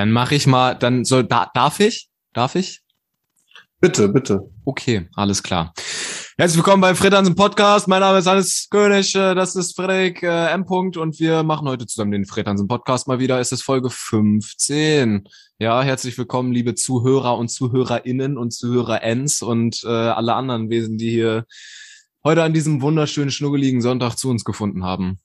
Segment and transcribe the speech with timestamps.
[0.00, 2.08] Dann mache ich mal, dann soll, da, darf ich?
[2.32, 2.80] Darf ich?
[3.82, 4.50] Bitte, bitte.
[4.64, 5.74] Okay, alles klar.
[6.38, 7.86] Herzlich willkommen beim Fred Hansen Podcast.
[7.86, 10.64] Mein Name ist Hannes König, äh, das ist Frederik äh, M.
[10.64, 13.40] und wir machen heute zusammen den Fred Hansen Podcast mal wieder.
[13.40, 15.28] Es ist Folge 15.
[15.58, 21.10] Ja, herzlich willkommen, liebe Zuhörer und Zuhörerinnen und Zuhörer-Ens und äh, alle anderen Wesen, die
[21.10, 21.44] hier
[22.24, 25.18] heute an diesem wunderschönen, schnuggeligen Sonntag zu uns gefunden haben,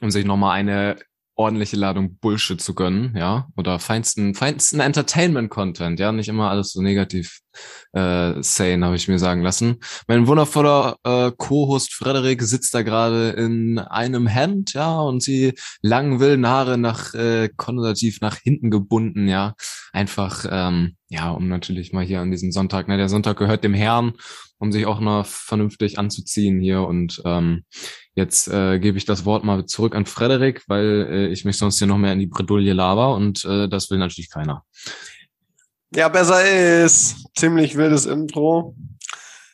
[0.00, 0.96] um sich nochmal eine
[1.34, 6.82] ordentliche Ladung Bullshit zu gönnen, ja, oder feinsten, feinsten Entertainment-Content, ja, nicht immer alles so
[6.82, 7.40] negativ
[7.92, 9.78] äh, sane, habe ich mir sagen lassen.
[10.08, 16.20] Mein wundervoller äh, Co-Host Frederik sitzt da gerade in einem Hemd, ja, und sie langen
[16.20, 19.54] wilden Haare nach äh, konservativ nach hinten gebunden, ja,
[19.92, 23.74] einfach, ähm, ja, um natürlich mal hier an diesem Sonntag, ne, der Sonntag gehört dem
[23.74, 24.12] Herrn,
[24.58, 27.64] um sich auch noch vernünftig anzuziehen hier und ähm,
[28.14, 31.78] Jetzt äh, gebe ich das Wort mal zurück an Frederik, weil äh, ich mich sonst
[31.78, 34.64] hier noch mehr in die Bredouille laber und äh, das will natürlich keiner.
[35.94, 37.26] Ja, besser ist.
[37.34, 38.76] Ziemlich wildes Intro.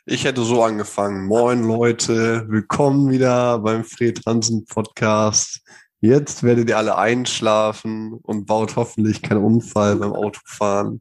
[0.06, 1.26] Ich hätte so angefangen.
[1.26, 5.60] Moin Leute, willkommen wieder beim Fred Hansen Podcast.
[6.00, 11.00] Jetzt werdet ihr alle einschlafen und baut hoffentlich keinen Unfall beim Autofahren.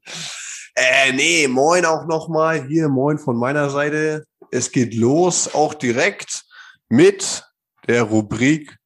[0.76, 2.68] Äh, nee, moin auch nochmal.
[2.68, 4.26] Hier, moin von meiner Seite.
[4.52, 6.44] Es geht los, auch direkt
[6.90, 7.47] mit
[7.88, 8.78] der Rubrik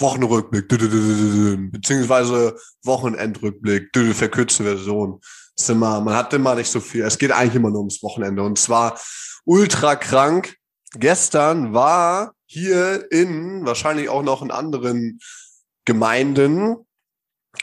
[0.00, 0.68] Wochenrückblick,
[1.72, 5.20] beziehungsweise Wochenendrückblick, verkürzte Version.
[5.56, 7.02] Ist immer, man hat immer nicht so viel.
[7.02, 8.42] Es geht eigentlich immer nur ums Wochenende.
[8.42, 8.98] Und zwar
[9.44, 10.54] ultra krank.
[10.94, 15.18] Gestern war hier in, wahrscheinlich auch noch in anderen
[15.84, 16.76] Gemeinden.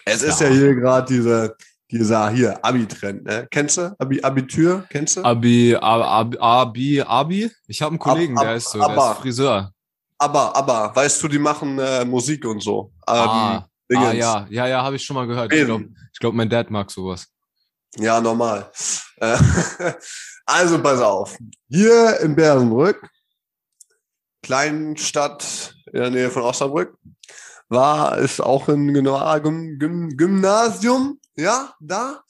[0.03, 1.55] Es ist ja, ja hier gerade diese,
[1.89, 3.47] dieser hier, Abi-Trend, ne?
[3.49, 3.95] Kennst du?
[3.97, 5.23] Abi, Abitur, kennst du?
[5.23, 7.49] Abi, Abi, Abi, Abi?
[7.67, 9.74] Ich habe einen Kollegen, ab, ab, der ist so, der ist Friseur
[10.17, 12.91] aber, aber, weißt du, die machen äh, Musik und so.
[13.07, 15.51] Ähm, ah, ah, ja, ja, ja, habe ich schon mal gehört.
[15.53, 15.89] Ich glaube,
[16.19, 17.27] glaub, mein Dad mag sowas.
[17.97, 18.71] Ja, normal.
[19.17, 19.37] Äh,
[20.45, 21.37] also pass auf.
[21.69, 23.09] Hier in Bärenbrück,
[24.41, 26.97] kleinen Stadt in der Nähe von Osnabrück,
[27.69, 32.23] war es auch ein Gym Gym Gymnasium, ja, da.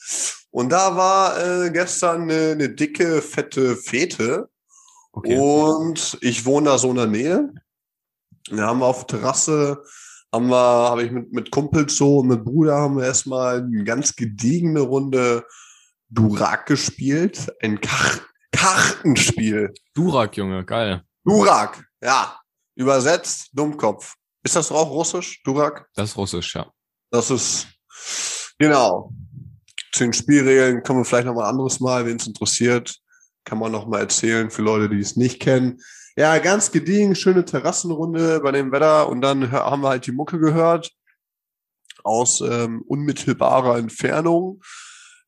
[0.49, 4.49] Und da war äh, gestern eine, eine dicke, fette Fete.
[5.11, 5.37] Okay.
[5.37, 7.53] Und ich wohne da so in der Nähe.
[8.49, 9.83] Wir haben auf Terrasse,
[10.33, 13.83] haben wir, habe ich mit, mit Kumpels so und mit Bruder haben wir erstmal eine
[13.83, 15.45] ganz gediegene Runde
[16.09, 17.51] Durak gespielt.
[17.61, 18.19] Ein Kach
[18.51, 19.73] Kartenspiel.
[19.93, 21.03] Durak, Junge, geil.
[21.23, 22.39] Durak, ja.
[22.75, 24.15] Übersetzt, Dummkopf.
[24.43, 25.87] Ist das auch Russisch, Durak?
[25.95, 26.71] Das ist Russisch, ja.
[27.11, 27.67] Das ist,
[28.57, 29.11] genau.
[29.91, 32.97] Zu den Spielregeln kommen wir vielleicht noch mal ein anderes Mal, wen es interessiert.
[33.43, 35.79] Kann man noch mal erzählen für Leute, die es nicht kennen.
[36.17, 40.39] Ja, ganz gediegen, schöne Terrassenrunde bei dem Wetter und dann haben wir halt die Mucke
[40.39, 40.91] gehört
[42.05, 44.61] aus ähm, unmittelbarer Entfernung.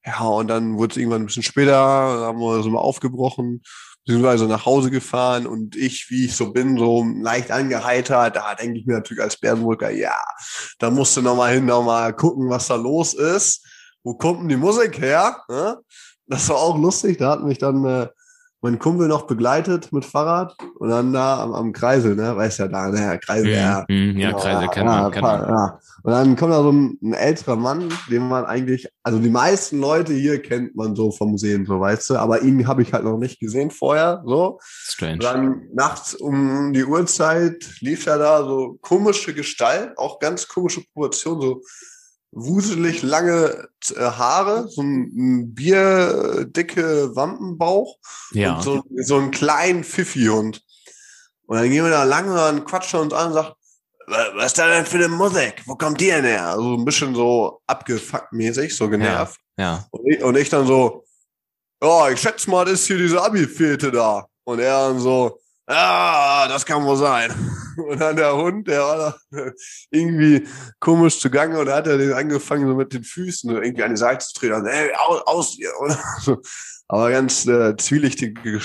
[0.05, 3.63] Ja, und dann wurde es irgendwann ein bisschen später, haben wir so mal aufgebrochen,
[4.05, 8.79] beziehungsweise nach Hause gefahren und ich, wie ich so bin, so leicht angeheitert, da denke
[8.79, 10.17] ich mir natürlich als Bärenbrücker, ja,
[10.79, 13.67] da musst du nochmal hin, nochmal gucken, was da los ist.
[14.03, 15.43] Wo kommt denn die Musik her?
[15.49, 15.79] Ne?
[16.27, 18.07] Das war auch lustig, da hat mich dann äh,
[18.67, 22.67] mein Kumpel noch begleitet mit Fahrrad und dann da am, am Kreisel, ne, weißt ja
[22.67, 23.85] da, ne, Kreisel, ja.
[23.87, 25.47] Mm, ja, genau, Kreisel ja, kennen wir, kennen wir.
[25.47, 25.79] Ja.
[26.03, 29.79] Und dann kommt da so ein, ein, älterer Mann, den man eigentlich, also die meisten
[29.79, 33.05] Leute hier kennt man so vom Museum, so weißt du, aber ihn habe ich halt
[33.05, 34.59] noch nicht gesehen vorher, so.
[34.61, 35.13] Strange.
[35.13, 40.81] Und dann nachts um die Uhrzeit lief er da so komische Gestalt, auch ganz komische
[40.93, 41.61] Proportionen, so
[42.31, 47.97] wuselig lange äh, Haare, so ein, bierdicke Wampenbauch
[48.31, 48.55] ja.
[48.55, 50.61] und so, so einen kleinen Pfiffi-Hund.
[51.47, 53.55] Und dann gehen wir da lang und quatschen uns an und sagt,
[54.07, 55.61] was ist da denn für eine Musik?
[55.65, 56.47] Wo kommt die denn her?
[56.47, 59.39] Also ein bisschen so abgefuckt mäßig, so genervt.
[59.57, 59.63] Ja.
[59.63, 59.87] ja.
[59.91, 61.05] Und, ich, und ich dann so,
[61.81, 64.27] ja, ich schätze mal, das ist hier diese Abi-Fete da.
[64.45, 67.31] Und er dann so, ah, das kann wohl sein.
[67.77, 68.97] Und dann der Hund, der war
[69.31, 69.51] da
[69.91, 70.47] irgendwie
[70.79, 74.25] komisch zugange und hat er den angefangen, so mit den Füßen irgendwie an die Seite
[74.25, 74.55] zu treten.
[74.55, 75.57] Und, ey, aus, aus.
[76.21, 76.41] So.
[76.87, 78.61] Aber ganz äh, zwielichtige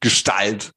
[0.00, 0.72] Gestalt.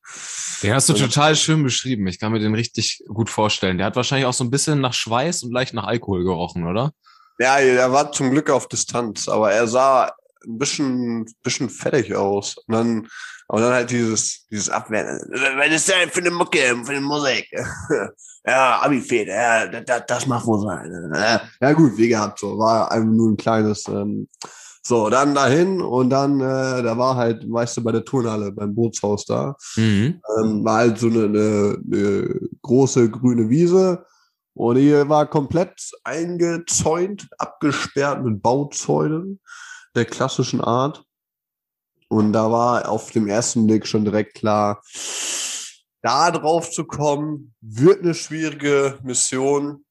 [0.61, 2.07] Den hast du total schön beschrieben.
[2.07, 3.77] Ich kann mir den richtig gut vorstellen.
[3.77, 6.91] Der hat wahrscheinlich auch so ein bisschen nach Schweiß und leicht nach Alkohol gerochen, oder?
[7.39, 10.13] Ja, er war zum Glück auf Distanz, aber er sah
[10.45, 12.57] ein bisschen, bisschen fertig aus.
[12.67, 13.07] Und dann
[13.47, 15.19] und dann halt dieses, dieses Abwehren.
[15.57, 17.47] Was ist denn für eine Mucke, für eine Musik?
[18.47, 21.45] ja, Abi-Fete, ja, das, das macht wohl sein.
[21.61, 22.57] Ja, gut, wie gehabt, so.
[22.57, 24.27] War einfach nur ein kleines, ähm,
[24.81, 28.73] so, dann dahin und dann, äh, da war halt, weißt du, bei der Turnhalle, beim
[28.73, 30.19] Bootshaus da, mhm.
[30.39, 34.05] ähm, war halt so eine, eine, eine große grüne Wiese
[34.55, 39.39] Und hier war komplett eingezäunt, abgesperrt mit Bauzäunen
[39.95, 41.03] der klassischen Art.
[42.09, 44.81] Und da war auf dem ersten Blick schon direkt klar,
[46.01, 49.82] da drauf zu kommen, wird eine schwierige Mission.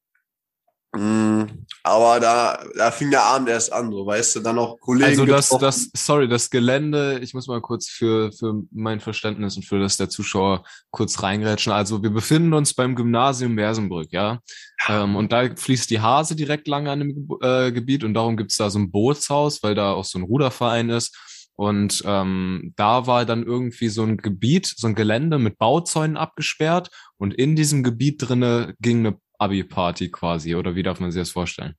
[0.95, 1.45] Mm,
[1.83, 5.11] aber da, da fing der Abend erst an, so weißt du, dann auch Kollegen.
[5.11, 5.65] Also das, getroffen.
[5.65, 9.97] das, sorry, das Gelände, ich muss mal kurz für, für mein Verständnis und für das
[9.97, 11.73] der Zuschauer kurz reingrätschen.
[11.73, 14.41] Also wir befinden uns beim Gymnasium Mersenbrück, ja.
[14.87, 18.59] Ähm, und da fließt die Hase direkt lang an dem äh, Gebiet und darum gibt's
[18.59, 21.17] da so ein Bootshaus, weil da auch so ein Ruderverein ist.
[21.55, 26.91] Und ähm, da war dann irgendwie so ein Gebiet, so ein Gelände mit Bauzäunen abgesperrt
[27.19, 31.31] und in diesem Gebiet drinne ging eine Abi-Party quasi, oder wie darf man sich das
[31.31, 31.75] vorstellen?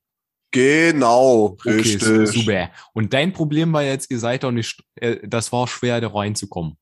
[0.51, 2.27] Genau, Okay, richtig.
[2.27, 2.69] super.
[2.93, 6.77] Und dein Problem war jetzt, ihr seid doch nicht, äh, das war schwer, da reinzukommen.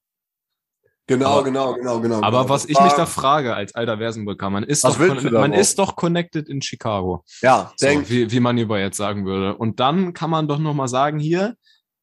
[1.07, 2.17] Genau, Aber- genau, genau, genau.
[2.21, 2.49] Aber genau.
[2.49, 5.59] was ich mich da frage als alter Versenbrücker, man ist Was doch, man drauf?
[5.59, 7.23] ist doch connected in Chicago.
[7.41, 9.55] Ja, So, denk, wie, wie man über jetzt sagen würde.
[9.57, 11.55] Und dann kann man doch noch mal sagen, hier,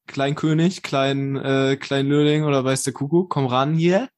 [0.06, 4.08] Kleinkönig, Klein, äh, Klein Löhling oder weiß der Kuckuck, komm ran hier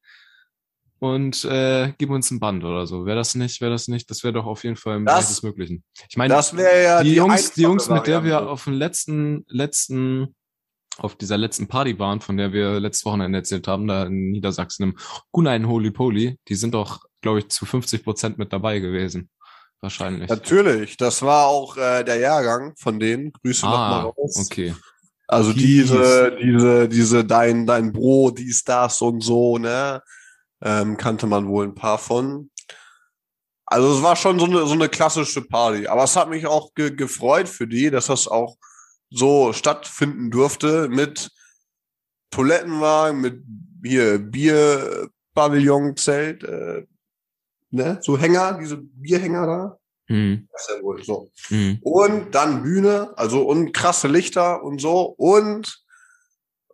[1.01, 3.07] und äh, gib uns ein Band oder so.
[3.07, 5.43] Wäre das nicht, wäre das nicht, das wäre doch auf jeden Fall im Bereich des
[5.43, 5.83] Möglichen.
[6.09, 9.45] Ich meine, das wäre ja die, Jungs, die Jungs, mit der wir auf dem letzten,
[9.49, 10.37] letzten,
[10.99, 14.83] auf dieser letzten Party waren, von der wir letztes Wochenende erzählt haben, da in Niedersachsen
[14.83, 14.99] im
[15.33, 19.31] Gunein Holy Poly, die sind doch, glaube ich, zu 50 Prozent mit dabei gewesen.
[19.81, 20.29] Wahrscheinlich.
[20.29, 23.33] Natürlich, das war auch äh, der Jahrgang von denen.
[23.33, 24.37] Grüße ah, nochmal raus.
[24.45, 24.75] okay.
[25.27, 25.63] Also Peace.
[25.63, 30.03] diese, diese, diese, dein, dein Bro, dies, das und so, ne?
[30.63, 32.51] Ähm, kannte man wohl ein paar von.
[33.67, 35.87] Also es war schon so eine, so eine klassische Party.
[35.87, 38.57] Aber es hat mich auch ge gefreut für die, dass das auch
[39.11, 41.31] so stattfinden durfte mit
[42.31, 43.45] Toilettenwagen, mit
[43.83, 46.87] hier Bierpavillon-Zelt, äh,
[47.71, 47.99] ne?
[48.03, 49.79] So Hänger, diese Bierhänger da.
[50.09, 50.49] Mhm.
[50.53, 51.31] Das ist ja wohl so.
[51.51, 51.79] Mhm.
[51.83, 55.15] Und dann Bühne, also und krasse Lichter und so.
[55.17, 55.83] Und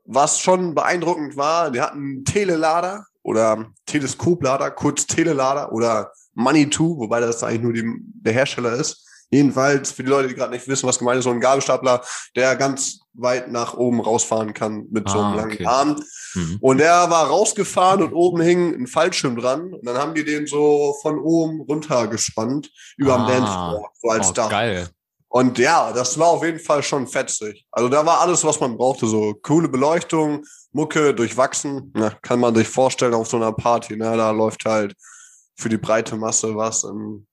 [0.05, 6.85] was schon beeindruckend war, die hatten einen Telelader oder Teleskoplader, kurz Telelader oder Money 2,
[6.85, 7.85] wobei das eigentlich nur die,
[8.23, 9.03] der Hersteller ist.
[9.31, 12.01] Jedenfalls, für die Leute, die gerade nicht wissen, was gemeint ist, so ein Gabelstapler,
[12.37, 15.67] der ganz weit nach oben rausfahren kann mit so Ah, einem langen okay.
[15.67, 16.01] Arm.
[16.35, 16.59] Mhm.
[16.61, 19.73] Und der war rausgefahren und oben hing ein Fallschirm dran.
[19.75, 23.27] Und dann haben die den so von oben runtergespannt über Ah.
[23.27, 24.51] dem Dancefloor, so als Oh, Dach.
[24.51, 24.89] geil.
[25.37, 27.67] Und ja, das war auf jeden Fall schon fetzig.
[27.71, 29.07] Also da war alles, was man brauchte.
[29.07, 31.93] So coole Beleuchtung, Mucke, durchwachsen.
[31.95, 33.99] Na, kann man sich vorstellen auf so einer Party.
[33.99, 34.17] Ne?
[34.17, 34.95] Da läuft halt
[35.55, 36.85] für die breite Masse was.
[36.85, 37.27] Ähm,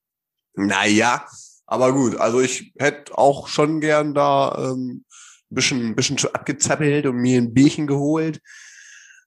[0.53, 1.25] naja,
[1.65, 2.17] aber gut.
[2.17, 5.05] Also ich hätte auch schon gern da ähm,
[5.49, 8.41] bisschen, bisschen zu abgezappelt und mir ein Bierchen geholt.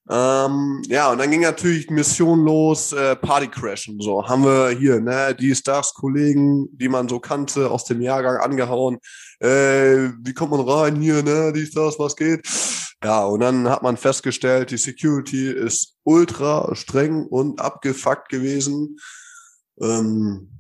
[0.09, 4.01] Ähm, ja, und dann ging natürlich Mission los, äh, Party crashen.
[4.01, 8.37] So haben wir hier, ne, die Stars Kollegen, die man so kannte, aus dem Jahrgang
[8.37, 8.99] angehauen.
[9.41, 12.47] Äh, wie kommt man rein hier, ne, die Stars, was geht?
[13.03, 18.99] Ja, und dann hat man festgestellt, die Security ist ultra streng und abgefuckt gewesen.
[19.81, 20.51] Ähm,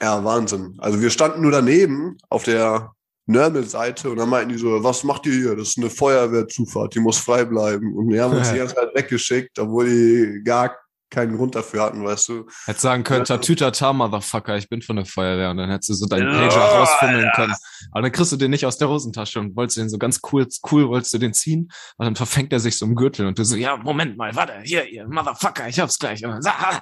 [0.00, 0.74] ja, Wahnsinn.
[0.78, 2.92] Also wir standen nur daneben auf der
[3.26, 5.56] Nörmel-Seite und dann meinten die so, was macht ihr hier?
[5.56, 7.94] Das ist eine Feuerwehrzufahrt, die muss frei bleiben.
[7.96, 10.76] Und die haben uns die ganze Zeit weggeschickt, obwohl die gar
[11.12, 12.46] keinen Grund dafür hatten, weißt du.
[12.64, 15.50] Hätte sagen können, Tatütata, Motherfucker, ich bin von der Feuerwehr.
[15.50, 17.32] Und dann hättest du so deinen Ja, Pager rausfummeln ja.
[17.34, 17.54] können.
[17.92, 20.48] Aber dann kriegst du den nicht aus der Hosentasche und wolltest den so ganz cool,
[20.70, 21.70] cool wolltest du den ziehen.
[21.98, 24.54] Und dann verfängt er sich so im Gürtel und du so, ja, Moment mal, warte,
[24.64, 26.24] hier, ihr Motherfucker, ich hab's gleich.
[26.24, 26.80] Und dann, ah,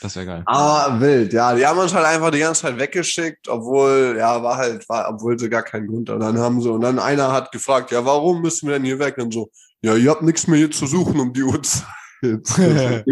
[0.00, 0.42] Das wäre geil.
[0.46, 1.54] Ah, wild, ja.
[1.54, 5.38] Die haben uns halt einfach die ganze Zeit weggeschickt, obwohl, ja, war halt, war, obwohl
[5.38, 6.20] sie gar keinen Grund hatten.
[6.20, 9.18] Dann haben sie, und dann einer hat gefragt, ja, warum müssen wir denn hier weg?
[9.18, 9.50] Und so,
[9.82, 11.86] ja, ihr habt nichts mehr hier zu suchen um die Uhrzeit.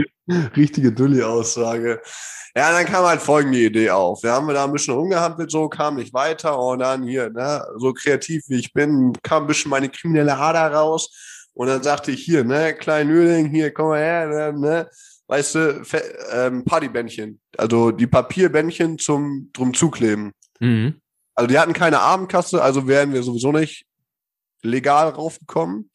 [0.56, 2.00] Richtige Dulli-Aussage.
[2.56, 4.22] Ja, dann kam halt folgende Idee auf.
[4.22, 7.92] Wir haben da ein bisschen rumgehampelt, so kam nicht weiter und dann hier, ne, so
[7.92, 11.10] kreativ wie ich bin, kam ein bisschen meine kriminelle Ader raus
[11.52, 14.90] und dann sagte ich hier, ne, klein Nüling, hier, komm mal her, ne, ne,
[15.28, 15.82] weißt du,
[16.32, 20.32] ähm, Partybändchen, also die Papierbändchen zum drum zukleben.
[20.60, 21.00] Mhm.
[21.34, 23.86] Also die hatten keine Abendkasse, also wären wir sowieso nicht
[24.62, 25.90] legal raufgekommen.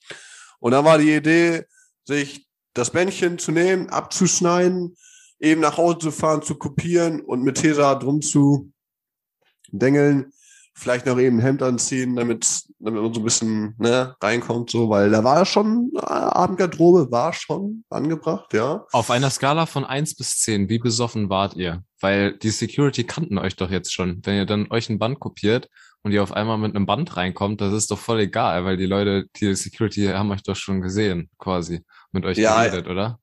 [0.59, 1.65] Und dann war die Idee,
[2.05, 4.95] sich das Bändchen zu nehmen, abzuschneiden,
[5.39, 8.71] eben nach Hause zu fahren, zu kopieren und mit Tesa drum zu
[9.71, 10.31] dengeln,
[10.73, 12.47] vielleicht noch eben ein Hemd anziehen, damit,
[12.79, 17.33] damit man so ein bisschen ne, reinkommt, so, weil da war schon, äh, Abendgarderobe war
[17.33, 18.85] schon angebracht, ja.
[18.91, 21.83] Auf einer Skala von eins bis zehn, wie besoffen wart ihr?
[21.99, 24.21] Weil die Security kannten euch doch jetzt schon.
[24.23, 25.69] Wenn ihr dann euch ein Band kopiert
[26.03, 28.87] und ihr auf einmal mit einem Band reinkommt, das ist doch voll egal, weil die
[28.87, 33.19] Leute, die Security haben euch doch schon gesehen, quasi, mit euch Ja, geredet, oder?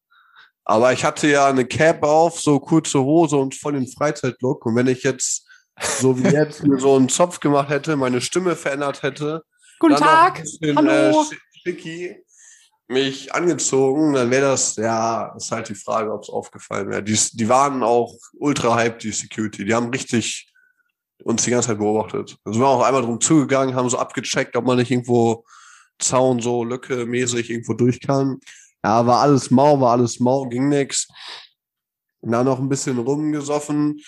[0.64, 4.67] Aber ich hatte ja eine Cap auf, so kurze Hose und voll den Freizeitlook.
[4.67, 5.48] Und wenn ich jetzt,
[5.80, 9.44] so wie jetzt, mir so einen Zopf gemacht hätte, meine Stimme verändert hätte,
[9.78, 10.37] Guten dann noch Tag.
[10.38, 10.90] ein bisschen, Hallo.
[10.90, 12.16] Äh, schi- schicki
[12.88, 17.02] mich angezogen, dann wäre das, ja, ist halt die Frage, ob es aufgefallen wäre.
[17.02, 19.64] Die, die waren auch ultra hyped, die Security.
[19.66, 20.50] Die haben richtig
[21.25, 22.37] uns die ganze Zeit beobachtet.
[22.44, 25.44] Also wir waren auch einmal drum zugegangen, haben so abgecheckt, ob man nicht irgendwo
[25.99, 28.38] Zaun so Lücke mäßig irgendwo durch kann.
[28.85, 31.08] Ja, war alles mau, war alles mau, ging nix.
[32.23, 34.00] Dann noch ein bisschen rumgesoffen.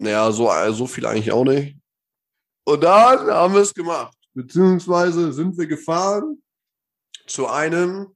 [0.00, 1.76] Naja, so, äh, so viel eigentlich auch nicht.
[2.64, 4.16] Und dann haben wir es gemacht.
[4.32, 6.42] Beziehungsweise sind wir gefahren
[7.26, 8.14] zu einem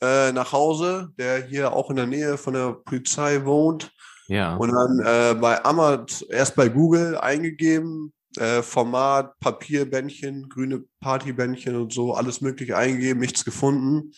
[0.00, 3.92] äh, nach Hause, der hier auch in der Nähe von der Polizei wohnt.
[4.28, 4.56] Ja.
[4.56, 11.92] Und dann äh, bei Amazon, erst bei Google eingegeben, äh, Format, Papierbändchen, grüne Partybändchen und
[11.92, 14.12] so, alles mögliche eingegeben, nichts gefunden.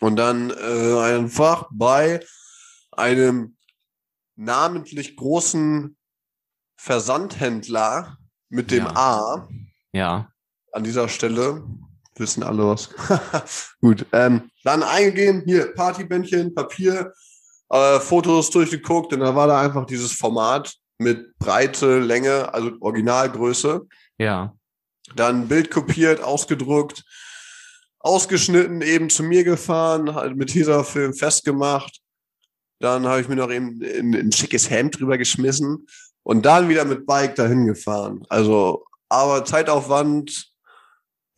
[0.00, 2.20] Und dann äh, einfach bei
[2.90, 3.56] einem
[4.36, 5.96] namentlich großen
[6.76, 8.96] Versandhändler mit dem Ja.
[8.96, 9.48] A
[9.92, 10.30] Ja.
[10.72, 11.64] an dieser Stelle.
[12.16, 12.90] Wissen alle was.
[13.80, 14.06] Gut.
[14.12, 17.12] Ähm, dann eingegeben, hier Partybändchen, Papier,
[17.70, 23.86] äh, Fotos durchgeguckt und dann war da einfach dieses Format mit Breite, Länge, also Originalgröße.
[24.18, 24.54] Ja.
[25.16, 27.02] Dann Bild kopiert, ausgedruckt,
[27.98, 32.00] ausgeschnitten, eben zu mir gefahren, halt mit Tesafilm festgemacht.
[32.80, 35.86] Dann habe ich mir noch eben ein, schickes Hemd drüber geschmissen
[36.22, 38.24] und dann wieder mit Bike dahin gefahren.
[38.28, 40.52] Also, aber Zeitaufwand,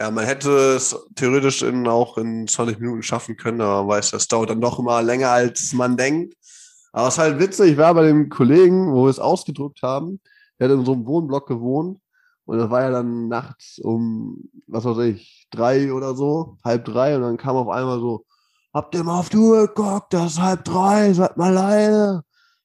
[0.00, 4.10] ja, man hätte es theoretisch in, auch in 20 Minuten schaffen können, aber man weiß,
[4.10, 6.34] das dauert dann doch immer länger, als man denkt.
[6.92, 10.20] Aber es ist halt witzig, ich war bei dem Kollegen, wo wir es ausgedruckt haben,
[10.58, 12.00] der hat in so einem Wohnblock gewohnt
[12.46, 17.16] und das war ja dann nachts um, was weiß ich, drei oder so, halb drei
[17.16, 18.24] und dann kam auf einmal so,
[18.76, 22.22] habt ihr mal auf die Uhr geguckt, das ist halb drei, seid mal leise.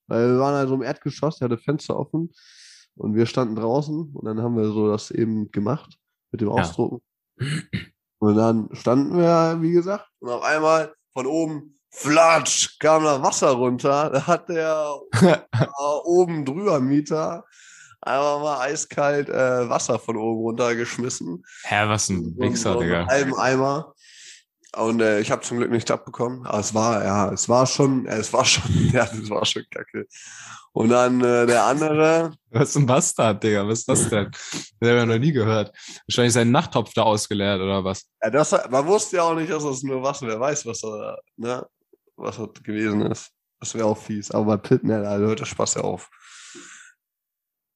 [0.08, 2.32] Weil wir waren halt so im Erdgeschoss, der hatte Fenster offen
[2.96, 5.98] und wir standen draußen und dann haben wir so das eben gemacht
[6.32, 6.56] mit dem Ja.
[6.56, 7.01] Ausdrucken.
[8.20, 13.51] Und dann standen wir, wie gesagt, und auf einmal von oben, flatsch, kam da Wasser
[13.51, 14.10] runter.
[14.12, 14.94] Da hat der
[16.06, 17.44] oben drüber Mieter
[18.01, 21.44] einfach mal eiskalt äh, Wasser von oben runtergeschmissen.
[21.63, 23.08] Hä, was ein So- Wichser, so einen Digga.
[23.08, 23.94] halben Eimer.
[24.75, 26.46] Und äh, ich habe zum Glück nichts abbekommen.
[26.46, 28.63] Aber es war, ja, es war schon, äh, es war schon,
[28.94, 30.08] ja, das war schon kacke.
[30.74, 33.68] Und dann äh, der andere, Was ist ein Bastard, Digga?
[33.68, 34.32] Was ist das denn?
[34.80, 35.75] Das haben wir noch nie gehört.
[36.08, 38.06] Wahrscheinlich seinen Nachttopf da ausgeleert oder was?
[38.24, 41.18] ja, das, man wusste ja auch nicht, dass das nur Wasser, wer weiß, was da,
[41.36, 41.68] ne,
[42.16, 43.32] was das gewesen ist.
[43.60, 44.32] Das wäre auch fies.
[44.32, 46.10] Aber bei Pitman, da hört der Spaß ja auf.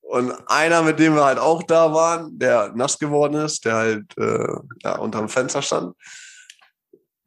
[0.01, 4.17] Und einer, mit dem wir halt auch da waren, der nass geworden ist, der halt
[4.17, 5.93] äh, ja, unterm Fenster stand,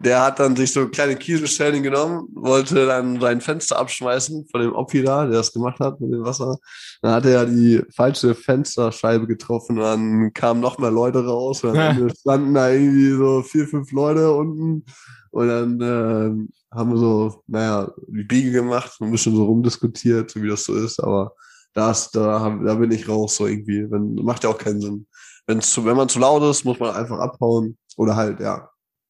[0.00, 4.72] der hat dann sich so kleine Kieselstellen genommen, wollte dann sein Fenster abschmeißen von dem
[4.72, 6.58] Oppi da, der das gemacht hat mit dem Wasser.
[7.02, 11.64] Dann hat er ja die falsche Fensterscheibe getroffen und dann kamen noch mehr Leute raus
[11.64, 14.84] und Ende standen da irgendwie so vier, fünf Leute unten
[15.30, 20.30] und dann äh, haben wir so, naja, die Biege gemacht, so ein bisschen so rumdiskutiert,
[20.30, 21.32] so wie das so ist, aber
[21.74, 23.90] das, da, da bin ich raus, so irgendwie.
[23.90, 25.06] Wenn, macht ja auch keinen Sinn.
[25.46, 28.68] Wenn's zu, wenn man zu laut ist, muss man einfach abhauen oder halt, ja,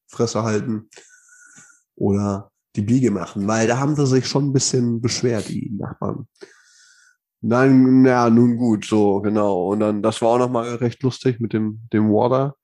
[0.09, 0.89] Fresse halten
[1.95, 6.27] oder die Biege machen, weil da haben sie sich schon ein bisschen beschwert, die Nachbarn.
[7.41, 9.69] Dann, ja, nun gut, so, genau.
[9.69, 12.55] Und dann, das war auch nochmal recht lustig mit dem, dem Water.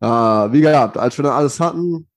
[0.00, 2.08] Äh, wie gehabt, als wir dann alles hatten,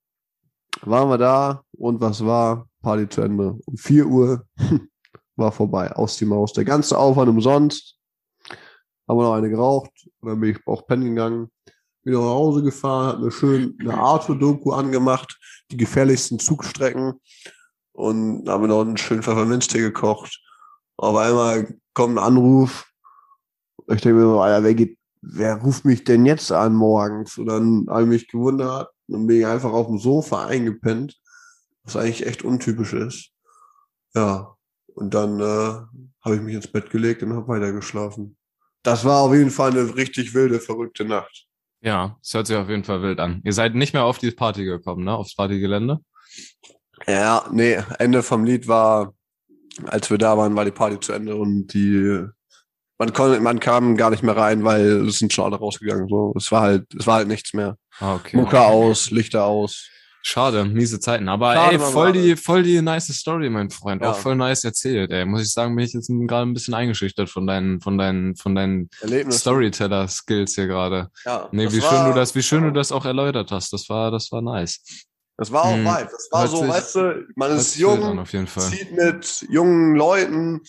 [0.81, 2.67] waren wir da und was war?
[2.81, 3.57] Party zu Ende.
[3.65, 4.45] Um 4 Uhr
[5.35, 6.53] war vorbei, aus die Maus.
[6.53, 7.97] Der ganze Aufwand umsonst.
[9.07, 11.51] Haben wir noch eine geraucht dann bin ich auch pennen gegangen.
[12.05, 15.37] Wieder nach Hause gefahren, hat mir schön eine Arthur-Doku angemacht,
[15.71, 17.19] die gefährlichsten Zugstrecken
[17.93, 20.39] und haben noch einen schönen Pfefferminztee gekocht.
[20.97, 22.85] Auf einmal kommt ein Anruf.
[23.87, 27.37] Ich denke mir so, Alter, wer geht, wer ruft mich denn jetzt an morgens?
[27.37, 31.19] Und dann habe ich mich gewundert und bin ich einfach auf dem Sofa eingepennt,
[31.83, 33.31] was eigentlich echt untypisch ist.
[34.13, 34.55] Ja,
[34.93, 35.43] und dann äh,
[36.23, 38.37] habe ich mich ins Bett gelegt und habe weitergeschlafen.
[38.83, 41.44] Das war auf jeden Fall eine richtig wilde, verrückte Nacht.
[41.85, 43.41] Ja, es hört sich auf jeden Fall wild an.
[43.43, 45.15] Ihr seid nicht mehr auf die Party gekommen, ne?
[45.15, 45.99] Aufs Partygelände?
[47.05, 49.13] Ja, nee, Ende vom Lied war,
[49.85, 52.25] als wir da waren, war die Party zu Ende und die,
[52.97, 56.07] man konnte, man kam gar nicht mehr rein, weil es sind schon alle rausgegangen.
[56.09, 57.77] So, es war halt, es war halt nichts mehr.
[57.99, 58.35] Ah, okay.
[58.35, 59.87] Mucke aus, Lichter aus.
[60.27, 61.29] Schade, miese Zeiten.
[61.29, 64.01] Aber Schade, ey, voll die, voll die nice Story, mein Freund.
[64.01, 64.09] Ja.
[64.09, 65.23] Auch voll nice erzählt, ey.
[65.23, 68.55] Muss ich sagen, bin ich jetzt gerade ein bisschen eingeschüchtert von deinen, von deinen, von
[68.55, 68.89] deinen.
[69.29, 71.09] Storyteller-Skills hier gerade.
[71.25, 73.71] Ja, Nee, wie war- schön du das, wie schön du das auch erläutert hast.
[73.71, 74.81] Das war, das war nice.
[75.37, 76.09] Das war auch Hm, Vibe.
[76.11, 78.63] Das war so, sich- weißt du, man ist jung, auf jeden Fall.
[78.71, 80.61] zieht mit jungen Leuten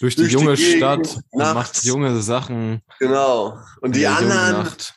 [0.00, 2.82] Durch die durch die junge Gegend, Stadt und macht junge Sachen.
[2.98, 3.56] Genau.
[3.80, 4.94] Und die anderen, Nacht.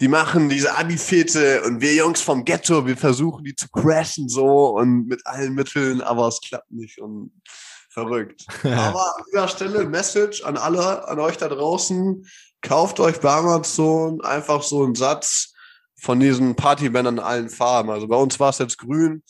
[0.00, 4.76] Die machen diese Abi-Fete und wir Jungs vom Ghetto, wir versuchen die zu crashen so
[4.76, 7.32] und mit allen Mitteln, aber es klappt nicht und
[7.88, 8.44] verrückt.
[8.62, 12.26] aber an dieser Stelle Message an alle, an euch da draußen,
[12.60, 15.54] kauft euch bei Amazon einfach so einen Satz
[15.98, 17.88] von diesen Partybändern in allen Farben.
[17.88, 19.22] Also bei uns war es jetzt grün,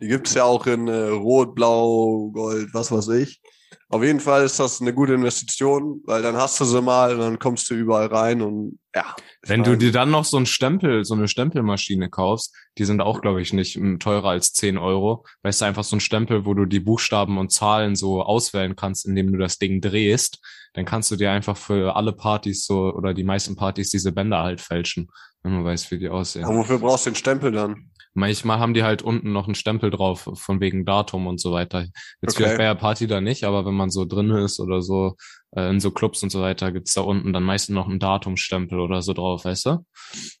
[0.00, 3.40] die gibt's ja auch in äh, Rot, Blau, Gold, was weiß ich.
[3.88, 7.20] Auf jeden Fall ist das eine gute Investition, weil dann hast du sie mal und
[7.20, 9.14] dann kommst du überall rein und ja.
[9.42, 13.20] Wenn du dir dann noch so ein Stempel, so eine Stempelmaschine kaufst, die sind auch,
[13.20, 15.24] glaube ich, nicht mm, teurer als 10 Euro.
[15.42, 19.06] Weißt du, einfach so ein Stempel, wo du die Buchstaben und Zahlen so auswählen kannst,
[19.06, 20.40] indem du das Ding drehst,
[20.72, 24.42] dann kannst du dir einfach für alle Partys so oder die meisten Partys diese Bänder
[24.42, 25.08] halt fälschen,
[25.42, 26.44] wenn man weiß, wie die aussehen.
[26.44, 27.90] aber wofür brauchst du den Stempel dann?
[28.16, 31.82] Manchmal haben die halt unten noch einen Stempel drauf, von wegen Datum und so weiter.
[32.22, 32.36] Jetzt Okay.
[32.36, 35.16] vielleicht bei der Party da nicht, aber wenn man so drin ist oder so,
[35.54, 38.80] äh, in so Clubs und so weiter, gibt's da unten dann meistens noch einen Datumstempel
[38.80, 39.84] oder so drauf, weißt du?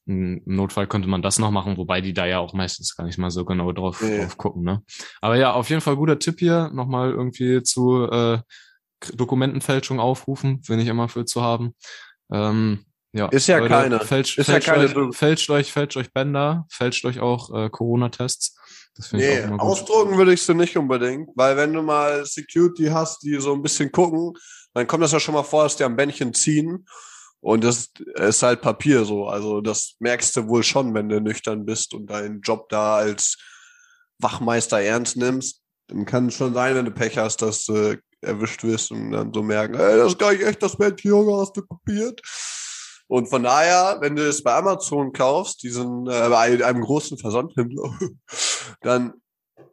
[0.06, 3.18] Im Notfall könnte man das noch machen, wobei die da ja auch meistens gar nicht
[3.18, 4.20] mal so genau drauf, Nee.
[4.20, 4.82] drauf gucken, ne?
[5.20, 8.38] Aber ja, auf jeden Fall guter Tipp hier, nochmal irgendwie zu äh,
[9.12, 11.74] Dokumentenfälschung aufrufen, bin ich immer für zu haben.
[12.32, 12.85] Ähm,
[13.16, 14.00] ja, Ist ja keine.
[14.00, 17.70] Fälscht, Ist ja fälscht, keine euch, fälscht euch, fälscht euch Bänder, fälscht euch auch äh,
[17.70, 18.56] Corona-Tests.
[18.94, 22.86] Das finde ich Nee, ausdrucken würde ich sie nicht unbedingt, weil wenn du mal Security
[22.86, 24.34] hast, die so ein bisschen gucken,
[24.74, 26.86] dann kommt das ja schon mal vor, dass die am Bändchen ziehen.
[27.40, 29.26] Und das ist halt Papier so.
[29.26, 33.38] Also das merkst du wohl schon, wenn du nüchtern bist und deinen Job da als
[34.18, 35.62] Wachmeister ernst nimmst.
[35.88, 39.32] Dann kann es schon sein, wenn du Pech hast, dass du erwischt wirst und dann
[39.32, 42.20] so merken, ey, das ist gar nicht echt das Bändchen, Junge, hast du kopiert.
[43.08, 47.96] Und von daher, wenn du es bei Amazon kaufst, diesen, äh, bei einem großen Versandhändler,
[48.80, 49.14] dann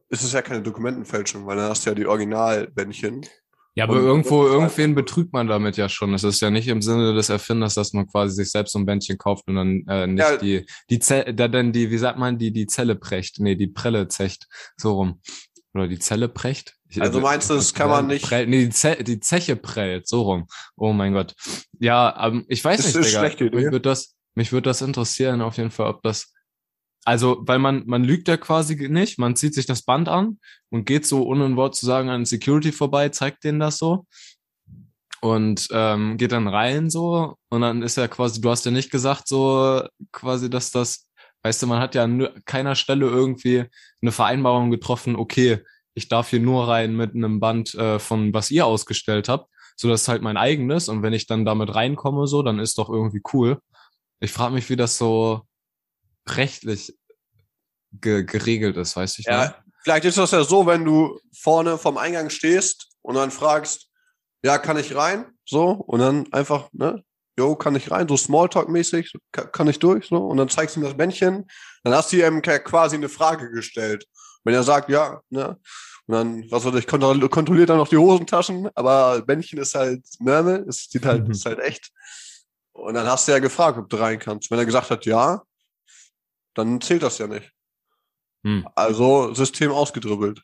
[0.09, 3.25] ist es ja keine Dokumentenfälschung, weil dann hast du ja die Originalbändchen.
[3.75, 6.13] Ja, aber irgendwo, irgendwen betrügt man damit ja schon.
[6.13, 8.85] Es ist ja nicht im Sinne des Erfinders, dass man quasi sich selbst so ein
[8.85, 10.37] Bändchen kauft und dann äh, nicht Ja.
[10.37, 13.39] die, die Zelle, da dann die, wie sagt man, die, die Zelle precht.
[13.39, 14.47] Nee, die Prelle zecht.
[14.77, 15.21] So rum.
[15.73, 16.75] Oder die Zelle precht.
[17.01, 20.07] Also meinst du, das kann man nicht- Prell, nee, die, Ze die Zeche prellt.
[20.07, 20.47] So rum.
[20.75, 21.33] Oh mein Gott.
[21.79, 23.19] Ja, ähm, ich weiß Das nicht, ist Digga.
[23.19, 23.55] schlechte Idee.
[23.57, 26.33] Mich würde das, mich würde das interessieren auf jeden Fall, ob das
[27.05, 30.85] also, weil man, man lügt ja quasi nicht, man zieht sich das Band an und
[30.85, 34.05] geht so, ohne ein Wort zu sagen, an Security vorbei, zeigt denen das so
[35.21, 38.89] und ähm, geht dann rein so und dann ist ja quasi, du hast ja nicht
[38.89, 41.09] gesagt so quasi, dass das,
[41.43, 43.65] weißt du, man hat ja an keiner Stelle irgendwie
[44.01, 45.59] eine Vereinbarung getroffen, okay,
[45.93, 49.89] ich darf hier nur rein mit einem Band äh, von was ihr ausgestellt habt, so
[49.89, 52.89] das ist halt mein eigenes und wenn ich dann damit reinkomme so, dann ist doch
[52.89, 53.59] irgendwie cool.
[54.19, 55.41] Ich frage mich, wie das so
[56.29, 56.95] rechtlich
[57.91, 59.21] ge geregelt ist, weißt du?
[59.21, 59.25] ich?
[59.27, 63.89] Ja, vielleicht ist das ja so, wenn du vorne vom Eingang stehst und dann fragst,
[64.43, 65.25] ja, kann ich rein?
[65.45, 67.03] So, und dann einfach, ne,
[67.37, 68.07] jo, kann ich rein?
[68.07, 70.07] So Smalltalk-mäßig, kann, kann ich durch?
[70.07, 71.47] So, und dann zeigst du ihm das Bändchen,
[71.83, 74.05] dann hast du ihm quasi eine Frage gestellt.
[74.43, 75.57] Wenn er sagt, ja, ne,
[76.05, 80.05] und dann, was weiß ich, kontroll kontrolliert dann noch die Hosentaschen, aber Bändchen ist halt
[80.19, 81.31] Mörmel, es sieht halt, Mhm.
[81.31, 81.91] ist halt echt.
[82.73, 84.51] Und dann hast du ja gefragt, ob du rein kannst.
[84.51, 85.43] Wenn er gesagt hat, ja,
[86.55, 87.51] dann zählt das ja nicht.
[88.43, 88.67] Hm.
[88.75, 90.41] Also System ausgedribbelt.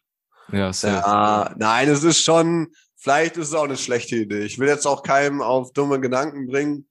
[0.52, 0.94] Ja, safe.
[0.94, 4.44] Ja, nein, es ist schon, vielleicht ist es auch eine schlechte Idee.
[4.46, 6.88] Ich will jetzt auch keinem auf dumme Gedanken bringen,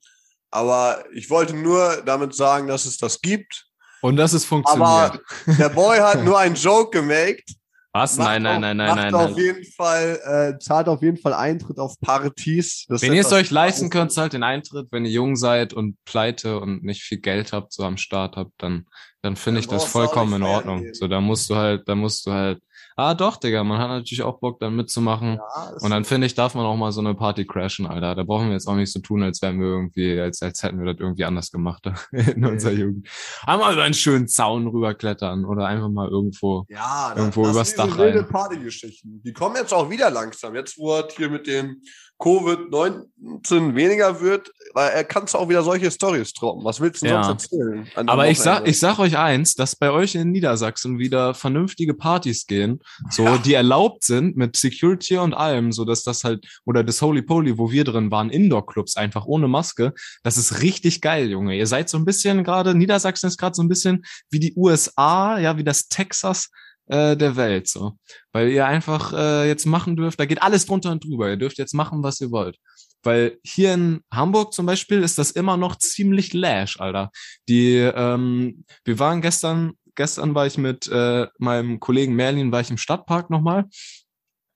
[0.50, 3.67] aber ich wollte nur damit sagen, dass es das gibt.
[4.00, 4.88] Und das ist funktioniert.
[4.88, 7.44] Aber der Boy hat nur einen Joke gemacht.
[7.92, 8.16] Was?
[8.16, 9.38] Nein, nein, nein, nein, macht nein, auf nein.
[9.38, 10.20] jeden Fall,
[10.54, 12.84] äh, zahlt auf jeden Fall Eintritt auf Partys.
[12.88, 14.88] Das Wenn ihr es euch leisten könnt, zahlt den Eintritt.
[14.90, 18.52] Wenn ihr jung seid und pleite und nicht viel Geld habt, so am Start habt,
[18.58, 18.86] dann,
[19.22, 20.82] dann finde ich das vollkommen in Ordnung.
[20.82, 20.94] gehen.
[20.94, 22.60] So, da musst du halt, da musst du halt,
[22.98, 25.36] ah doch, Digga, man hat natürlich auch Bock, dann mitzumachen.
[25.36, 28.14] Ja, Und dann finde ich, darf man auch mal so eine Party crashen, Alter.
[28.16, 30.78] Da brauchen wir jetzt auch nicht so tun, als wären wir irgendwie, als, als hätten
[30.80, 32.46] wir das irgendwie anders gemacht in Nee.
[32.48, 33.08] unserer Jugend.
[33.46, 36.64] Einmal über einen schönen Zaun rüberklettern oder einfach mal irgendwo.
[36.68, 37.98] Ja, das, Irgendwo das übers sind Dach rein.
[37.98, 39.22] wilde Partygeschichten.
[39.24, 40.54] Die kommen jetzt auch wieder langsam.
[40.56, 41.80] Jetzt, wo es hier mit dem
[42.20, 46.64] Covid-19 weniger wird, weil er kannst auch wieder solche Stories droppen.
[46.64, 47.24] Was willst du denn Ja.
[47.24, 47.86] sonst erzählen?
[47.94, 52.46] Aber ich sag, ich sag euch eins, dass bei euch in Niedersachsen wieder vernünftige Partys
[52.46, 53.38] gehen, so, Ja.
[53.38, 57.56] die erlaubt sind mit Security und allem, so dass das halt, oder das Holy Poly,
[57.58, 59.92] wo wir drin waren, Indoor-Clubs, einfach ohne Maske.
[60.22, 61.56] Das ist richtig geil, Junge.
[61.56, 65.38] Ihr seid so ein bisschen gerade, Niedersachsen ist gerade so ein bisschen wie die USA,
[65.38, 66.50] ja, wie das Texas
[66.88, 67.92] äh, der Welt, so.
[68.32, 71.28] Weil ihr einfach äh, jetzt machen dürft, da geht alles drunter und drüber.
[71.30, 72.56] Ihr dürft jetzt machen, was ihr wollt.
[73.02, 77.10] Weil hier in Hamburg zum Beispiel ist das immer noch ziemlich lash, Alter.
[77.48, 82.70] Die, ähm, wir waren gestern gestern war ich mit äh, meinem Kollegen Merlin, war ich
[82.70, 83.64] im Stadtpark nochmal.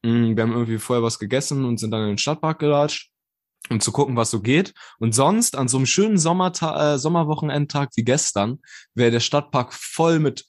[0.02, 3.10] Mm, Wir haben irgendwie vorher was gegessen und sind dann in den Stadtpark gelatscht,
[3.68, 4.72] um zu gucken, was so geht.
[5.00, 8.60] Und sonst an so einem schönen Sommerta äh, Sommerwochenendtag wie gestern
[8.94, 10.46] wäre der Stadtpark voll mit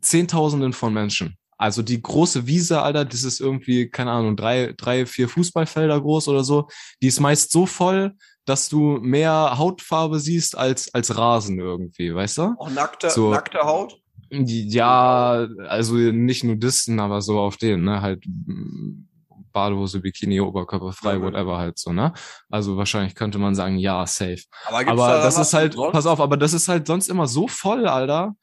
[0.00, 1.36] Zehntausenden von Menschen.
[1.56, 6.28] Also die große Wiese, Alter, das ist irgendwie, keine Ahnung, drei, drei, vier Fußballfelder groß
[6.28, 6.68] oder so.
[7.00, 12.38] Die ist meist so voll, dass du mehr Hautfarbe siehst als, als Rasen irgendwie, weißt
[12.38, 12.54] du?
[12.58, 13.30] Auch nackte, So.
[13.30, 13.98] nackte Haut?
[14.30, 19.06] Ja, also nicht Nudisten, aber so auf den, ne, halt mm,
[19.52, 21.22] Badehose, Bikini, Oberkörper frei, Ja, ja.
[21.22, 22.12] whatever halt so, ne?
[22.50, 24.42] Also wahrscheinlich könnte man sagen, ja, safe.
[24.66, 27.46] Aber, aber da das ist halt, pass auf, aber das ist halt sonst immer so
[27.46, 28.34] voll, Alter.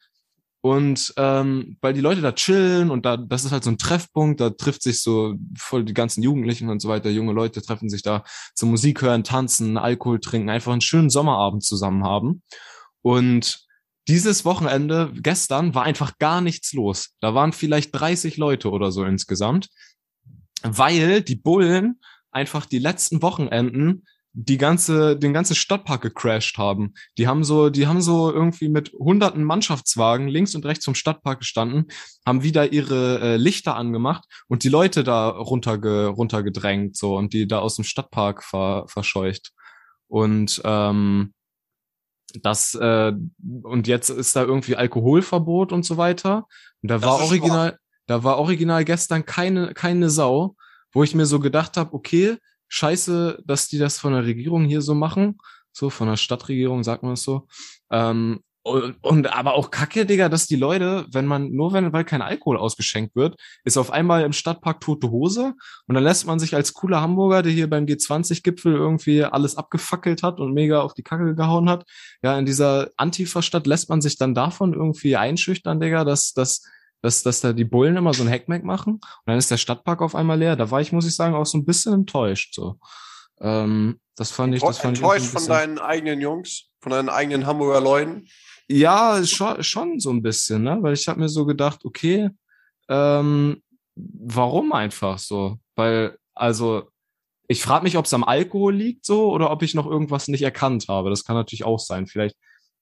[0.64, 4.40] Und ähm, weil die Leute da chillen und da, das ist halt so ein Treffpunkt,
[4.40, 8.02] da trifft sich so voll die ganzen Jugendlichen und so weiter, junge Leute treffen sich
[8.02, 8.22] da
[8.54, 12.42] zum Musik hören, tanzen, Alkohol trinken, einfach einen schönen Sommerabend zusammen haben.
[13.02, 13.66] Und
[14.06, 17.10] dieses Wochenende, gestern, war einfach gar nichts los.
[17.20, 19.68] Da waren vielleicht 30 Leute oder so insgesamt,
[20.62, 26.94] weil die Bullen einfach die letzten Wochenenden die ganze, den ganzen Stadtpark gecrashed haben.
[27.18, 31.40] Die haben so, die haben so irgendwie mit hunderten Mannschaftswagen links und rechts vom Stadtpark
[31.40, 31.88] gestanden,
[32.26, 37.46] haben wieder ihre äh, Lichter angemacht und die Leute da runterge, runtergedrängt so und die
[37.46, 39.52] da aus dem Stadtpark ver, verscheucht.
[40.08, 41.34] Und ähm,
[42.42, 43.12] das äh,
[43.62, 46.46] und jetzt ist da irgendwie Alkoholverbot und so weiter.
[46.80, 50.56] Und da Das war original, da war original gestern keine keine Sau,
[50.92, 52.38] wo ich mir so gedacht habe, okay,
[52.72, 55.38] scheiße, dass die das von der Regierung hier so machen,
[55.72, 57.46] so von der Stadtregierung sagt man es so.
[57.90, 62.04] Ähm, und, und aber auch Kacke, Digga, dass die Leute, wenn man nur wenn weil
[62.04, 65.54] kein Alkohol ausgeschenkt wird, ist auf einmal im Stadtpark tote Hose
[65.86, 70.22] und dann lässt man sich als cooler Hamburger, der hier beim G20-Gipfel irgendwie alles abgefackelt
[70.22, 71.84] hat und mega auf die Kacke gehauen hat,
[72.22, 76.62] ja, in dieser Antifa-Stadt lässt man sich dann davon irgendwie einschüchtern, Digga, dass, dass,
[77.02, 80.00] dass, dass da die Bullen immer so ein Hackmack machen und dann ist der Stadtpark
[80.00, 80.56] auf einmal leer.
[80.56, 82.78] Da war ich, muss ich sagen, auch so ein bisschen enttäuscht, so.
[83.40, 86.92] Ähm, das fand ich, das fand ich auch so Enttäuscht von deinen eigenen Jungs, von
[86.92, 88.26] deinen eigenen Hamburger Leuten.
[88.68, 90.78] ja, schon, schon so ein bisschen, ne?
[90.80, 92.30] Weil ich habe mir so gedacht, okay,
[92.88, 93.62] ähm,
[93.96, 95.58] warum einfach so?
[95.74, 96.88] Weil, also,
[97.48, 100.42] ich frage mich, ob es am Alkohol liegt so oder ob ich noch irgendwas nicht
[100.42, 101.10] erkannt habe.
[101.10, 102.06] Das kann natürlich auch sein.
[102.06, 102.36] Vielleicht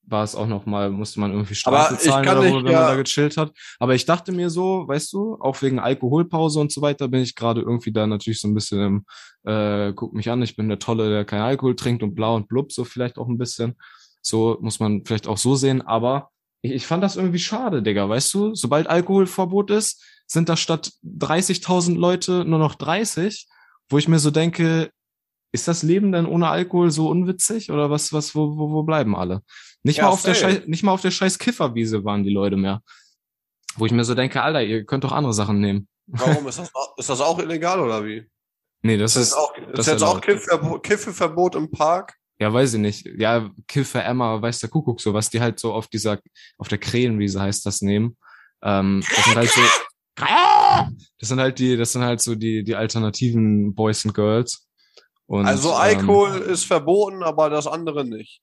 [0.06, 2.80] war es auch noch mal, musste man irgendwie Strafe zahlen oder nicht, wo, wenn ja-
[2.80, 3.52] man da gechillt hat.
[3.78, 7.34] Aber ich dachte mir so, weißt du, auch wegen Alkoholpause und so weiter bin ich
[7.34, 9.04] gerade irgendwie da natürlich so ein bisschen im,
[9.44, 12.48] äh, guck mich an, ich bin der Tolle, der keinen Alkohol trinkt und blau und
[12.48, 13.76] blub, so vielleicht auch ein bisschen.
[14.22, 16.30] So muss man vielleicht auch so sehen, aber
[16.62, 18.54] ich, ich fand das irgendwie schade, Digga, weißt du?
[18.54, 23.48] Sobald Alkoholverbot ist, sind da statt 30.000 Leute nur noch 30,
[23.88, 24.90] wo ich mir so denke,
[25.52, 29.16] ist das Leben denn ohne Alkohol so unwitzig oder was, was, wo, wo, wo bleiben
[29.16, 29.42] alle?
[29.82, 30.34] Nicht Ja, mal auf der.
[30.34, 32.82] Scheiß, nicht mal auf der scheiß Kifferwiese waren die Leute mehr.
[33.76, 35.88] Wo ich mir so denke, Alter, ihr könnt doch andere Sachen nehmen.
[36.06, 38.26] Warum ist das, auch- ist das auch illegal oder wie?
[38.82, 40.20] Nee, das Ist, ist, das auch, das ist jetzt auch.
[40.20, 42.14] Kiffverbot, Kiffeverbot im Park?
[42.38, 43.06] ja, weiß ich nicht.
[43.18, 46.18] Ja, Kiffer, Emma, weiß der Kuckuck so, was die halt so auf dieser,
[46.56, 48.16] auf der Krähenwiese heißt das nehmen.
[48.62, 49.60] Ähm, das sind halt so,
[51.18, 54.66] das sind halt die, das sind halt so die, die alternativen Boys and Girls.
[55.26, 58.40] Und, also ähm, Alkohol ist verboten, aber das andere nicht.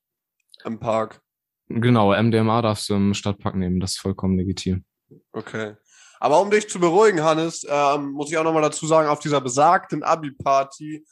[0.64, 1.22] Im Park.
[1.70, 4.86] Genau, MDMA darfst du im Stadtpark nehmen, das ist vollkommen legitim.
[5.34, 5.76] Okay.
[6.20, 9.42] Aber um dich zu beruhigen, Hannes, ähm, muss ich auch nochmal dazu sagen, auf dieser
[9.42, 11.06] besagten Abi-Party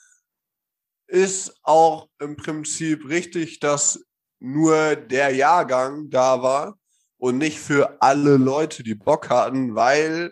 [1.08, 4.04] ist auch im Prinzip richtig, dass
[4.40, 6.78] nur der Jahrgang da war
[7.18, 10.32] und nicht für alle Leute, die Bock hatten, weil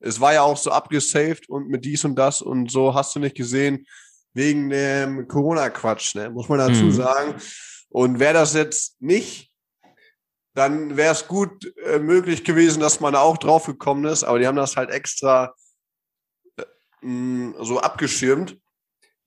[0.00, 3.20] es war ja auch so abgesaved und mit dies und das und so hast du
[3.20, 3.86] nicht gesehen,
[4.34, 6.30] wegen dem Corona-Quatsch, ne?
[6.30, 6.92] muss man dazu Mhm.
[6.92, 7.34] sagen.
[7.88, 9.51] Und wäre das jetzt nicht,
[10.54, 14.38] dann wäre es gut äh, möglich gewesen, dass man da auch drauf gekommen ist, aber
[14.38, 15.54] die haben das halt extra
[16.56, 16.64] äh,
[17.00, 18.58] mh, so abgeschirmt.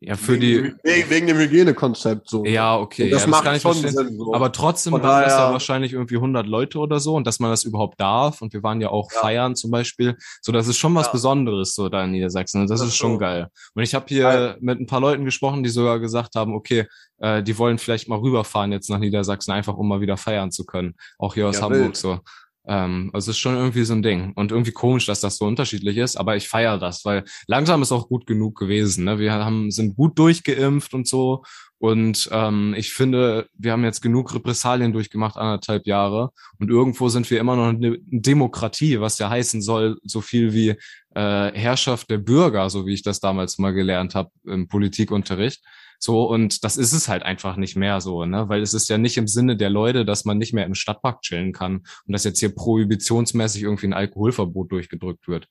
[0.01, 2.43] Ja, für wegen, die, dem- wegen, wegen dem Hygienekonzept so.
[2.45, 3.73] ja, okay, Und das ja, macht ich schon.
[3.75, 4.17] Sinn.
[4.17, 4.33] So.
[4.35, 7.49] Aber trotzdem waren das ja daher- wahrscheinlich irgendwie 100 Leute oder so und dass man
[7.49, 9.21] das überhaupt darf und wir waren ja auch Ja.
[9.21, 10.17] feiern zum Beispiel.
[10.41, 11.11] So, das ist schon was Ja.
[11.13, 13.19] Besonderes so da in Niedersachsen und das, Das ist schon schon.
[13.19, 13.47] geil.
[13.73, 14.57] Und ich habe hier Geil.
[14.59, 16.85] mit ein paar Leuten gesprochen, die sogar gesagt haben, okay,
[17.19, 20.65] äh, die wollen vielleicht mal rüberfahren jetzt nach Niedersachsen, einfach um mal wieder feiern zu
[20.65, 20.95] können.
[21.17, 21.97] Auch hier aus Hamburg wild.
[21.97, 22.19] so.
[22.67, 24.33] Ähm, also es ist schon irgendwie so ein Ding.
[24.35, 27.91] Und irgendwie komisch, dass das so unterschiedlich ist, aber ich feiere das, weil langsam ist
[27.91, 29.05] auch gut genug gewesen.
[29.05, 29.19] Ne?
[29.19, 31.43] Wir haben, sind gut durchgeimpft und so.
[31.77, 36.31] Und ähm, ich finde, wir haben jetzt genug Repressalien durchgemacht, anderthalb Jahre.
[36.57, 40.69] Und irgendwo sind wir immer noch eine Demokratie, was ja heißen soll, so viel wie
[41.15, 45.61] äh, Herrschaft der Bürger, so wie ich das damals mal gelernt habe im Politikunterricht.
[45.99, 48.49] So, und das ist es halt einfach nicht mehr so, ne?
[48.49, 51.21] Weil es ist ja nicht im Sinne der Leute, dass man nicht mehr im Stadtpark
[51.21, 55.47] chillen kann und dass jetzt hier prohibitionsmäßig irgendwie ein Alkoholverbot durchgedrückt wird.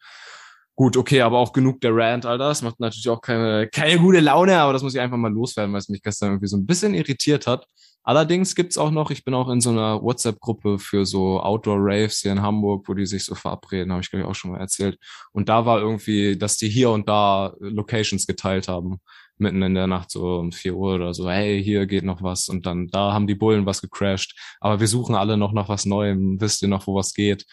[0.77, 2.49] Gut, okay, aber auch genug der Rant, Alter.
[2.49, 5.73] Das macht natürlich auch keine, keine gute Laune, aber das muss ich einfach mal loswerden,
[5.73, 7.67] weil es mich gestern irgendwie so ein bisschen irritiert hat.
[8.03, 12.33] Allerdings gibt's auch noch, ich bin auch in so einer WhatsApp-Gruppe für so Outdoor-Raves hier
[12.33, 14.99] in Hamburg, wo die sich so verabreden, habe ich glaube ich auch schon mal erzählt.
[15.33, 19.01] Und da war irgendwie, dass die hier und da Locations geteilt haben,
[19.39, 22.49] mitten in der Nacht so um vier Uhr oder so, hey, hier geht noch was.
[22.49, 24.39] Und dann, da haben die Bullen was gecrashed.
[24.61, 27.45] Aber wir suchen alle noch nach was Neuem, wisst ihr noch, wo was geht?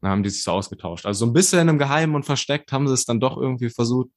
[0.00, 1.06] Dann haben die sich so ausgetauscht.
[1.06, 4.08] Also so ein bisschen im Geheimen und versteckt haben sie es dann doch irgendwie versucht.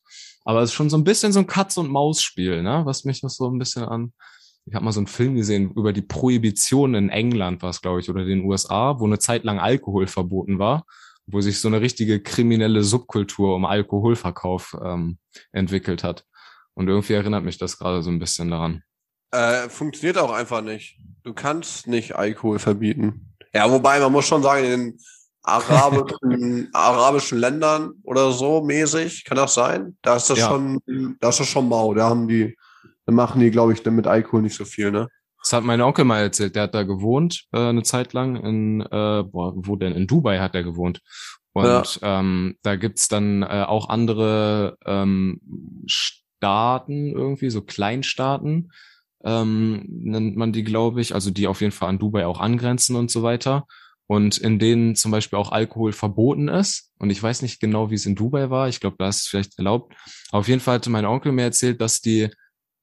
[0.46, 2.82] Aber es ist schon so ein bisschen so ein Katz-und-Maus-Spiel, ne?
[2.86, 4.14] Was mich noch so ein bisschen an
[4.66, 8.00] ich habe mal so einen Film gesehen über die Prohibition in England, war es, glaube
[8.00, 10.86] ich, oder den USA, wo eine Zeit lang Alkohol verboten war,
[11.28, 15.18] wo sich so eine richtige kriminelle Subkultur um Alkoholverkauf ähm,
[15.52, 16.26] entwickelt hat.
[16.76, 18.84] Und irgendwie erinnert mich das gerade so ein bisschen daran.
[19.32, 20.98] Äh, funktioniert auch einfach nicht.
[21.24, 23.36] Du kannst nicht Alkohol verbieten.
[23.54, 25.00] Ja, wobei man muss schon sagen, in den
[25.44, 29.98] arabischen, arabischen Ländern oder so mäßig, kann das sein?
[30.02, 30.50] Da ist das ja.
[30.50, 30.80] schon,
[31.20, 31.94] da ist das schon mau.
[31.94, 32.56] Da haben die
[33.06, 35.10] dann machen die, glaube ich, dann mit Alkohol nicht so viel, ne?
[35.42, 36.56] Das hat mein Onkel mal erzählt.
[36.56, 39.94] Der hat da gewohnt äh, eine Zeit lang in, äh, boah, wo denn?
[39.94, 41.02] In Dubai hat er gewohnt.
[41.52, 42.20] Und ja.
[42.20, 45.42] ähm, da gibt's dann äh, auch andere ähm,
[46.44, 48.74] Staaten irgendwie, so Kleinstaaten,
[49.24, 52.98] ähm, nennt man die, glaube ich, also die auf jeden Fall an Dubai auch angrenzen
[52.98, 53.66] und so weiter.
[54.08, 56.92] Und in denen zum Beispiel auch Alkohol verboten ist.
[57.00, 58.68] Und ich weiß nicht genau, wie es in Dubai war.
[58.68, 59.96] Ich glaube, da ist es vielleicht erlaubt.
[60.32, 62.30] Auf jeden Fall hatte mein Onkel mir erzählt, dass die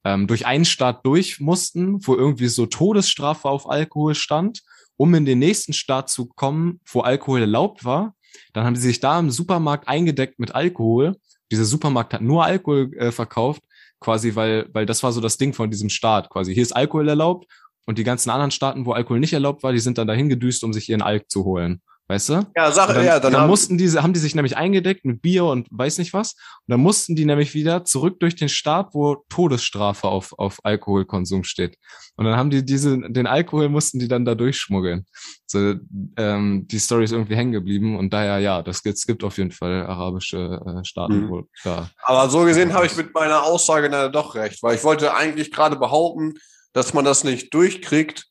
[0.02, 4.62] ähm, durch einen Staat durch mussten, wo irgendwie so Todesstrafe auf Alkohol stand,
[4.96, 8.14] um in den nächsten Staat zu kommen, wo Alkohol erlaubt war.
[8.54, 11.16] Dann haben sie sich da im Supermarkt eingedeckt mit Alkohol.
[11.50, 13.62] Dieser Supermarkt hat nur Alkohol äh, verkauft,
[14.00, 16.54] quasi, weil, weil das war so das Ding von diesem Staat, quasi.
[16.54, 17.46] Hier ist Alkohol erlaubt
[17.86, 20.64] und die ganzen anderen Staaten, wo Alkohol nicht erlaubt war, die sind dann dahin gedüst,
[20.64, 21.82] um sich ihren Alk zu holen.
[22.10, 22.44] Weißt du?
[22.56, 25.22] Ja, Sache, dann, ja, dann, dann haben mussten diese, haben die sich nämlich eingedeckt mit
[25.22, 26.32] Bier und weiß nicht was.
[26.32, 31.44] Und dann mussten die nämlich wieder zurück durch den Staat, wo Todesstrafe auf, auf Alkoholkonsum
[31.44, 31.76] steht.
[32.16, 35.06] Und dann haben die diese, den Alkohol mussten die dann da durchschmuggeln.
[35.46, 35.76] So,
[36.16, 39.38] ähm, die Story ist irgendwie hängen geblieben und daher, ja, das gibt, es gibt auf
[39.38, 41.30] jeden Fall arabische äh, Staaten, mhm.
[41.30, 41.90] wo da.
[42.02, 45.52] Aber so gesehen habe ich mit meiner Aussage dann doch recht, weil ich wollte eigentlich
[45.52, 46.34] gerade behaupten,
[46.72, 48.26] dass man das nicht durchkriegt,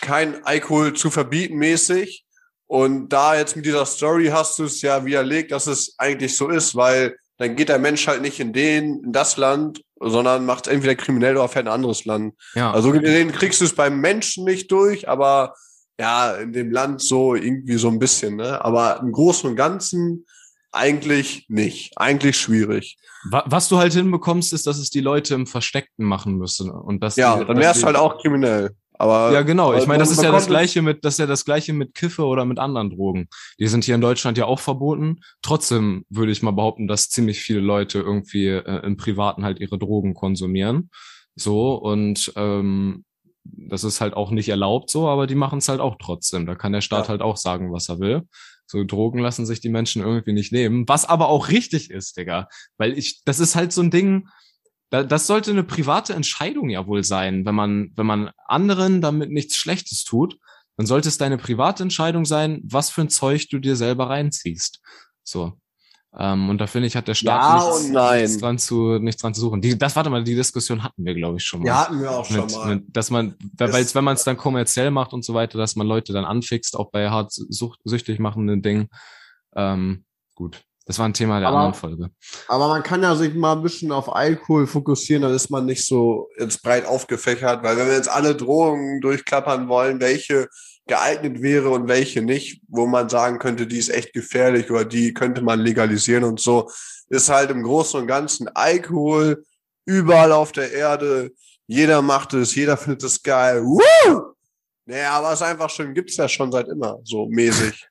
[0.00, 2.25] kein Alkohol zu verbieten mäßig,
[2.66, 6.48] und da jetzt mit dieser Story hast du es ja widerlegt, dass es eigentlich so
[6.48, 10.66] ist, weil dann geht der Mensch halt nicht in den, in das Land, sondern macht
[10.66, 12.34] entweder kriminell oder fährt ein anderes Land.
[12.54, 12.72] Ja.
[12.72, 15.54] Also gesehen kriegst du es beim Menschen nicht durch, aber
[15.98, 18.62] ja, in dem Land so irgendwie so ein bisschen, ne?
[18.64, 20.26] Aber im Großen und Ganzen
[20.72, 21.92] eigentlich nicht.
[21.96, 22.98] Eigentlich schwierig.
[23.30, 26.70] Was du halt hinbekommst, ist, dass es die Leute im Versteckten machen müssen.
[26.70, 28.76] Und dass ja, die, dann wär's halt auch kriminell.
[28.98, 29.74] Aber ja, genau.
[29.74, 32.24] Ich meine, das ist ja das gleiche mit, das ist ja das gleiche mit Kiffe
[32.24, 33.28] oder mit anderen Drogen.
[33.58, 35.20] Die sind hier in Deutschland ja auch verboten.
[35.42, 39.78] Trotzdem würde ich mal behaupten, dass ziemlich viele Leute irgendwie äh, im Privaten halt ihre
[39.78, 40.90] Drogen konsumieren.
[41.34, 43.04] So und ähm,
[43.44, 46.46] das ist halt auch nicht erlaubt so, aber die machen es halt auch trotzdem.
[46.46, 47.08] Da kann der Staat ja.
[47.10, 48.22] halt auch sagen, was er will.
[48.66, 52.48] So Drogen lassen sich die Menschen irgendwie nicht nehmen, was aber auch richtig ist, Digga.
[52.78, 54.28] Weil ich, das ist halt so ein Ding,
[54.90, 57.44] das sollte eine private Entscheidung ja wohl sein.
[57.44, 60.38] Wenn man, wenn man anderen damit nichts Schlechtes tut,
[60.76, 64.80] dann sollte es deine private Entscheidung sein, was für ein Zeug du dir selber reinziehst.
[65.24, 65.58] So.
[66.18, 69.34] Ähm, und da finde ich, hat der Staat ja nichts, nichts, dran zu, nichts dran
[69.34, 69.60] zu suchen.
[69.60, 71.66] Die, das, warte mal, die Diskussion hatten wir, glaube ich, schon mal.
[71.66, 72.74] Ja, hatten wir auch mit, schon mal.
[72.76, 75.86] Mit, dass man, weil, wenn man es dann kommerziell macht und so weiter, dass man
[75.86, 78.88] Leute dann anfixt, auch bei hart sucht, süchtig machenden Dingen.
[79.54, 80.62] Ähm, gut.
[80.86, 82.10] Das war ein Thema der aber, anderen Folge.
[82.46, 85.84] Aber man kann ja sich mal ein bisschen auf Alkohol fokussieren, dann ist man nicht
[85.84, 90.48] so jetzt breit aufgefächert, weil wenn wir jetzt alle Drohungen durchklappern wollen, welche
[90.86, 95.12] geeignet wäre und welche nicht, wo man sagen könnte, die ist echt gefährlich oder die
[95.12, 96.70] könnte man legalisieren und so,
[97.08, 99.44] ist halt im Großen und Ganzen Alkohol
[99.84, 101.32] überall auf der Erde.
[101.66, 103.64] Jeder macht es, jeder findet es geil.
[103.64, 104.34] Woo!
[104.84, 107.88] Naja, aber es einfach schon, gibt's ja schon seit immer, so mäßig.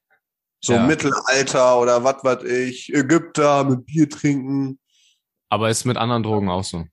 [0.66, 0.84] So ja.
[0.84, 4.80] Mittelalter oder was weiß ich, Ägypter mit Bier trinken.
[5.48, 6.86] Aber ist mit anderen Drogen auch so.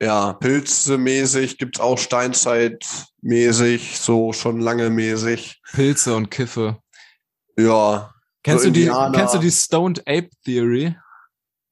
[0.00, 5.60] Ja, Pilze-mäßig gibt's auch Steinzeit-mäßig, so schon lange mäßig.
[5.72, 6.78] Pilze und Kiffe.
[7.58, 8.14] Ja.
[8.44, 10.94] Kennst so du die, kennst du die Stoned Ape Theory?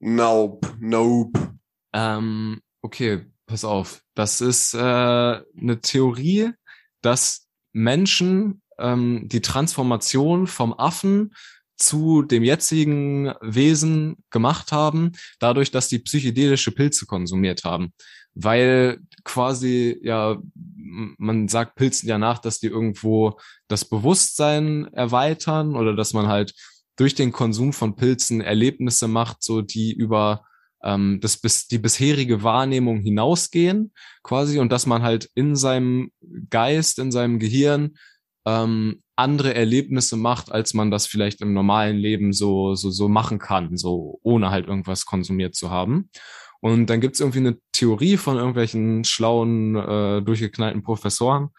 [0.00, 1.58] Nope, nope.
[1.92, 4.02] Ähm, okay, pass auf.
[4.16, 6.54] Das ist äh, eine Theorie,
[7.02, 11.34] dass Menschen ähm, die Transformation vom Affen
[11.76, 17.92] zu dem jetzigen Wesen gemacht haben, dadurch, dass die psychedelische Pilze konsumiert haben.
[18.34, 23.38] Weil quasi, ja, man sagt Pilzen ja nach, dass die irgendwo
[23.68, 26.54] das Bewusstsein erweitern oder dass man halt
[26.96, 30.44] durch den Konsum von Pilzen Erlebnisse macht, so die über
[30.82, 36.10] ähm, das bis die bisherige Wahrnehmung hinausgehen, quasi, und dass man halt in seinem
[36.50, 37.96] Geist, in seinem Gehirn
[38.46, 43.38] ähm, andere Erlebnisse macht, als man das vielleicht im normalen Leben so, so, so machen
[43.38, 46.10] kann, so ohne halt irgendwas konsumiert zu haben.
[46.60, 51.50] Und dann gibt's irgendwie eine Theorie von irgendwelchen schlauen, äh, durchgeknallten Professoren,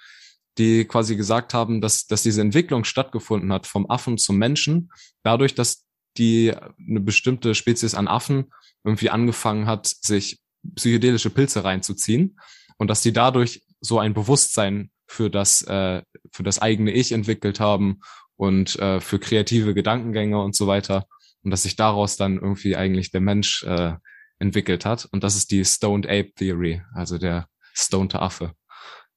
[0.58, 4.92] die quasi gesagt haben, dass, dass diese Entwicklung stattgefunden hat vom Affen zum Menschen,
[5.24, 5.86] dadurch, dass
[6.18, 8.52] die eine bestimmte Spezies an Affen
[8.84, 10.40] irgendwie angefangen hat, sich
[10.76, 12.40] psychedelische Pilze reinzuziehen
[12.78, 17.60] und dass die dadurch so ein Bewusstsein für das, äh, für das eigene Ich entwickelt
[17.60, 18.02] haben
[18.36, 21.08] und äh, für kreative Gedankengänge und so weiter.
[21.44, 23.94] Und dass sich daraus dann irgendwie eigentlich der Mensch äh,
[24.38, 25.08] entwickelt hat.
[25.12, 28.54] Und das ist die Stoned Ape Theory, also der stoned Affe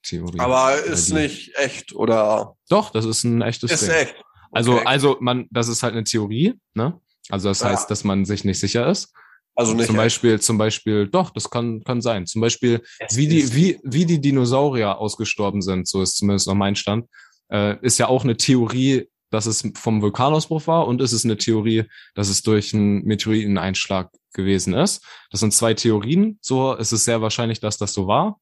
[0.02, 0.40] Theorie.
[0.40, 2.56] Aber ist die, nicht echt, oder?
[2.68, 3.90] Doch, das ist ein echtes ist Ding.
[3.90, 4.16] echt.
[4.50, 4.82] Also, okay.
[4.86, 6.98] Also, also man, das ist halt eine Theorie, ne?
[7.28, 7.68] Also das ja.
[7.68, 9.12] heißt, dass man sich nicht sicher ist.
[9.54, 12.26] Also nicht zum Beispiel, zum Beispiel, doch, das kann, kann sein.
[12.26, 16.54] Zum Beispiel, es wie die, wie, wie die Dinosaurier ausgestorben sind, so ist zumindest noch
[16.54, 17.06] mein Stand,
[17.50, 21.36] äh, ist ja auch eine Theorie, dass es vom Vulkanausbruch war und ist es eine
[21.36, 21.84] Theorie,
[22.14, 25.04] dass es durch einen Meteoriteneinschlag gewesen ist.
[25.30, 26.38] Das sind zwei Theorien.
[26.40, 28.38] So ist es sehr wahrscheinlich, dass das so war.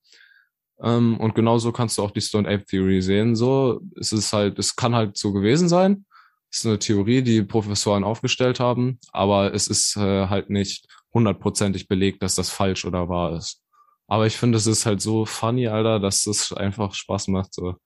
[0.83, 3.37] Ähm, und genauso kannst du auch die Stone Ape Theory sehen.
[3.37, 6.07] So ist es halt, es kann halt so gewesen sein.
[6.51, 11.89] Es ist eine Theorie, die Professoren aufgestellt haben, aber es ist äh, halt nicht hundertprozentig
[11.89, 13.63] belegt, dass das falsch oder wahr ist.
[14.07, 17.77] Aber ich finde, es ist halt so funny, Alter, dass es einfach Spaß macht, so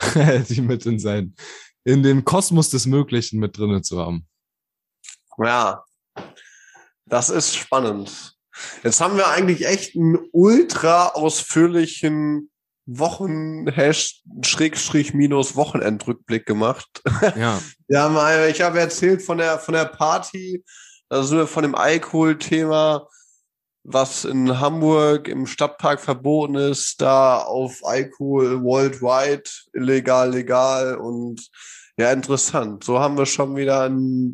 [0.48, 1.34] die mit in sein,
[1.84, 4.26] in dem Kosmos des Möglichen mit drinnen zu haben.
[5.38, 5.84] Ja,
[7.06, 8.34] das ist spannend.
[8.82, 12.50] Jetzt haben wir eigentlich echt einen ultra ausführlichen
[12.86, 13.66] Wochen
[14.42, 17.02] Schrägstrich minus Wochenendrückblick gemacht.
[17.36, 17.60] Ja.
[17.88, 20.62] ja, ich habe erzählt von der von der Party,
[21.14, 23.06] da sind wir von dem Alkohol-Thema,
[23.84, 31.48] was in Hamburg im Stadtpark verboten ist, da auf Alkohol worldwide illegal, legal und
[31.96, 32.82] ja, interessant.
[32.82, 33.88] So haben wir schon wieder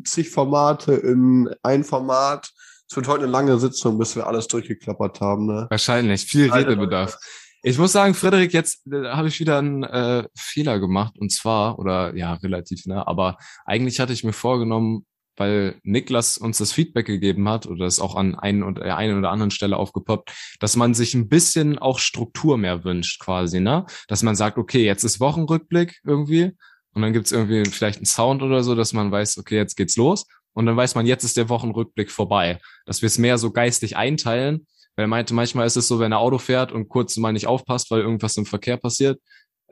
[0.05, 2.51] zig Formate in ein Format.
[2.89, 5.45] Es wird heute eine lange Sitzung, bis wir alles durchgeklappert haben.
[5.45, 5.67] Ne?
[5.69, 7.15] Wahrscheinlich, viel Redebedarf.
[7.61, 11.77] Ich muss sagen, Frederik, jetzt äh, habe ich wieder einen äh, Fehler gemacht und zwar,
[11.77, 15.05] oder ja, relativ, ne, aber eigentlich hatte ich mir vorgenommen,
[15.37, 19.17] weil Niklas uns das Feedback gegeben hat oder es auch an einen und der einen
[19.17, 23.85] oder anderen Stelle aufgepoppt, dass man sich ein bisschen auch Struktur mehr wünscht quasi, ne?
[24.07, 26.51] Dass man sagt, okay, jetzt ist Wochenrückblick irgendwie
[26.93, 29.97] und dann gibt's irgendwie vielleicht einen Sound oder so, dass man weiß, okay, jetzt geht's
[29.97, 32.59] los und dann weiß man, jetzt ist der Wochenrückblick vorbei.
[32.85, 34.65] Dass wir es mehr so geistig einteilen
[34.95, 37.47] weil er meinte, manchmal ist es so, wenn er Auto fährt und kurz mal nicht
[37.47, 39.21] aufpasst, weil irgendwas im Verkehr passiert,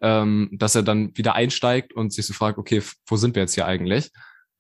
[0.01, 3.55] ähm, dass er dann wieder einsteigt und sich so fragt, okay, wo sind wir jetzt
[3.55, 4.09] hier eigentlich?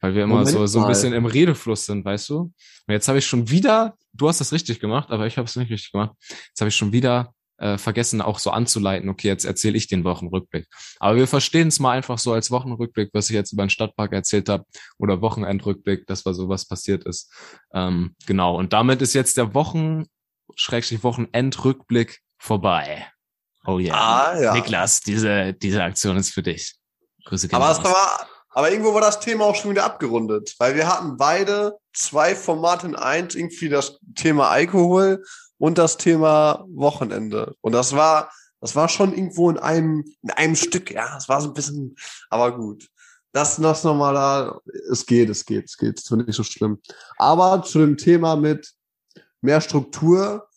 [0.01, 2.39] Weil wir immer Moment so, so ein bisschen im Redefluss sind, weißt du?
[2.39, 2.53] Und
[2.87, 5.71] jetzt habe ich schon wieder, du hast das richtig gemacht, aber ich habe es nicht
[5.71, 6.11] richtig gemacht.
[6.19, 10.03] Jetzt habe ich schon wieder äh, vergessen, auch so anzuleiten, okay, jetzt erzähle ich den
[10.05, 10.67] Wochenrückblick.
[10.99, 14.13] Aber wir verstehen es mal einfach so als Wochenrückblick, was ich jetzt über den Stadtpark
[14.13, 14.63] erzählt habe,
[14.97, 17.31] oder Wochenendrückblick, das war so was passiert ist.
[17.73, 18.57] Ähm, genau.
[18.57, 20.05] Und damit ist jetzt der Wochen
[20.55, 23.07] Schrägstrich Wochenendrückblick vorbei.
[23.65, 23.95] Oh yeah.
[23.95, 24.53] Ah, ja.
[24.53, 26.75] Niklas, diese, diese Aktion ist für dich.
[27.25, 30.87] Grüße aber, es war, aber irgendwo war das Thema auch schon wieder abgerundet, weil wir
[30.87, 35.23] hatten beide zwei Formate in eins, irgendwie das Thema Alkohol
[35.57, 37.55] und das Thema Wochenende.
[37.61, 38.31] Und das war,
[38.61, 41.95] das war schon irgendwo in einem, in einem Stück, ja, es war so ein bisschen,
[42.29, 42.89] aber gut.
[43.31, 44.59] Das, das nochmal da,
[44.91, 46.79] es geht, es geht, es geht, es wird nicht so schlimm.
[47.17, 48.73] Aber zu dem Thema mit
[49.41, 50.47] mehr Struktur.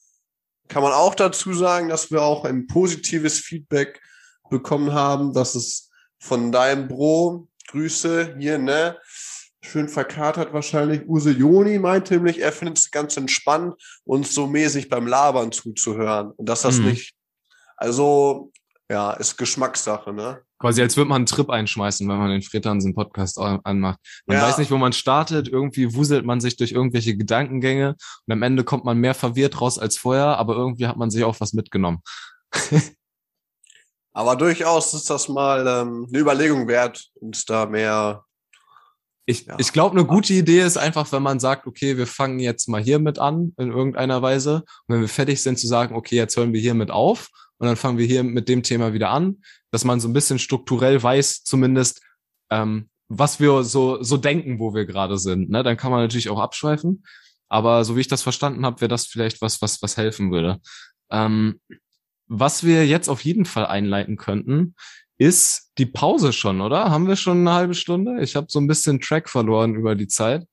[0.68, 4.00] Kann man auch dazu sagen, dass wir auch ein positives Feedback
[4.48, 8.98] bekommen haben, dass es von deinem Bro, Grüße hier, ne?
[9.64, 11.08] Schön verkatert wahrscheinlich.
[11.08, 16.32] Use Joni meinte nämlich, er findet es ganz entspannt, uns so mäßig beim Labern zuzuhören.
[16.32, 16.86] Und dass das mhm.
[16.86, 17.14] nicht,
[17.76, 18.52] also,
[18.90, 20.42] ja, ist Geschmackssache, ne?
[20.58, 23.98] Quasi als würde man einen Trip einschmeißen, wenn man den Fred Hansen Podcast anmacht.
[24.26, 24.42] Man ja.
[24.44, 27.96] weiß nicht, wo man startet, irgendwie wuselt man sich durch irgendwelche Gedankengänge
[28.26, 31.24] und am Ende kommt man mehr verwirrt raus als vorher, aber irgendwie hat man sich
[31.24, 32.02] auch was mitgenommen.
[34.12, 38.24] aber durchaus ist das mal ähm, eine Überlegung wert, uns da mehr
[39.24, 39.56] ich, ja.
[39.58, 42.82] ich glaube, eine gute Idee ist einfach, wenn man sagt, okay, wir fangen jetzt mal
[42.82, 44.64] hier mit an, in irgendeiner Weise.
[44.86, 47.68] Und wenn wir fertig sind, zu sagen, okay, jetzt hören wir hier mit auf und
[47.68, 51.00] dann fangen wir hier mit dem Thema wieder an, dass man so ein bisschen strukturell
[51.00, 52.02] weiß, zumindest,
[52.50, 55.50] ähm, was wir so, so denken, wo wir gerade sind.
[55.50, 55.62] Ne?
[55.62, 57.04] Dann kann man natürlich auch abschweifen.
[57.48, 60.58] Aber so wie ich das verstanden habe, wäre das vielleicht was, was, was helfen würde.
[61.10, 61.60] Ähm,
[62.32, 64.74] was wir jetzt auf jeden Fall einleiten könnten,
[65.18, 66.90] ist die Pause schon, oder?
[66.90, 68.22] Haben wir schon eine halbe Stunde?
[68.22, 70.46] Ich habe so ein bisschen Track verloren über die Zeit.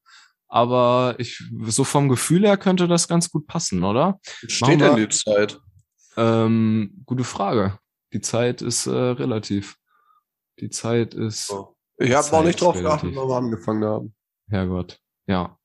[0.47, 4.19] Aber ich, so vom Gefühl her könnte das ganz gut passen, oder?
[4.23, 5.59] Steht denn die Zeit?
[6.17, 7.79] Ähm, gute Frage.
[8.13, 9.77] Die Zeit ist äh, relativ.
[10.59, 11.51] Die Zeit ist.
[11.51, 11.75] Oh.
[11.97, 14.13] Ich habe noch nicht drauf geachtet, wenn wir angefangen haben.
[14.49, 14.99] Herrgott.
[15.27, 15.57] Ja.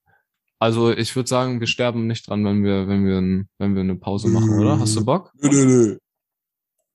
[0.58, 3.96] Also ich würde sagen, wir sterben nicht dran, wenn wir, wenn wir, wenn wir eine
[3.96, 4.78] Pause machen, oder?
[4.78, 5.32] Hast du Bock?
[5.34, 5.98] Nö, nö, nö.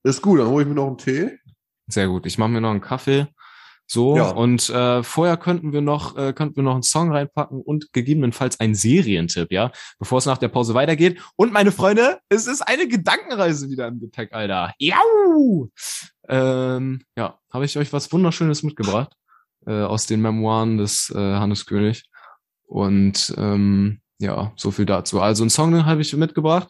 [0.04, 1.38] Ist gut, dann hole ich mir noch einen Tee.
[1.88, 2.26] Sehr gut.
[2.26, 3.28] Ich mache mir noch einen Kaffee.
[3.92, 4.30] So, ja.
[4.30, 8.60] und äh, vorher könnten wir noch, äh, könnten wir noch einen Song reinpacken und gegebenenfalls
[8.60, 11.20] einen Serientipp, ja, bevor es nach der Pause weitergeht.
[11.36, 14.76] Und meine Freunde, es ist eine Gedankenreise wieder im Gepäck, Alter.
[14.78, 15.70] Jau!
[16.28, 19.12] Ähm, ja, habe ich euch was Wunderschönes mitgebracht
[19.66, 22.04] äh, aus den Memoiren des äh, Hannes König.
[22.68, 25.20] Und ähm, ja, so viel dazu.
[25.20, 26.70] Also einen Song habe ich mitgebracht.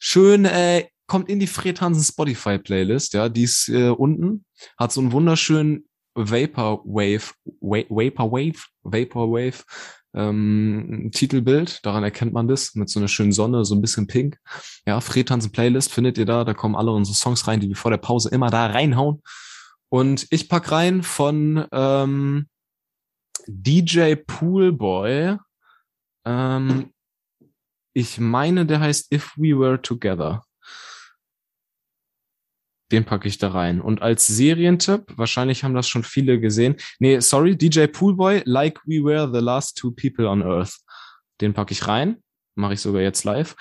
[0.00, 4.44] Schön, äh, kommt in die Fred Hansen Spotify Playlist, ja, die ist äh, unten,
[4.78, 9.64] hat so einen wunderschönen Vaporwave, Vaporwave, Vaporwave
[10.14, 14.38] ähm, Titelbild, daran erkennt man das, mit so einer schönen Sonne, so ein bisschen pink.
[14.86, 17.76] Ja, Fred Hansen Playlist findet ihr da, da kommen alle unsere Songs rein, die wir
[17.76, 19.22] vor der Pause immer da reinhauen.
[19.90, 22.48] Und ich pack rein von ähm,
[23.46, 25.36] DJ Poolboy.
[26.24, 26.92] Ähm,
[27.92, 30.45] ich meine, der heißt If We Were Together.
[32.92, 33.80] Den packe ich da rein.
[33.80, 36.76] Und als Serientipp, wahrscheinlich haben das schon viele gesehen.
[37.00, 40.76] Nee, sorry, DJ Poolboy, Like We Were the Last Two People on Earth.
[41.40, 42.18] Den packe ich rein.
[42.54, 43.56] Mache ich sogar jetzt live.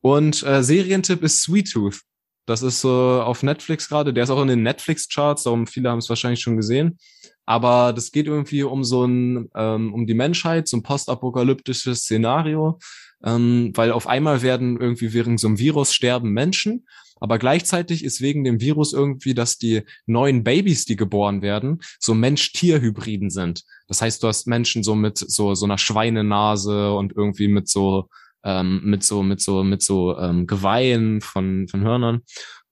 [0.00, 2.00] Und äh, Serientipp ist Sweet Tooth.
[2.46, 4.12] Das ist so auf Netflix gerade.
[4.12, 6.98] Der ist auch in den Netflix-Charts, darum viele haben es wahrscheinlich schon gesehen.
[7.46, 12.78] Aber das geht irgendwie um so ein, ähm, um die Menschheit, so ein postapokalyptisches Szenario.
[13.22, 16.86] Ähm, weil auf einmal werden irgendwie während so einem Virus sterben Menschen
[17.20, 22.14] aber gleichzeitig ist wegen dem Virus irgendwie, dass die neuen Babys, die geboren werden, so
[22.14, 23.62] Mensch-Tier-Hybriden sind.
[23.86, 28.08] Das heißt, du hast Menschen so mit so, so einer Schweinenase und irgendwie mit so,
[28.42, 32.22] ähm, mit so, mit so, mit so ähm, Geweihen von, von Hörnern.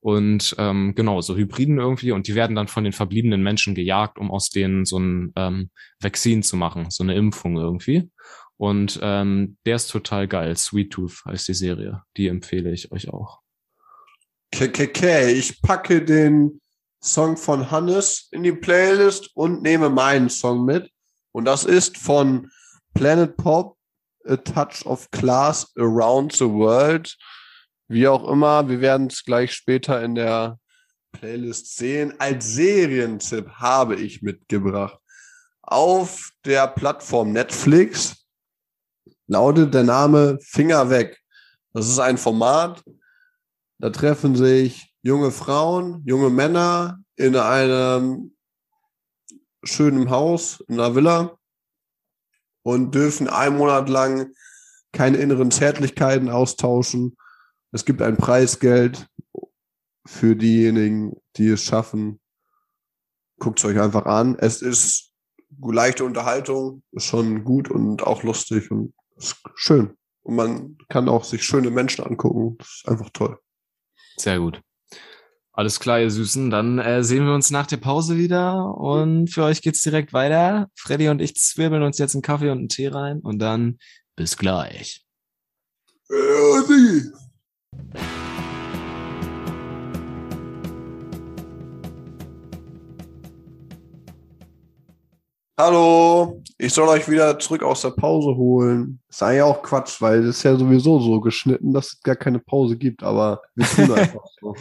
[0.01, 2.13] Und ähm, genau, so Hybriden irgendwie.
[2.13, 5.71] Und die werden dann von den verbliebenen Menschen gejagt, um aus denen so ein ähm,
[6.01, 8.11] Vaccin zu machen, so eine Impfung irgendwie.
[8.57, 10.57] Und ähm, der ist total geil.
[10.57, 12.03] Sweet Tooth heißt die Serie.
[12.17, 13.41] Die empfehle ich euch auch.
[14.53, 15.29] KKK.
[15.29, 16.61] Ich packe den
[17.03, 20.91] Song von Hannes in die Playlist und nehme meinen Song mit.
[21.33, 22.51] Und das ist von
[22.95, 23.77] Planet Pop,
[24.27, 27.17] A Touch of Class Around the World.
[27.89, 30.59] Wie auch immer, wir werden es gleich später in der
[31.13, 32.15] Playlist sehen.
[32.19, 34.99] Als Serientipp habe ich mitgebracht.
[35.63, 38.25] Auf der Plattform Netflix
[39.27, 41.19] lautet der Name Finger weg.
[41.73, 42.83] Das ist ein Format,
[43.79, 48.37] da treffen sich junge Frauen, junge Männer in einem
[49.62, 51.39] schönen Haus, in einer Villa
[52.62, 54.33] und dürfen einen Monat lang
[54.93, 57.16] keine inneren Zärtlichkeiten austauschen.
[57.72, 59.09] Es gibt ein Preisgeld
[60.07, 62.20] für diejenigen, die es schaffen.
[63.39, 64.37] Guckt es euch einfach an.
[64.39, 65.12] Es ist
[65.61, 69.97] leichte Unterhaltung, ist schon gut und auch lustig und ist schön.
[70.22, 72.57] Und man kann auch sich schöne Menschen angucken.
[72.59, 73.39] Das ist einfach toll.
[74.19, 74.61] Sehr gut.
[75.53, 76.51] Alles klar, ihr Süßen.
[76.51, 80.69] Dann äh, sehen wir uns nach der Pause wieder und für euch geht's direkt weiter.
[80.77, 83.79] Freddy und ich zwirbeln uns jetzt einen Kaffee und einen Tee rein und dann
[84.14, 85.05] bis gleich.
[95.61, 99.01] Hallo, ich soll euch wieder zurück aus der Pause holen.
[99.09, 102.39] Ist eigentlich auch Quatsch, weil es ist ja sowieso so geschnitten, dass es gar keine
[102.39, 104.55] Pause gibt, aber wir tun einfach so.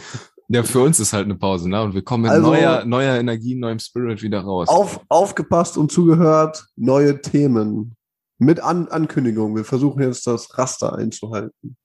[0.48, 1.80] Ja, für uns ist halt eine Pause, ne?
[1.80, 4.66] Und wir kommen mit also, neuer, neuer Energie, neuem Spirit wieder raus.
[4.66, 7.94] Auf, aufgepasst und zugehört, neue Themen.
[8.38, 9.54] Mit An Ankündigung.
[9.54, 11.76] Wir versuchen jetzt das Raster einzuhalten.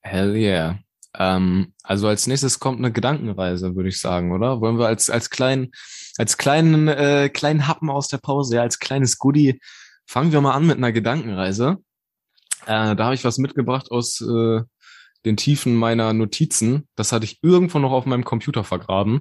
[0.00, 0.76] Hell yeah.
[1.14, 4.60] Ähm, also als nächstes kommt eine Gedankenreise, würde ich sagen, oder?
[4.60, 5.72] Wollen wir als, als kleinen,
[6.18, 9.60] als kleinen, äh, kleinen Happen aus der Pause, ja, als kleines Goodie,
[10.06, 11.78] fangen wir mal an mit einer Gedankenreise.
[12.66, 14.62] Äh, da habe ich was mitgebracht aus äh,
[15.24, 16.88] den Tiefen meiner Notizen.
[16.94, 19.20] Das hatte ich irgendwo noch auf meinem Computer vergraben.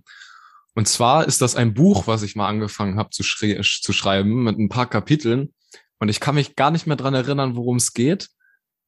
[0.75, 4.43] Und zwar ist das ein Buch, was ich mal angefangen habe zu, schre zu schreiben
[4.43, 5.53] mit ein paar Kapiteln.
[5.99, 8.29] Und ich kann mich gar nicht mehr dran erinnern, worum es geht.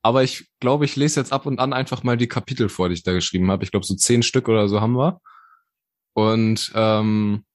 [0.04, 2.96] Aber ich glaube, ich lese jetzt ab und an einfach mal die Kapitel vor, die
[2.96, 3.64] ich da geschrieben habe.
[3.64, 5.22] Ich glaube, so zehn Stück oder so haben wir.
[6.14, 7.46] Und ähm,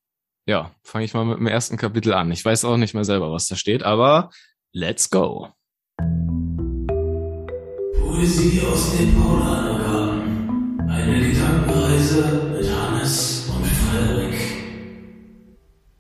[0.47, 2.31] ja, fange ich mal mit dem ersten Kapitel an.
[2.31, 4.31] Ich weiß auch nicht mehr selber, was da steht, aber
[4.73, 5.49] let's go.
[7.99, 10.89] Poesie aus den Paulanergarten.
[10.89, 14.41] Eine Gedankenreise mit Hannes und Frederik.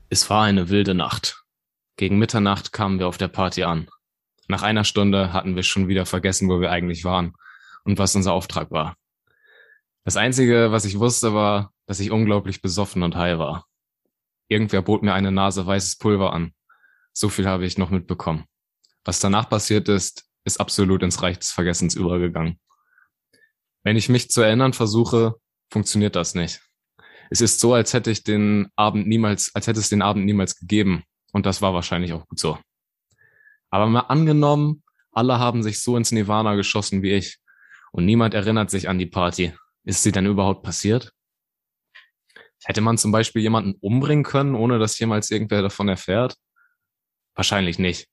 [0.08, 1.42] Es war eine wilde Nacht.
[1.96, 3.88] Gegen Mitternacht kamen wir auf der Party an.
[4.48, 7.34] Nach einer Stunde hatten wir schon wieder vergessen, wo wir eigentlich waren
[7.84, 8.96] und was unser Auftrag war.
[10.04, 13.66] Das Einzige, was ich wusste, war, dass ich unglaublich besoffen und high war.
[14.48, 16.52] Irgendwer bot mir eine Nase weißes Pulver an.
[17.12, 18.44] So viel habe ich noch mitbekommen.
[19.04, 22.60] Was danach passiert ist, ist absolut ins Reich des Vergessens übergegangen.
[23.82, 25.34] Wenn ich mich zu erinnern versuche,
[25.70, 26.60] funktioniert das nicht.
[27.30, 30.56] Es ist so, als hätte ich den Abend niemals, als hätte es den Abend niemals
[30.56, 31.02] gegeben.
[31.32, 32.58] Und das war wahrscheinlich auch gut so.
[33.70, 37.38] Aber mal angenommen, alle haben sich so ins Nirvana geschossen wie ich.
[37.92, 39.54] Und niemand erinnert sich an die Party.
[39.84, 41.12] Ist sie denn überhaupt passiert?
[42.64, 46.36] Hätte man zum Beispiel jemanden umbringen können, ohne dass jemals irgendwer davon erfährt?
[47.34, 48.08] Wahrscheinlich nicht.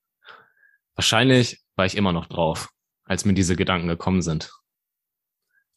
[0.96, 2.70] Wahrscheinlich war ich immer noch drauf,
[3.04, 4.52] als mir diese Gedanken gekommen sind.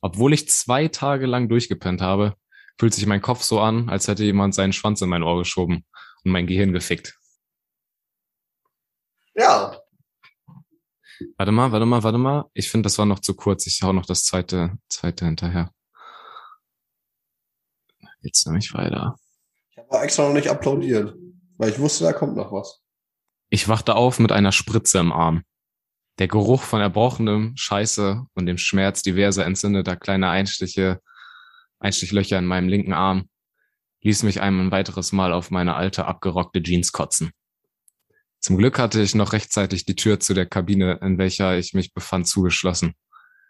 [0.00, 2.34] Obwohl ich zwei Tage lang durchgepennt habe,
[2.78, 5.84] fühlt sich mein Kopf so an, als hätte jemand seinen Schwanz in mein Ohr geschoben
[6.24, 7.18] und mein Gehirn gefickt.
[9.36, 9.78] Ja.
[11.36, 12.44] Warte mal, warte mal, warte mal.
[12.54, 13.66] Ich finde, das war noch zu kurz.
[13.66, 15.70] Ich hau noch das zweite, zweite hinterher.
[18.22, 19.16] Jetzt nämlich weiter.
[19.70, 21.14] Ich habe extra noch nicht applaudiert,
[21.58, 22.82] weil ich wusste, da kommt noch was.
[23.50, 25.44] Ich wachte auf mit einer Spritze im Arm.
[26.18, 31.00] Der Geruch von erbrochenem Scheiße und dem Schmerz diverser entzündeter kleiner Einstiche,
[31.78, 33.28] Einstichlöcher in meinem linken Arm,
[34.00, 37.32] ließ mich ein weiteres Mal auf meine alte, abgerockte Jeans kotzen.
[38.46, 41.92] Zum Glück hatte ich noch rechtzeitig die Tür zu der Kabine, in welcher ich mich
[41.92, 42.94] befand, zugeschlossen.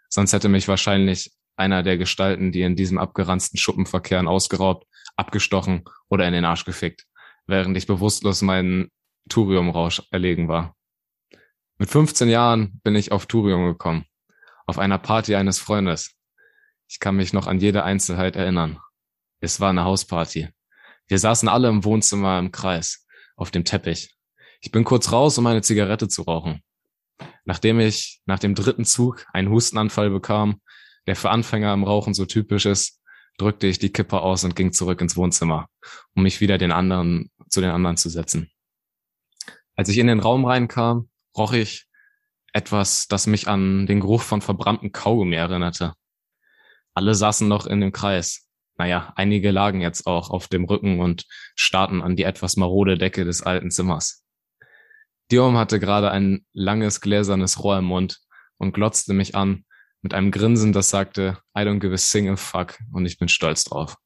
[0.09, 5.83] Sonst hätte mich wahrscheinlich einer der Gestalten, die in diesem abgeranzten Schuppen verkehren, ausgeraubt, abgestochen
[6.09, 7.05] oder in den Arsch gefickt,
[7.45, 8.89] während ich bewusstlos meinen
[9.29, 10.75] Thuriumrausch erlegen war.
[11.77, 14.05] Mit 15 Jahren bin ich auf Thurium gekommen,
[14.65, 16.15] auf einer Party eines Freundes.
[16.89, 18.79] Ich kann mich noch an jede Einzelheit erinnern.
[19.41, 20.49] Es war eine Hausparty.
[21.07, 24.16] Wir saßen alle im Wohnzimmer im Kreis, auf dem Teppich.
[24.61, 26.61] Ich bin kurz raus, um eine Zigarette zu rauchen.
[27.45, 30.61] Nachdem ich nach dem dritten Zug einen Hustenanfall bekam,
[31.05, 33.01] der für Anfänger im Rauchen so typisch ist,
[33.37, 35.67] drückte ich die Kippe aus und ging zurück ins Wohnzimmer,
[36.15, 38.51] um mich wieder den anderen, zu den anderen zu setzen.
[39.75, 41.85] Als ich in den Raum reinkam, roch ich
[42.51, 45.93] etwas, das mich an den Geruch von verbranntem Kaugummi erinnerte.
[46.95, 48.49] Alle saßen noch in dem Kreis.
[48.77, 53.23] Naja, einige lagen jetzt auch auf dem Rücken und starrten an die etwas marode Decke
[53.23, 54.23] des alten Zimmers.
[55.31, 58.19] Diom hatte gerade ein langes gläsernes Rohr im Mund
[58.57, 59.65] und glotzte mich an
[60.01, 63.65] mit einem Grinsen, das sagte, I don't give a single fuck und ich bin stolz
[63.65, 63.97] drauf.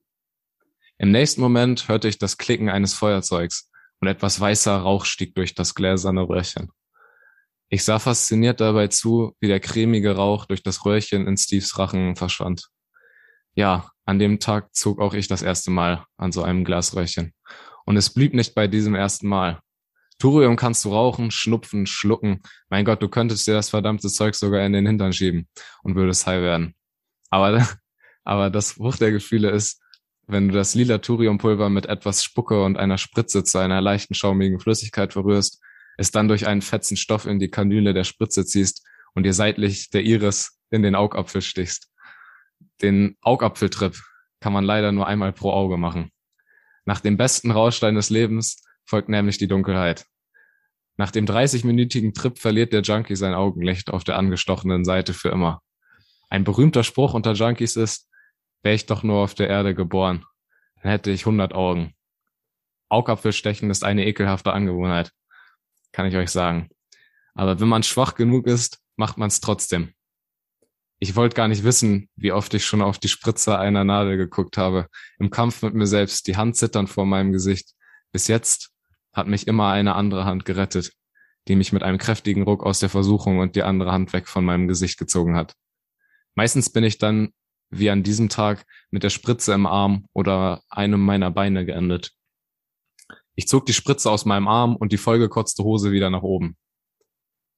[0.98, 3.70] Im nächsten Moment hörte ich das Klicken eines Feuerzeugs
[4.00, 6.72] und etwas weißer Rauch stieg durch das gläserne Röhrchen.
[7.70, 12.16] Ich sah fasziniert dabei zu, wie der cremige Rauch durch das Röhrchen in Steves Rachen
[12.16, 12.68] verschwand.
[13.54, 17.34] Ja, an dem Tag zog auch ich das erste Mal an so einem Glasröhrchen.
[17.86, 19.60] Und es blieb nicht bei diesem ersten Mal.
[20.22, 22.42] Thurium kannst du rauchen, schnupfen, schlucken.
[22.70, 25.48] Mein Gott, du könntest dir das verdammte Zeug sogar in den Hintern schieben
[25.82, 26.76] und würdest high werden.
[27.32, 27.68] Aber,
[28.24, 29.82] aber das Bruch der Gefühle ist,
[30.28, 34.60] wenn du das lila Thuriumpulver mit etwas Spucke und einer Spritze zu einer leichten schaumigen
[34.60, 35.60] Flüssigkeit verrührst,
[35.98, 39.90] es dann durch einen fetzen Stoff in die Kanüle der Spritze ziehst und dir seitlich
[39.90, 41.90] der Iris in den Augapfel stichst.
[42.84, 44.00] Den Augapfeltrip
[44.40, 46.12] kann man leider nur einmal pro Auge machen.
[46.86, 50.06] Nach dem besten Rausch deines Lebens folgt nämlich die Dunkelheit.
[51.02, 55.64] Nach dem 30-minütigen Trip verliert der Junkie sein Augenlicht auf der angestochenen Seite für immer.
[56.30, 58.08] Ein berühmter Spruch unter Junkies ist,
[58.62, 60.24] wäre ich doch nur auf der Erde geboren,
[60.76, 61.96] dann hätte ich 100 Augen.
[62.90, 65.12] Augapfelstechen ist eine ekelhafte Angewohnheit,
[65.92, 66.70] kann ich euch sagen.
[67.34, 69.96] Aber wenn man schwach genug ist, macht man es trotzdem.
[71.00, 74.56] Ich wollte gar nicht wissen, wie oft ich schon auf die Spritze einer Nadel geguckt
[74.56, 74.86] habe,
[75.18, 77.72] im Kampf mit mir selbst, die Hand zitternd vor meinem Gesicht.
[78.12, 78.72] Bis jetzt
[79.14, 80.94] hat mich immer eine andere Hand gerettet,
[81.48, 84.46] die mich mit einem kräftigen Ruck aus der Versuchung und die andere Hand weg von
[84.46, 85.54] meinem Gesicht gezogen hat.
[86.36, 87.34] Meistens bin ich dann,
[87.70, 92.12] wie an diesem Tag, mit der Spritze im Arm oder einem meiner Beine geendet.
[93.36, 96.58] Ich zog die Spritze aus meinem Arm und die vollgekotzte Hose wieder nach oben.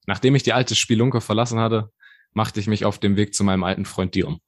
[0.06, 1.92] Nachdem ich die alte Spielunke verlassen hatte,
[2.34, 4.40] machte ich mich auf dem Weg zu meinem alten Freund Dion.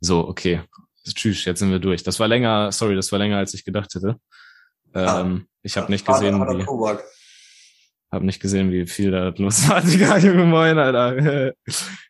[0.00, 0.62] So, okay.
[1.04, 2.02] Tschüss, jetzt sind wir durch.
[2.04, 4.20] Das war länger, sorry, das war länger, als ich gedacht hätte.
[4.94, 6.64] Ähm, ich habe nicht gesehen, wie,
[8.10, 9.80] hab nicht gesehen, wie viel da los war.
[9.82, 11.52] Digga, Junge Moin, Alter.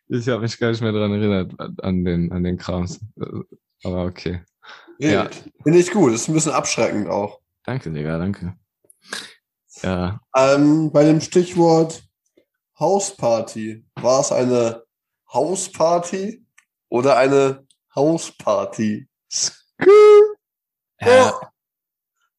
[0.07, 2.99] Ich habe mich gar nicht mehr dran erinnert, an den, an den Krams.
[3.83, 4.41] Aber okay.
[4.99, 5.23] Ja.
[5.23, 5.43] Wild.
[5.63, 6.13] Finde ich gut.
[6.13, 7.39] Ist ein bisschen abschreckend auch.
[7.63, 8.55] Danke, Digga, danke.
[9.81, 12.03] Ja, Ähm, bei dem Stichwort
[12.79, 13.85] Hausparty.
[13.95, 14.83] War es eine
[15.31, 16.45] Hausparty
[16.89, 17.65] oder eine
[17.95, 19.07] Hausparty?
[19.77, 19.85] äh,
[21.01, 21.39] Ja,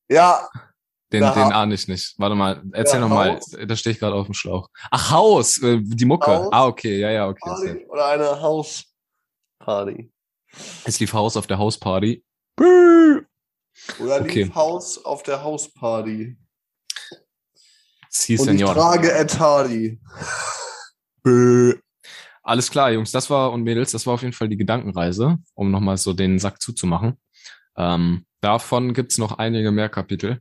[0.09, 2.15] den, Na, den Ha- ahne ich nicht.
[2.19, 3.37] Warte mal, erzähl Ja, noch mal.
[3.37, 3.51] Haus.
[3.67, 4.69] Da stehe ich gerade auf dem Schlauch.
[4.91, 6.27] Ach, Haus, äh, die Mucke.
[6.27, 6.49] Haus.
[6.53, 7.41] Ah, okay, ja, ja, okay.
[7.43, 10.11] Party oder eine Hausparty?
[10.85, 12.25] Es lief Haus auf der Hausparty.
[12.61, 14.45] Oder Okay.
[14.45, 16.37] lief Haus auf der Hausparty?
[18.09, 18.75] Sie, Und ich Senor.
[18.75, 20.01] trage Ed Hardy.
[22.43, 25.71] Alles klar, Jungs, das war und Mädels, das war auf jeden Fall die Gedankenreise, um
[25.71, 27.19] nochmal so den Sack zuzumachen.
[27.77, 30.41] Ähm, davon gibt's noch einige mehr Kapitel.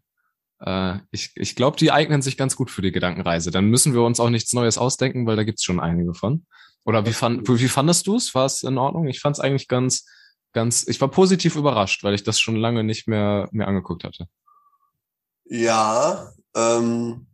[0.60, 3.52] Äh, ich ich glaube, die eignen sich ganz gut für die Gedankenreise.
[3.52, 6.46] Dann müssen wir uns auch nichts Neues ausdenken, weil da gibt's schon einige von.
[6.86, 8.36] Oder wie, fand, wie fandest du es?
[8.36, 9.08] War es in Ordnung?
[9.08, 10.06] Ich fand es eigentlich ganz,
[10.52, 14.28] ganz, ich war positiv überrascht, weil ich das schon lange nicht mehr, mehr angeguckt hatte.
[15.46, 17.28] Ja, ähm,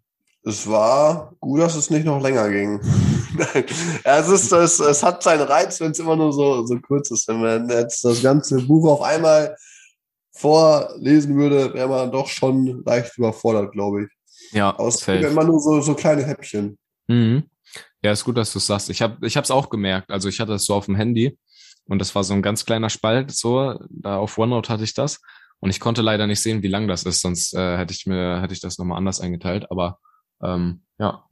[0.44, 2.80] es war gut, dass es nicht noch länger ging.
[4.04, 7.28] es, ist, es, es hat seinen Reiz, wenn es immer nur so, so kurz ist.
[7.28, 9.56] Wenn man jetzt das ganze Buch auf einmal
[10.32, 14.10] vorlesen würde, wäre man doch schon leicht überfordert, glaube ich.
[14.52, 16.78] Ja, Aber es immer nur so, so kleine Häppchen.
[17.08, 17.44] Mhm.
[18.02, 18.90] Ja, ist gut, dass du es sagst.
[18.90, 20.10] Ich habe ich hab's auch gemerkt.
[20.10, 21.38] Also ich hatte es so auf dem Handy
[21.86, 25.20] und das war so ein ganz kleiner Spalt, so, da auf OneNote hatte ich das.
[25.60, 28.42] Und ich konnte leider nicht sehen, wie lang das ist, sonst äh, hätte ich mir,
[28.42, 29.70] hätte ich das nochmal anders eingeteilt.
[29.70, 30.00] Aber
[30.42, 31.26] ähm, ja.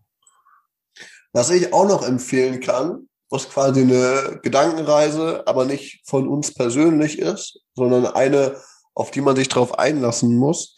[1.32, 7.20] Was ich auch noch empfehlen kann, was quasi eine Gedankenreise, aber nicht von uns persönlich
[7.20, 8.58] ist, sondern eine,
[8.98, 10.76] auf die man sich drauf einlassen muss.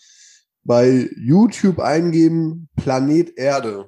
[0.63, 3.87] Bei YouTube eingeben Planet Erde.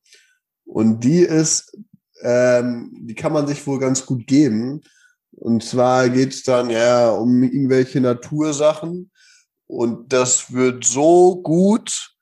[0.65, 1.77] Und die ist,
[2.23, 4.81] ähm, die kann man sich wohl ganz gut geben.
[5.33, 9.11] Und zwar geht's dann ja um irgendwelche Natursachen.
[9.67, 12.15] Und das wird so gut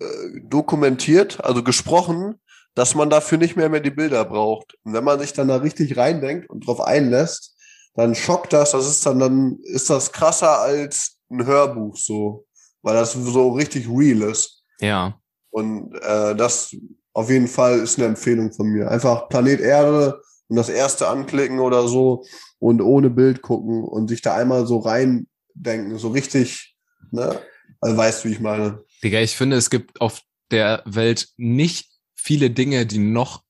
[0.00, 2.40] äh, dokumentiert, also gesprochen,
[2.78, 4.74] dass man dafür nicht mehr mehr die Bilder braucht.
[4.84, 7.56] Und wenn man sich dann da richtig reindenkt und drauf einlässt,
[7.94, 12.46] dann schockt das, das ist dann, dann ist das krasser als ein Hörbuch so,
[12.82, 14.62] weil das so richtig real ist.
[14.80, 15.18] Ja.
[15.50, 16.74] Und äh, das
[17.12, 18.88] auf jeden Fall ist eine Empfehlung von mir.
[18.88, 22.24] Einfach Planet Erde und das erste anklicken oder so
[22.60, 26.76] und ohne Bild gucken und sich da einmal so reindenken, so richtig,
[27.10, 27.40] ne?
[27.80, 28.84] Also weißt du, wie ich meine.
[29.02, 31.87] Digga, ich finde, es gibt auf der Welt nicht
[32.18, 33.42] viele Dinge, die noch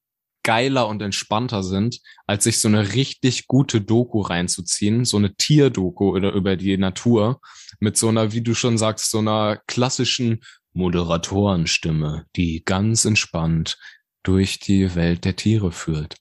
[0.44, 6.14] geiler und entspannter sind, als sich so eine richtig gute Doku reinzuziehen, so eine Tierdoku
[6.14, 7.40] oder über die Natur
[7.80, 10.40] mit so einer, wie du schon sagst, so einer klassischen
[10.72, 13.78] Moderatorenstimme, die ganz entspannt
[14.22, 16.16] durch die Welt der Tiere führt.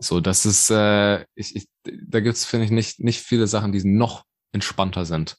[0.00, 3.84] So, das ist, äh, ich, ich, da gibt's finde ich nicht nicht viele Sachen, die
[3.84, 5.36] noch entspannter sind.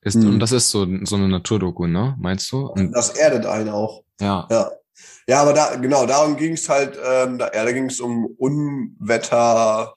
[0.00, 0.34] Ist, Hm.
[0.34, 2.16] Und das ist so so eine Naturdoku, ne?
[2.18, 2.66] Meinst du?
[2.66, 4.02] Und, Das erdet einen auch.
[4.20, 4.46] ja.
[4.50, 4.70] Ja.
[5.26, 8.26] Ja, aber da, genau, darum ging es halt, ähm, da, ja, da ging es um
[8.38, 9.94] Unwetter,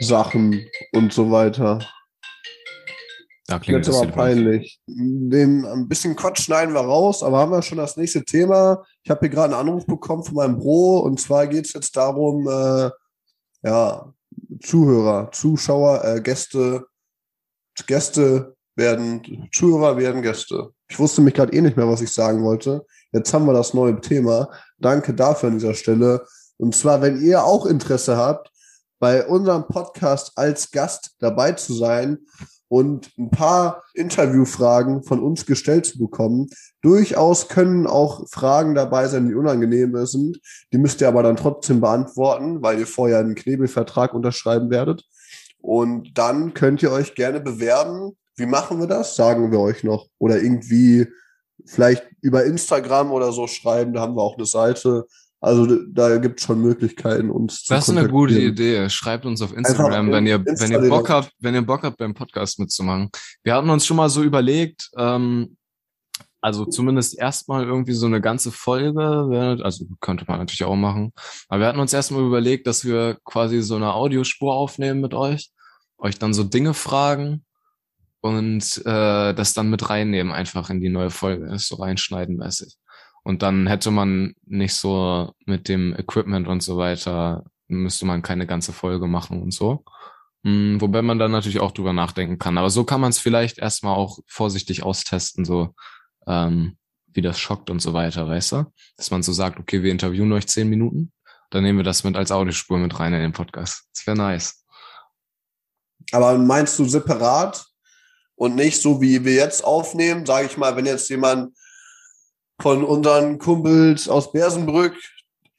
[0.00, 1.80] Sachen und so weiter.
[3.46, 4.80] Da klingt das aber peinlich.
[4.86, 8.82] Den ein bisschen Quatsch schneiden wir raus, aber haben wir schon das nächste Thema.
[9.02, 11.94] Ich habe hier gerade einen Anruf bekommen von meinem Bro und zwar geht es jetzt
[11.96, 12.90] darum, äh,
[13.62, 14.12] ja,
[14.60, 16.86] Zuhörer, Zuschauer, äh, Gäste,
[17.86, 20.70] Gäste werden, Zuhörer werden Gäste.
[20.88, 22.86] Ich wusste mich gerade eh nicht mehr, was ich sagen wollte.
[23.14, 24.50] Jetzt haben wir das neue Thema.
[24.80, 26.26] Danke dafür an dieser Stelle.
[26.56, 28.50] Und zwar, wenn ihr auch Interesse habt,
[28.98, 32.18] bei unserem Podcast als Gast dabei zu sein
[32.66, 36.48] und ein paar Interviewfragen von uns gestellt zu bekommen.
[36.82, 40.40] Durchaus können auch Fragen dabei sein, die unangenehm sind.
[40.72, 45.04] Die müsst ihr aber dann trotzdem beantworten, weil ihr vorher einen Knebelvertrag unterschreiben werdet.
[45.60, 48.16] Und dann könnt ihr euch gerne bewerben.
[48.34, 49.14] Wie machen wir das?
[49.14, 50.08] Sagen wir euch noch.
[50.18, 51.06] Oder irgendwie
[51.64, 53.92] vielleicht über Instagram oder so schreiben.
[53.92, 55.06] Da haben wir auch eine Seite.
[55.40, 58.88] Also da gibt es schon Möglichkeiten, uns Das ist eine gute Idee.
[58.88, 62.14] Schreibt uns auf Instagram, wenn ihr, wenn ihr Bock habt, wenn ihr Bock habt, beim
[62.14, 63.10] Podcast mitzumachen.
[63.42, 65.58] Wir hatten uns schon mal so überlegt, ähm,
[66.40, 71.12] also zumindest erstmal irgendwie so eine ganze Folge, also könnte man natürlich auch machen.
[71.48, 75.50] Aber wir hatten uns erstmal überlegt, dass wir quasi so eine Audiospur aufnehmen mit euch,
[75.98, 77.44] euch dann so Dinge fragen
[78.24, 82.74] und äh, das dann mit reinnehmen, einfach in die neue Folge, so reinschneiden mäßig.
[83.22, 88.46] Und dann hätte man nicht so mit dem Equipment und so weiter, müsste man keine
[88.46, 89.84] ganze Folge machen und so.
[90.42, 92.56] Hm, wobei man dann natürlich auch drüber nachdenken kann.
[92.56, 95.74] Aber so kann man es vielleicht erstmal auch vorsichtig austesten, so
[96.26, 98.72] ähm, wie das schockt und so weiter, weißt du?
[98.96, 101.12] Dass man so sagt, okay, wir interviewen euch zehn Minuten,
[101.50, 103.86] dann nehmen wir das mit als Audiospur mit rein in den Podcast.
[103.92, 104.64] Das wäre nice.
[106.10, 107.66] Aber meinst du separat
[108.36, 110.26] und nicht so, wie wir jetzt aufnehmen?
[110.26, 111.56] Sage ich mal, wenn jetzt jemand
[112.60, 114.96] von unseren Kumpels aus Bersenbrück,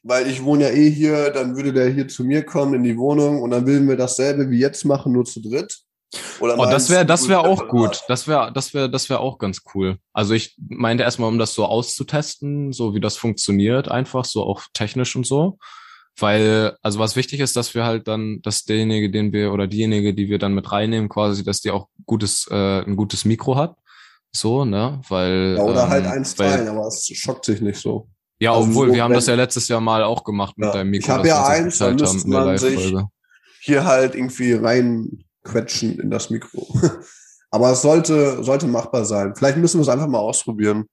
[0.02, 2.96] weil ich wohne ja eh hier, dann würde der hier zu mir kommen in die
[2.96, 5.80] Wohnung und dann würden wir dasselbe wie jetzt machen, nur zu dritt.
[6.40, 8.00] Oder Oh, das wäre, das wäre auch gut.
[8.08, 9.98] Das wäre, das wäre, das wäre auch ganz cool.
[10.12, 14.62] Also ich meinte erstmal, um das so auszutesten, so wie das funktioniert, einfach so auch
[14.72, 15.58] technisch und so.
[16.18, 20.14] Weil, also was wichtig ist, dass wir halt dann, dass derjenige, den wir oder diejenige,
[20.14, 23.76] die wir dann mit reinnehmen, quasi, dass die auch gutes, äh, ein gutes Mikro hat.
[24.32, 25.00] So, ne?
[25.08, 25.56] Weil.
[25.58, 28.08] Ja, oder halt ähm, eins weil- teilen, aber es schockt sich nicht so.
[28.38, 30.72] Ja, Also obwohl, so, wir haben das ja letztes Jahr mal auch gemacht mit Ja,
[30.72, 31.04] deinem Mikro.
[31.06, 32.94] ich hab dass ja eins, dann müsste man sich-.
[33.60, 36.66] Hier halt irgendwie reinquetschen in das Mikro.
[37.50, 39.34] aber es sollte, sollte machbar sein.
[39.34, 40.84] Vielleicht müssen wir es einfach mal ausprobieren.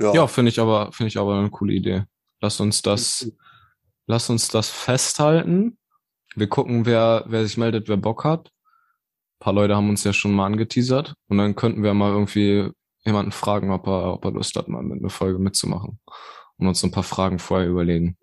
[0.00, 0.12] Ja.
[0.14, 2.04] Ja, finde ich aber, finde ich aber eine coole Idee.
[2.40, 3.30] Lass uns das,
[4.06, 5.78] lass uns das festhalten.
[6.34, 8.48] Wir gucken, wer, wer sich meldet, wer Bock hat.
[8.48, 12.70] Ein paar Leute haben uns ja schon mal angeteasert und dann könnten wir mal irgendwie
[13.04, 16.00] jemanden fragen, ob er, ob er Lust hat, mal mit einer Folge mitzumachen
[16.58, 18.16] und uns ein paar Fragen vorher überlegen.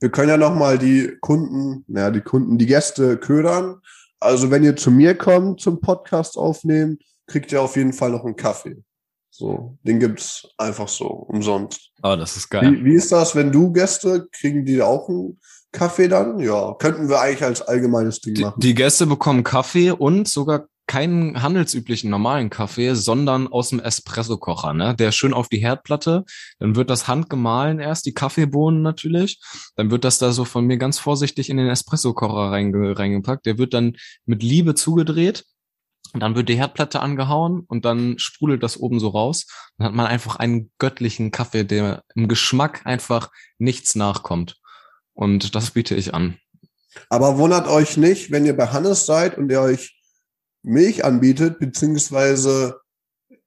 [0.00, 3.80] Wir können ja nochmal die Kunden, naja, die Kunden, die Gäste ködern.
[4.18, 8.24] Also wenn ihr zu mir kommt zum Podcast aufnehmen, kriegt ihr auf jeden Fall noch
[8.24, 8.82] einen Kaffee.
[9.30, 11.90] So, den gibt's einfach so, umsonst.
[12.02, 15.38] Oh, das ist Wie, wie ist das, wenn du Gäste, kriegen die auch einen
[15.72, 16.40] Kaffee dann?
[16.40, 18.60] Ja, könnten wir eigentlich als allgemeines Ding Die, machen.
[18.60, 24.96] die Gäste bekommen Kaffee und sogar keinen handelsüblichen normalen Kaffee, sondern aus dem Espressokocher, ne?
[24.96, 26.24] Der schön auf die Herdplatte,
[26.58, 29.40] dann wird das handgemahlen erst, die Kaffeebohnen natürlich,
[29.76, 33.56] dann wird das da so von mir ganz vorsichtig in den Espressokocher reinge reingepackt, der
[33.56, 35.44] wird dann mit Liebe zugedreht
[36.12, 39.46] und dann wird die Herdplatte angehauen und dann sprudelt das oben so raus.
[39.78, 44.58] Dann hat man einfach einen göttlichen Kaffee, der im Geschmack einfach nichts nachkommt.
[45.12, 46.38] Und das biete ich an.
[47.08, 49.96] Aber wundert euch nicht, wenn ihr bei Hannes seid und er euch
[50.62, 52.80] Milch anbietet, beziehungsweise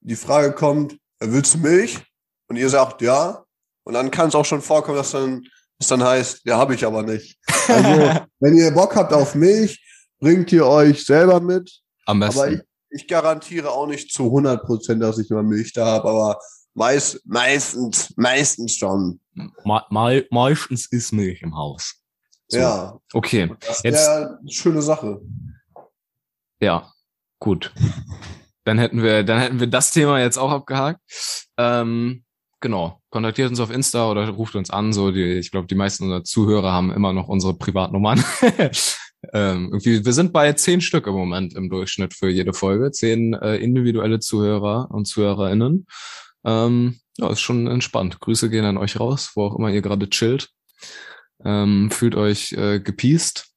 [0.02, 2.00] die Frage kommt, "Äh, willst du Milch?
[2.48, 3.44] Und ihr sagt ja.
[3.84, 5.44] Und dann kann es auch schon vorkommen, dass dann,
[5.78, 7.38] das dann heißt, ja, habe ich aber nicht.
[7.68, 9.82] Also, wenn ihr Bock habt auf Milch,
[10.20, 11.83] bringt ihr euch selber mit.
[12.06, 12.40] Am besten.
[12.40, 16.10] Aber ich, ich garantiere auch nicht zu 100 Prozent, dass ich immer Milch da habe,
[16.10, 16.40] aber
[16.74, 19.20] meist, meistens, meistens schon.
[19.34, 19.52] Me
[19.90, 21.96] me meistens ist Milch im Haus.
[22.48, 22.58] So.
[22.60, 25.22] Ja, Okay, das Jetzt- wäre eine schöne Sache.
[26.62, 26.92] ja,
[27.40, 27.74] gut.
[28.66, 31.00] Dann hätten wir, dann hätten wir das Thema jetzt auch abgehakt.
[31.58, 32.24] Ähm,
[32.62, 33.02] genau.
[33.10, 34.94] Kontaktiert uns auf Insta oder ruft uns an.
[34.94, 38.24] So, die, ich glaube, die meisten unserer Zuhörer haben immer noch unsere Privatnummern.
[39.34, 42.92] ähm, irgendwie, wir sind bei zehn Stück im Moment im Durchschnitt für jede Folge.
[42.92, 45.88] Zehn äh, individuelle Zuhörer und ZuhörerInnen.
[46.46, 48.20] Ähm, ja, ist schon entspannt.
[48.20, 50.50] Grüße gehen an euch raus, wo auch immer ihr gerade chillt.
[51.44, 53.48] Ähm, fühlt euch äh, gepiest.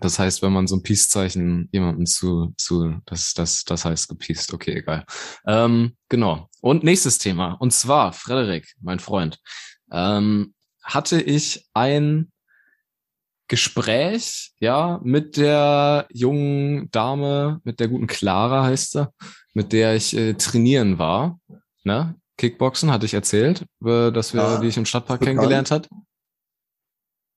[0.00, 4.52] Das heißt, wenn man so ein Peace-Zeichen jemandem zu, zu, das, das, das heißt gepiest.
[4.52, 5.06] Okay, egal.
[5.46, 6.50] Ähm, genau.
[6.60, 7.52] Und nächstes Thema.
[7.52, 9.38] Und zwar, Frederik, mein Freund,
[9.90, 12.30] ähm, hatte ich ein
[13.48, 19.08] Gespräch, ja, mit der jungen Dame, mit der guten Clara heißt sie,
[19.54, 21.38] mit der ich äh, trainieren war,
[21.84, 22.16] ne?
[22.38, 25.88] Kickboxen hatte ich erzählt, äh, dass wir, Ja, die ich im Stadtpark kennengelernt hat.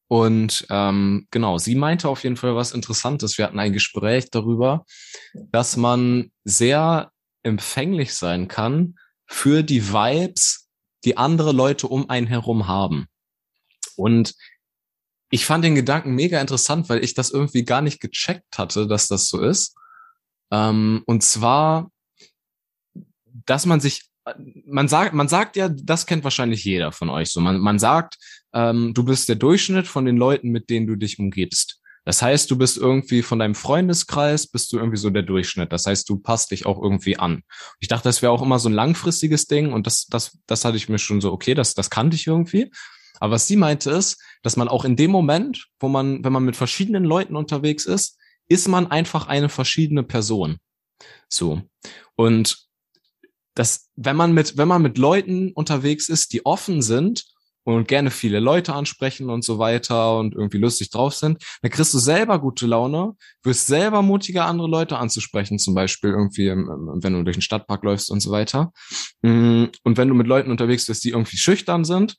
[0.10, 3.38] Und ähm, genau, sie meinte auf jeden Fall was Interessantes.
[3.38, 4.84] Wir hatten ein Gespräch darüber,
[5.52, 7.12] dass man sehr
[7.44, 8.96] empfänglich sein kann
[9.28, 10.68] für die Vibes,
[11.06, 13.06] die andere Leute um einen herum haben.
[13.96, 14.34] Und
[15.30, 19.08] ich fand den Gedanken mega interessant, weil ich das irgendwie gar nicht gecheckt hatte, dass
[19.08, 19.76] das so ist.
[20.52, 21.92] Ähm, und zwar,
[23.46, 24.10] dass man sich,
[24.66, 27.42] man sagt, man sagt ja, das kennt wahrscheinlich jeder von euch so.
[27.42, 28.18] Man, man sagt,
[28.54, 31.80] ähm, du bist der Durchschnitt von den Leuten, mit denen du dich umgibst.
[32.06, 35.72] Das heißt, du bist irgendwie von deinem Freundeskreis, bist du irgendwie so der Durchschnitt.
[35.72, 37.44] Das heißt, du passt dich auch irgendwie an.
[37.80, 40.78] Ich dachte, das wäre auch immer so ein langfristiges Ding und das, das, das hatte
[40.78, 42.72] ich mir schon so, okay, das, das kannte ich irgendwie.
[43.20, 46.46] Aber was sie meinte ist, dass man auch in dem Moment, wo man, wenn man
[46.46, 48.18] mit verschiedenen Leuten unterwegs ist,
[48.48, 50.58] ist man einfach eine verschiedene Person.
[51.28, 51.62] So.
[52.16, 52.70] Und
[53.56, 57.26] das, wenn man mit, wenn man mit Leuten unterwegs ist, die offen sind
[57.64, 61.94] und gerne viele Leute ansprechen und so weiter und irgendwie lustig drauf sind, dann kriegst
[61.94, 67.24] du selber gute Laune, wirst selber mutiger, andere Leute anzusprechen, zum Beispiel irgendwie, wenn du
[67.24, 68.72] durch den Stadtpark läufst und so weiter.
[69.22, 72.16] Mm, Und wenn du mit Leuten unterwegs bist, die irgendwie schüchtern sind,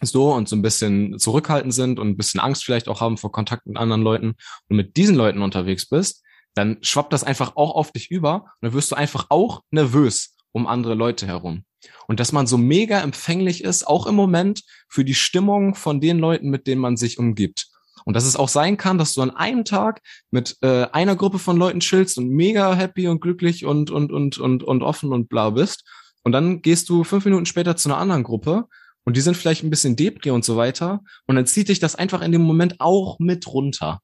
[0.00, 3.32] so und so ein bisschen zurückhaltend sind und ein bisschen Angst vielleicht auch haben vor
[3.32, 4.34] Kontakt mit anderen Leuten
[4.68, 6.22] und mit diesen Leuten unterwegs bist,
[6.54, 10.36] dann schwappt das einfach auch auf dich über und dann wirst du einfach auch nervös
[10.52, 11.64] um andere Leute herum.
[12.06, 16.18] Und dass man so mega empfänglich ist, auch im Moment, für die Stimmung von den
[16.18, 17.68] Leuten, mit denen man sich umgibt.
[18.04, 21.38] Und dass es auch sein kann, dass du an einem Tag mit äh, einer Gruppe
[21.38, 25.28] von Leuten chillst und mega happy und glücklich und, und, und, und, und offen und
[25.28, 25.84] bla bist.
[26.24, 28.66] Und dann gehst du fünf Minuten später zu einer anderen Gruppe
[29.04, 31.00] und die sind vielleicht ein bisschen depri und so weiter.
[31.26, 34.00] Und dann zieht dich das einfach in dem Moment auch mit runter.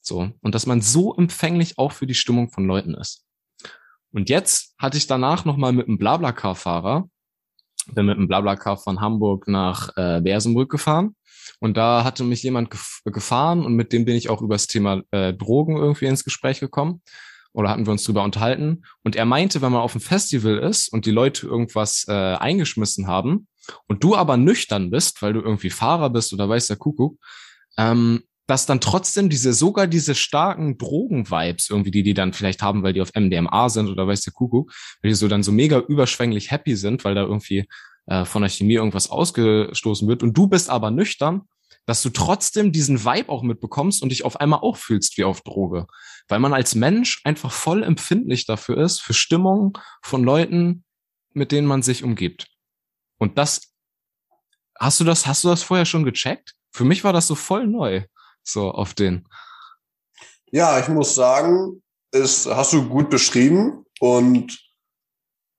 [0.00, 0.30] So.
[0.40, 3.24] Und dass man so empfänglich auch für die Stimmung von Leuten ist.
[4.12, 7.08] Und jetzt hatte ich danach nochmal mit einem Blablacar-Fahrer,
[7.92, 11.16] bin mit einem Blablacar von Hamburg nach äh, Bersenbrück gefahren.
[11.60, 14.66] Und da hatte mich jemand gef gefahren und mit dem bin ich auch über das
[14.66, 17.02] Thema äh, Drogen irgendwie ins Gespräch gekommen.
[17.52, 18.84] Oder hatten wir uns drüber unterhalten.
[19.02, 23.06] Und er meinte, wenn man auf einem Festival ist und die Leute irgendwas äh, eingeschmissen
[23.06, 23.48] haben
[23.86, 27.18] und du aber nüchtern bist, weil du irgendwie Fahrer bist oder weiß der Kuckuck,
[27.78, 32.82] ähm, dass dann trotzdem diese, sogar diese starken Drogen-Vibes irgendwie, die die dann vielleicht haben,
[32.82, 35.78] weil die auf MDMA sind oder weiß der Kuckuck, weil die so dann so mega
[35.78, 37.68] überschwänglich happy sind, weil da irgendwie
[38.06, 41.42] äh, von der Chemie irgendwas ausgestoßen wird und du bist aber nüchtern,
[41.86, 45.42] dass du trotzdem diesen Vibe auch mitbekommst und dich auf einmal auch fühlst wie auf
[45.42, 45.86] Droge.
[46.28, 50.84] Weil man als Mensch einfach voll empfindlich dafür ist, für Stimmung von Leuten,
[51.32, 52.48] mit denen man sich umgibt.
[53.18, 53.72] Und das,
[54.78, 56.54] hast du das, hast du das vorher schon gecheckt?
[56.72, 58.04] Für mich war das so voll neu,
[58.42, 59.26] so auf den.
[60.50, 64.58] Ja, ich muss sagen, ist, hast du gut beschrieben und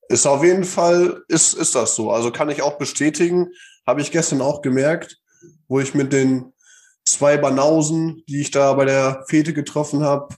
[0.09, 2.11] ist auf jeden Fall, ist, ist das so.
[2.11, 3.49] Also kann ich auch bestätigen,
[3.85, 5.17] habe ich gestern auch gemerkt,
[5.67, 6.53] wo ich mit den
[7.05, 10.35] zwei Banausen, die ich da bei der Fete getroffen habe,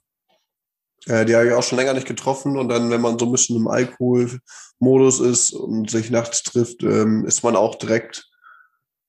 [1.06, 2.58] äh, die habe ich auch schon länger nicht getroffen.
[2.58, 7.26] Und dann, wenn man so ein bisschen im Alkoholmodus ist und sich nachts trifft, ähm,
[7.26, 8.30] ist man auch direkt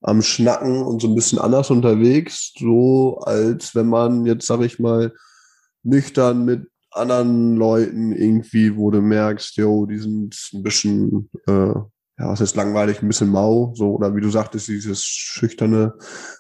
[0.03, 4.78] am Schnacken und so ein bisschen anders unterwegs, so als wenn man jetzt, sag ich
[4.78, 5.12] mal,
[5.82, 11.86] nüchtern mit anderen Leuten irgendwie, wo du merkst, yo, die sind ein bisschen, äh, ja,
[12.18, 15.95] was ist langweilig, ein bisschen mau, so, oder wie du sagtest, dieses Schüchterne,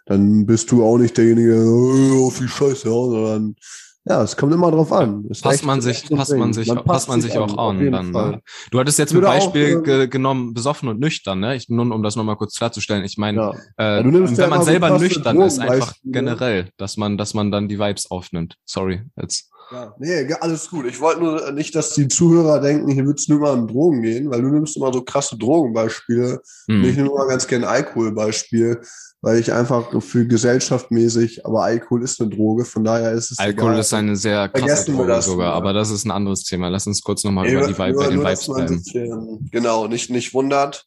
[0.06, 3.56] dann bist du auch nicht derjenige, oh, viel Scheiße, ja, sondern
[4.04, 5.24] ja, es kommt immer drauf an.
[5.26, 7.78] Ist passt man sich, passt man sich, man passt man sich auch an.
[7.78, 8.42] an dann, ne?
[8.70, 11.54] Du hattest jetzt ein Beispiel auch, ge genommen, besoffen und nüchtern, ne?
[11.56, 13.04] Ich, nun, um das nochmal kurz klarzustellen.
[13.04, 13.38] Ich meine,
[13.78, 13.98] ja.
[13.98, 17.78] äh, wenn ja man selber nüchtern ist, einfach generell, dass man, dass man dann die
[17.78, 18.56] Vibes aufnimmt.
[18.64, 19.50] Sorry, jetzt.
[19.72, 20.86] Ja, nee, alles gut.
[20.86, 24.02] Ich wollte nur nicht, dass die Zuhörer denken, hier wird es nur mal um Drogen
[24.02, 26.40] gehen, weil du nimmst immer so krasse Drogenbeispiele.
[26.68, 26.84] Hm.
[26.84, 28.80] Ich nehme immer ganz gerne Alkoholbeispiel,
[29.20, 33.38] weil ich einfach für gesellschaftmäßig, aber Alkohol ist eine Droge, von daher ist es.
[33.38, 33.80] Alkohol egal.
[33.80, 36.68] ist eine sehr krasse Droge sogar, aber das ist ein anderes Thema.
[36.68, 38.76] Lass uns kurz nochmal über die Vibe, bei den Vibes bleiben.
[38.76, 40.84] Bisschen, genau, nicht, nicht wundert,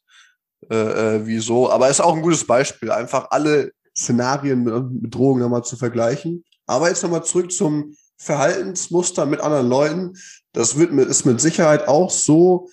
[0.70, 5.40] äh, äh, wieso, aber ist auch ein gutes Beispiel, einfach alle Szenarien mit, mit Drogen
[5.40, 6.44] nochmal zu vergleichen.
[6.66, 10.14] Aber jetzt nochmal zurück zum Verhaltensmuster mit anderen Leuten.
[10.52, 12.68] Das wird mit, ist mit Sicherheit auch so,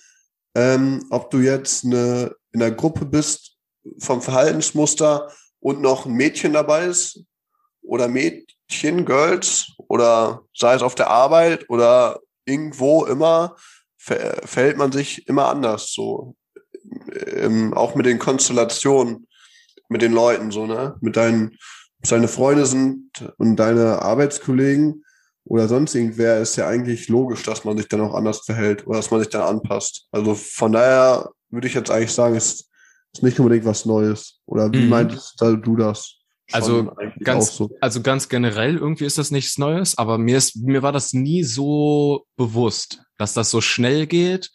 [0.54, 3.56] ähm, ob du jetzt eine, in einer Gruppe bist
[3.98, 7.24] vom Verhaltensmuster und noch ein Mädchen dabei ist
[7.82, 13.56] oder Mädchen, Girls oder sei es auf der Arbeit oder irgendwo immer,
[13.98, 16.34] verhält man sich immer anders so.
[17.26, 19.28] Ähm, auch mit den Konstellationen,
[19.88, 20.96] mit den Leuten so, ne?
[21.00, 21.56] Mit deinen,
[22.02, 25.04] seine Freunde sind und deine Arbeitskollegen
[25.44, 28.96] oder sonst irgendwer, ist ja eigentlich logisch, dass man sich dann auch anders verhält oder
[28.96, 30.06] dass man sich dann anpasst.
[30.12, 32.68] Also von daher würde ich jetzt eigentlich sagen, es
[33.12, 34.40] ist nicht unbedingt was Neues.
[34.46, 34.88] Oder wie mhm.
[34.88, 36.22] meintest du das?
[36.52, 37.70] also ganz, so.
[37.80, 41.44] also ganz generell irgendwie ist das nichts Neues, aber mir ist, mir war das nie
[41.44, 44.50] so bewusst, dass das so schnell geht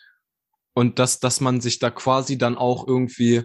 [0.73, 3.43] und dass, dass man sich da quasi dann auch irgendwie,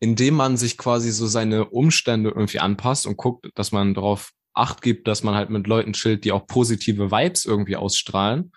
[0.00, 4.82] indem man sich quasi so seine Umstände irgendwie anpasst und guckt, dass man darauf Acht
[4.82, 8.52] gibt, dass man halt mit Leuten chillt, die auch positive Vibes irgendwie ausstrahlen,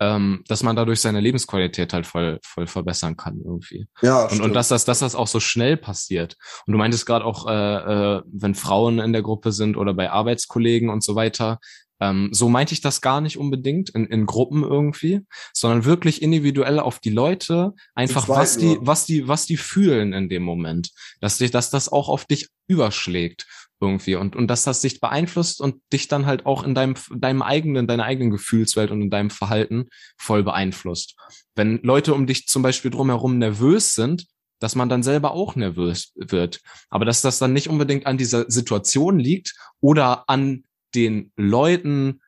[0.00, 3.86] ähm, dass man dadurch seine Lebensqualität halt voll, voll verbessern kann irgendwie.
[4.02, 4.26] Ja.
[4.26, 6.36] Und, und dass das, dass das auch so schnell passiert.
[6.66, 10.10] Und du meintest gerade auch, äh, äh, wenn Frauen in der Gruppe sind oder bei
[10.10, 11.58] Arbeitskollegen und so weiter,
[11.98, 15.22] ähm, so meinte ich das gar nicht unbedingt in, in Gruppen irgendwie,
[15.54, 20.28] sondern wirklich individuell auf die Leute, einfach was die, was die, was die fühlen in
[20.28, 20.90] dem Moment,
[21.20, 23.46] dass dich, dass das auch auf dich überschlägt
[23.80, 27.42] irgendwie und, und dass das dich beeinflusst und dich dann halt auch in deinem, deinem
[27.42, 31.16] eigenen, deiner eigenen Gefühlswelt und in deinem Verhalten voll beeinflusst.
[31.54, 34.26] Wenn Leute um dich zum Beispiel drumherum nervös sind,
[34.58, 36.60] dass man dann selber auch nervös wird.
[36.88, 40.64] Aber dass das dann nicht unbedingt an dieser Situation liegt oder an
[40.94, 42.20] den Leuten,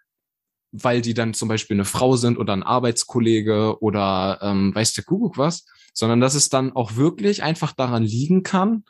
[0.70, 5.05] weil die dann zum Beispiel eine Frau sind oder ein Arbeitskollege oder ähm, weiß der
[5.05, 8.84] Kuckuck was, sondern dass es dann auch wirklich einfach daran liegen kann,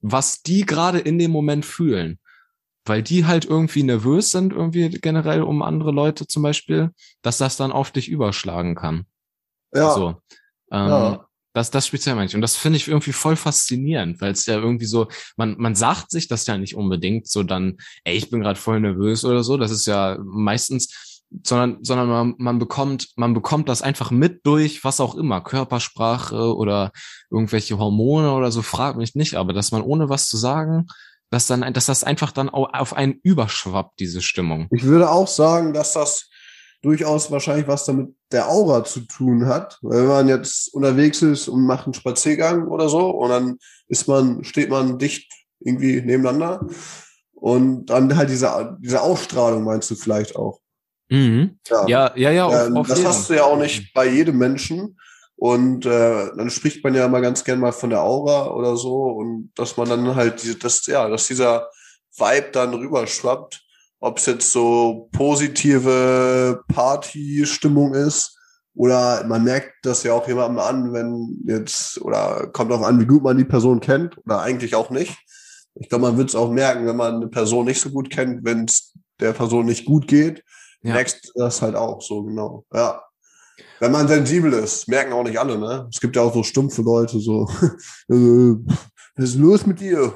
[0.00, 2.18] was die gerade in dem Moment fühlen.
[2.84, 6.90] Weil die halt irgendwie nervös sind, irgendwie generell um andere Leute zum Beispiel,
[7.20, 9.04] dass das dann auf dich überschlagen kann.
[9.74, 9.92] Ja.
[9.92, 10.08] So.
[10.70, 11.28] Ähm, ja.
[11.54, 12.34] Das, das speziell meine ich.
[12.34, 16.10] Und das finde ich irgendwie voll faszinierend, weil es ja irgendwie so, man, man sagt
[16.10, 19.56] sich das ja nicht unbedingt so dann, ey, ich bin gerade voll nervös oder so.
[19.56, 21.07] Das ist ja meistens,
[21.44, 26.54] sondern, sondern man, man bekommt, man bekommt das einfach mit durch, was auch immer, Körpersprache
[26.54, 26.92] oder
[27.30, 30.86] irgendwelche Hormone oder so, frag mich nicht, aber dass man ohne was zu sagen,
[31.30, 34.68] dass dann, dass das einfach dann auf einen überschwappt, diese Stimmung.
[34.70, 36.30] Ich würde auch sagen, dass das
[36.82, 39.78] durchaus wahrscheinlich was damit der Aura zu tun hat.
[39.82, 43.58] Wenn man jetzt unterwegs ist und macht einen Spaziergang oder so und dann
[43.88, 46.66] ist man, steht man dicht irgendwie nebeneinander
[47.32, 50.60] und dann halt diese, diese Ausstrahlung meinst du vielleicht auch.
[51.08, 51.58] Mhm.
[51.68, 52.30] Ja, ja, ja.
[52.30, 54.98] ja auf, auf das hast du ja auch nicht bei jedem Menschen.
[55.36, 59.04] Und äh, dann spricht man ja mal ganz gern mal von der Aura oder so
[59.04, 61.68] und dass man dann halt diese, das, ja, dass dieser
[62.16, 63.62] Vibe dann rüberschwappt
[64.00, 68.36] ob es jetzt so positive Party-Stimmung ist
[68.74, 73.06] oder man merkt das ja auch jemandem an, wenn jetzt, oder kommt auch an, wie
[73.06, 75.16] gut man die Person kennt oder eigentlich auch nicht.
[75.74, 78.44] Ich glaube, man wird es auch merken, wenn man eine Person nicht so gut kennt,
[78.44, 80.44] wenn es der Person nicht gut geht,
[80.82, 80.94] ja.
[80.94, 82.64] merkst du das halt auch so genau.
[82.72, 83.02] Ja.
[83.80, 85.88] Wenn man sensibel ist, merken auch nicht alle, ne?
[85.92, 87.46] Es gibt ja auch so stumpfe Leute, so,
[88.08, 90.12] was ist los mit dir?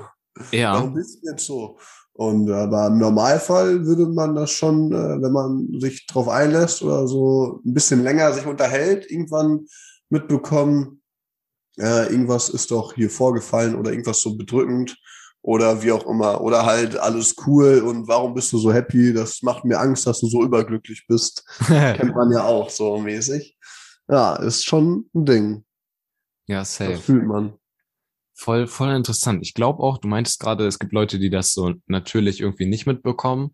[0.50, 0.74] Ja.
[0.74, 1.78] Warum bist du jetzt so?
[2.14, 7.06] Und aber im Normalfall würde man das schon, äh, wenn man sich drauf einlässt oder
[7.06, 9.66] so ein bisschen länger sich unterhält, irgendwann
[10.10, 11.02] mitbekommen,
[11.78, 14.98] äh, irgendwas ist doch hier vorgefallen oder irgendwas so bedrückend
[15.42, 16.40] oder wie auch immer.
[16.40, 19.12] Oder halt alles cool und warum bist du so happy?
[19.12, 21.44] Das macht mir Angst, dass du so überglücklich bist.
[21.66, 23.58] Kennt man ja auch so mäßig.
[24.08, 25.64] Ja, ist schon ein Ding.
[26.46, 26.92] Ja, safe.
[26.92, 27.54] Das fühlt man.
[28.34, 29.40] Voll, voll interessant.
[29.42, 32.86] Ich glaube auch, du meintest gerade, es gibt Leute, die das so natürlich irgendwie nicht
[32.86, 33.52] mitbekommen.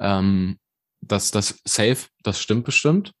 [0.00, 0.58] Ähm,
[1.00, 3.12] dass das safe, das stimmt bestimmt.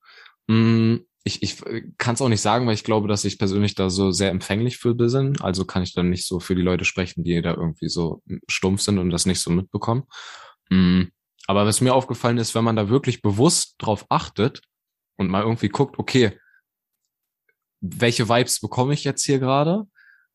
[0.48, 1.62] Mm, ich, ich
[1.98, 4.78] kann es auch nicht sagen, weil ich glaube, dass ich persönlich da so sehr empfänglich
[4.78, 5.38] für bin.
[5.40, 8.80] Also kann ich dann nicht so für die Leute sprechen, die da irgendwie so stumpf
[8.80, 10.04] sind und das nicht so mitbekommen.
[10.70, 11.04] Mm,
[11.46, 14.62] aber was mir aufgefallen ist, wenn man da wirklich bewusst drauf achtet
[15.16, 16.38] und mal irgendwie guckt, okay,
[17.80, 19.84] welche Vibes bekomme ich jetzt hier gerade?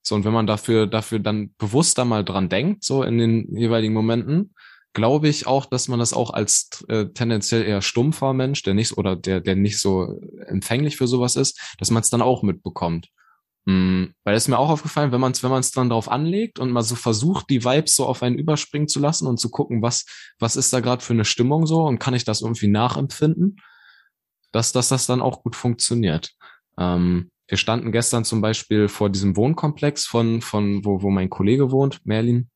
[0.01, 3.93] So, und wenn man dafür, dafür dann bewusster mal dran denkt, so in den jeweiligen
[3.93, 4.53] Momenten,
[4.93, 8.97] glaube ich auch, dass man das auch als äh, tendenziell eher stumpfer Mensch, der nicht
[8.97, 13.09] oder der, der nicht so empfänglich für sowas ist, dass man es dann auch mitbekommt.
[13.65, 14.13] Mhm.
[14.23, 16.71] Weil es mir auch aufgefallen, wenn man es, wenn man es dann darauf anlegt und
[16.71, 20.05] mal so versucht, die Vibes so auf einen überspringen zu lassen und zu gucken, was,
[20.39, 23.57] was ist da gerade für eine Stimmung so und kann ich das irgendwie nachempfinden,
[24.51, 26.33] dass, dass das dann auch gut funktioniert.
[26.77, 31.71] Ähm, wir standen gestern zum Beispiel vor diesem Wohnkomplex von, von wo, wo mein Kollege
[31.71, 32.49] wohnt, Merlin.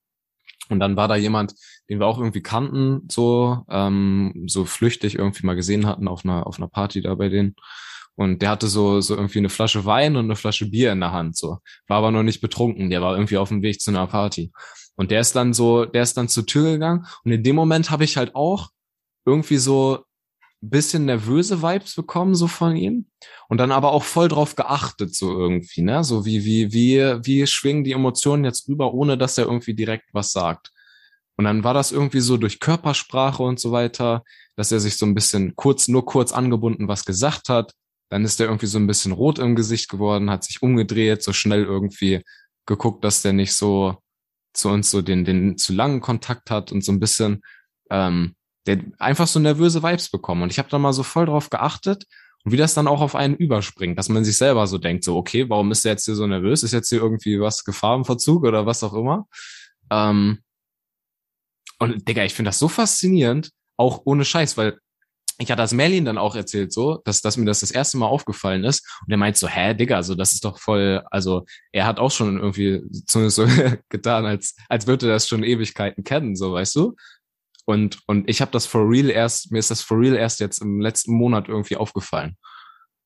[0.70, 1.55] Und dann war da jemand,
[1.89, 6.45] den wir auch irgendwie kannten, so, ähm, so flüchtig irgendwie mal gesehen hatten auf einer,
[6.45, 7.55] auf einer Party da bei denen.
[8.16, 11.12] Und der hatte so, so irgendwie eine Flasche Wein und eine Flasche Bier in der
[11.12, 11.60] Hand, so.
[11.88, 14.51] War aber noch nicht betrunken, der war irgendwie auf dem Weg zu einer Party.
[14.95, 17.05] Und der ist dann so, der ist dann zur Tür gegangen.
[17.24, 18.70] Und in dem Moment habe ich halt auch
[19.26, 20.07] irgendwie so
[20.62, 23.05] bisschen nervöse Vibes bekommen, so von ihm.
[23.47, 26.03] Und dann aber auch voll drauf geachtet, so irgendwie, ne?
[26.03, 30.14] So wie, wie, wie, wie schwingen die Emotionen jetzt rüber, ohne dass er irgendwie direkt
[30.14, 30.72] was sagt.
[31.38, 34.24] Und dann war das irgendwie so durch Körpersprache und so weiter,
[34.55, 37.74] dass er sich so ein bisschen kurz, nur kurz angebunden was gesagt hat.
[38.10, 41.34] Dann ist er irgendwie so ein bisschen rot im Gesicht geworden, hat sich umgedreht, so
[41.34, 42.24] schnell irgendwie
[42.66, 43.97] geguckt, dass der nicht so
[44.53, 47.43] zu uns so den, den zu langen Kontakt hat und so ein bisschen,
[47.91, 48.36] ähm,
[48.68, 50.43] der einfach so nervöse Vibes bekommen.
[50.43, 52.05] Und ich habe da mal so voll drauf geachtet
[52.43, 55.18] und wie das dann auch auf einen überspringt, dass man sich selber so denkt, so,
[55.18, 56.63] okay, warum ist der jetzt hier so nervös?
[56.63, 59.28] Ist jetzt hier irgendwie was Gefahr im Verzug oder was auch immer?
[59.89, 60.39] Ähm,
[61.80, 64.80] und Digga, ich finde das so faszinierend, auch ohne Scheiß, weil
[65.39, 68.07] ich hatte das Merlin dann auch erzählt, so, dass, dass mir das das erste Mal
[68.07, 68.84] aufgefallen ist.
[69.05, 72.09] Und er meint so, hä, Digga, so, das ist doch voll, also, er hat auch
[72.11, 73.45] schon irgendwie zumindest so
[73.89, 76.95] getan, als, als würde er das schon Ewigkeiten kennen, so, weißt du?
[77.68, 80.61] Und, und ich habe das for real erst, mir ist das for real erst jetzt
[80.61, 82.38] im letzten Monat irgendwie aufgefallen.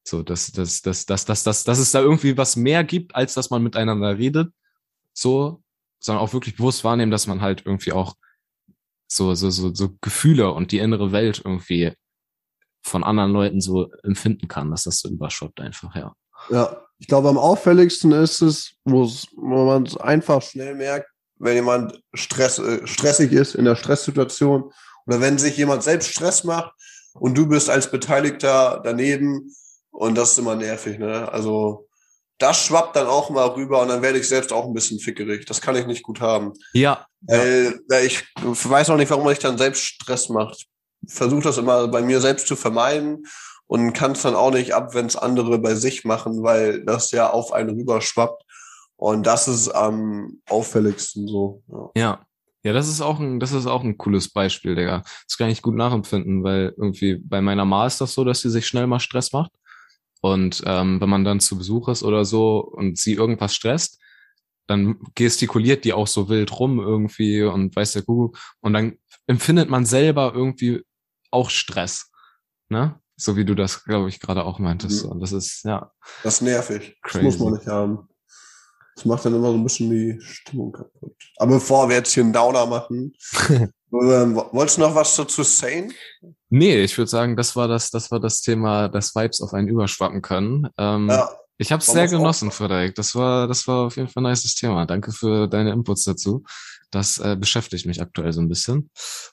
[0.07, 3.33] So, dass, dass, dass, dass, dass, dass, dass es da irgendwie was mehr gibt, als
[3.33, 4.53] dass man miteinander redet.
[5.13, 5.63] So,
[5.99, 8.15] sondern auch wirklich bewusst wahrnehmen, dass man halt irgendwie auch
[9.07, 11.93] so, so, so, so Gefühle und die innere Welt irgendwie
[12.83, 16.15] von anderen Leuten so empfinden kann, dass das so überschoppt einfach, ja.
[16.49, 19.09] Ja, ich glaube, am auffälligsten ist es, wo
[19.45, 21.10] man es einfach schnell merkt,
[21.41, 24.71] wenn jemand Stress, äh, stressig ist in der Stresssituation
[25.07, 26.71] oder wenn sich jemand selbst Stress macht
[27.13, 29.53] und du bist als Beteiligter daneben
[29.89, 31.31] und das ist immer nervig, ne?
[31.31, 31.87] Also
[32.37, 35.45] das schwappt dann auch mal rüber und dann werde ich selbst auch ein bisschen fickerig.
[35.45, 36.53] Das kann ich nicht gut haben.
[36.73, 37.05] Ja.
[37.21, 40.65] Weil, weil ich weiß auch nicht, warum man sich dann selbst Stress macht.
[41.07, 43.27] Versuche das immer bei mir selbst zu vermeiden
[43.67, 47.29] und kannst dann auch nicht ab, wenn es andere bei sich machen, weil das ja
[47.29, 48.43] auf einen rüberschwappt.
[49.01, 51.63] Und das ist am auffälligsten so.
[51.67, 51.89] Ja.
[51.95, 52.25] Ja.
[52.63, 55.01] Ja, das ist auch ein, das ist auch ein cooles Beispiel, Digga.
[55.27, 58.51] Das kann ich gut nachempfinden, weil irgendwie bei meiner Ma ist das so, dass sie
[58.51, 59.51] sich schnell mal Stress macht.
[60.21, 63.99] Und ähm, wenn man dann zu Besuch ist oder so und sie irgendwas stresst,
[64.67, 68.37] dann gestikuliert die auch so wild rum irgendwie und weiß der Kuckuck.
[68.59, 70.85] Und dann empfindet man selber irgendwie
[71.31, 72.11] auch Stress.
[72.69, 72.99] Ne?
[73.15, 75.05] So wie du das, glaube ich, gerade auch meintest.
[75.05, 75.13] Mhm.
[75.13, 75.91] Und das ist, ja,
[76.21, 76.99] Das ist nervig.
[77.01, 77.25] Crazy.
[77.25, 78.07] Das muss man nicht haben.
[78.95, 81.13] Das macht dann immer so ein bisschen die Stimmung kaputt.
[81.37, 83.13] Aber bevor wir jetzt hier einen Downer machen,
[83.89, 85.93] wolltest du noch was dazu sagen?
[86.49, 89.67] Nee, ich würde sagen, das war das, das war das Thema, dass Vibes auf einen
[89.67, 90.67] überschwappen können.
[90.77, 92.95] Ähm, Ja, Ich habe es sehr wir's auch genossen, Frederik.
[92.95, 94.85] Das war, das war auf jeden Fall ein nices Thema.
[94.85, 96.43] Danke für deine Inputs dazu.
[96.91, 98.89] Das äh, beschäftigt mich aktuell so ein bisschen.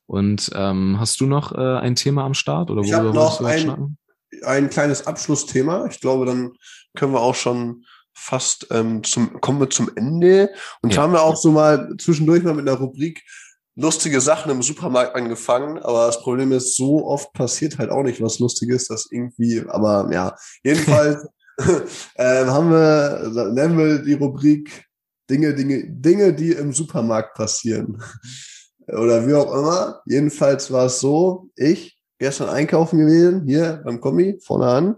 [0.06, 3.46] Und ähm, hast du noch äh, ein Thema am Start oder Ich worüber noch du
[3.46, 3.98] ein- schnacken?
[4.44, 5.86] ein kleines Abschlussthema.
[5.90, 6.52] Ich glaube, dann
[6.94, 7.84] können wir auch schon
[8.18, 10.50] fast ähm, zum, kommen wir zum Ende.
[10.82, 11.02] Und Ja.
[11.02, 13.22] haben wir auch so mal zwischendurch mal mit einer Rubrik
[13.76, 15.78] lustige Sachen im Supermarkt angefangen.
[15.78, 20.08] Aber das Problem ist, so oft passiert halt auch nicht was Lustiges, dass irgendwie, aber
[20.12, 21.24] ja, jedenfalls
[22.16, 24.84] ähm, haben wir, nennen wir die Rubrik
[25.28, 28.02] Dinge, Dinge, Dinge, die im Supermarkt passieren.
[28.86, 30.00] Oder wie auch immer.
[30.06, 34.96] Jedenfalls war es so, ich gestern einkaufen gewesen, hier beim Kombi, vorne an,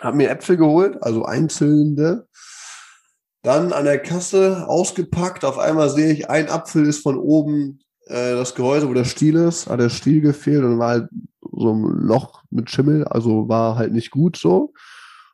[0.00, 2.26] habe mir Äpfel geholt, also einzelne.
[3.42, 5.44] Dann an der Kasse ausgepackt.
[5.44, 9.36] Auf einmal sehe ich, ein Apfel ist von oben äh, das Gehäuse, wo der Stiel
[9.36, 11.08] ist, hat der Stiel gefehlt und war halt
[11.40, 14.72] so ein Loch mit Schimmel, also war halt nicht gut so.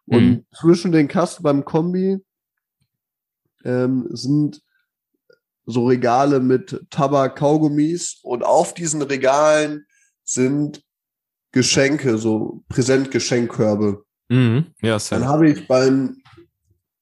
[0.07, 0.47] Und Mhm.
[0.55, 2.19] zwischen den Kassen beim Kombi
[3.65, 4.61] ähm, sind
[5.67, 9.87] so Regale mit Tabak, Kaugummis und auf diesen Regalen
[10.23, 10.83] sind
[11.53, 14.05] Geschenke, so Präsentgeschenkkörbe.
[14.29, 14.66] Mhm.
[14.83, 16.22] Ja, Dann habe ich beim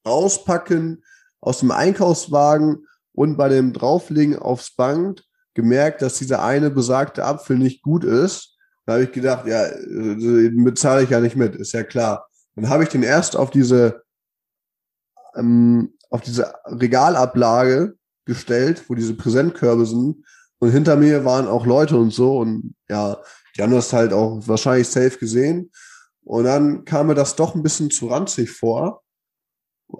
[0.05, 1.03] Rauspacken
[1.39, 7.57] aus dem Einkaufswagen und bei dem Drauflegen aufs Band gemerkt, dass dieser eine besagte Apfel
[7.57, 8.57] nicht gut ist.
[8.85, 12.27] Da habe ich gedacht, ja, äh, den bezahle ich ja nicht mit, ist ja klar.
[12.55, 14.03] Dann habe ich den erst auf diese
[15.35, 17.95] ähm, auf diese Regalablage
[18.25, 20.23] gestellt, wo diese Präsentkörbe sind.
[20.59, 22.37] Und hinter mir waren auch Leute und so.
[22.37, 23.17] Und ja,
[23.55, 25.71] die haben das halt auch wahrscheinlich safe gesehen.
[26.25, 29.03] Und dann kam mir das doch ein bisschen zu ranzig vor,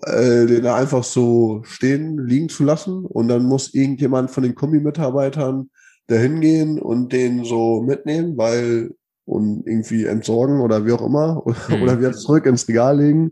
[0.03, 3.05] äh, den da einfach so stehen, liegen zu lassen.
[3.05, 5.69] Und dann muss irgendjemand von den Kombi-Mitarbeitern
[6.07, 8.91] dahin gehen und den so mitnehmen, weil
[9.25, 11.81] und irgendwie entsorgen oder wie auch immer oder, Mhm.
[11.83, 13.31] oder wieder zurück ins Regal legen.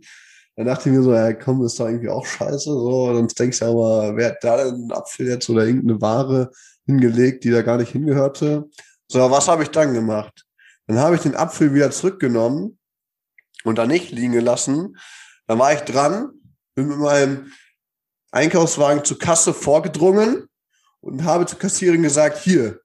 [0.55, 2.69] Dann dachte ich mir so, ja komm, ist doch irgendwie auch scheiße.
[2.69, 6.01] So, sonst denkst du ja mal, wer hat da denn einen Apfel jetzt oder irgendeine
[6.01, 6.51] Ware
[6.85, 8.69] hingelegt, die da gar nicht hingehörte.
[9.09, 10.45] So, was habe ich dann gemacht?
[10.87, 12.77] Dann habe ich den Apfel wieder zurückgenommen
[13.64, 14.97] und da nicht liegen gelassen.
[15.47, 16.32] Dann war ich dran,
[16.76, 17.51] bin mit meinem
[18.32, 20.47] Einkaufswagen zur Kasse vorgedrungen
[21.01, 22.80] und habe zur Kassiererin gesagt, hier,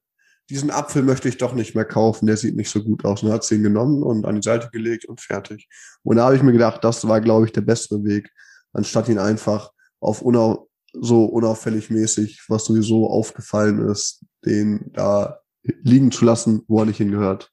[0.49, 3.23] diesen Apfel möchte ich doch nicht mehr kaufen, der sieht nicht so gut aus.
[3.23, 5.69] Und hat sie ihn genommen und an die Seite gelegt und fertig.
[6.03, 8.31] Und da habe ich mir gedacht, das war, glaube ich, der bessere Weg,
[8.73, 10.69] anstatt ihn einfach auf unau
[11.01, 16.99] so unauffällig mäßig, was sowieso aufgefallen ist, den da liegen zu lassen, wo er nicht
[16.99, 17.51] hingehört.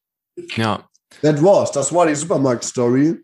[0.56, 0.88] Ja,
[1.22, 3.22] That was, das war die Supermarkt-Story.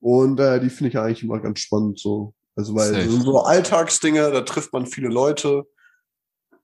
[0.00, 2.34] Und äh, die finde ich eigentlich immer ganz spannend so.
[2.56, 3.04] Also weil Safe.
[3.04, 5.64] das sind so Alltagsdinge, da trifft man viele Leute,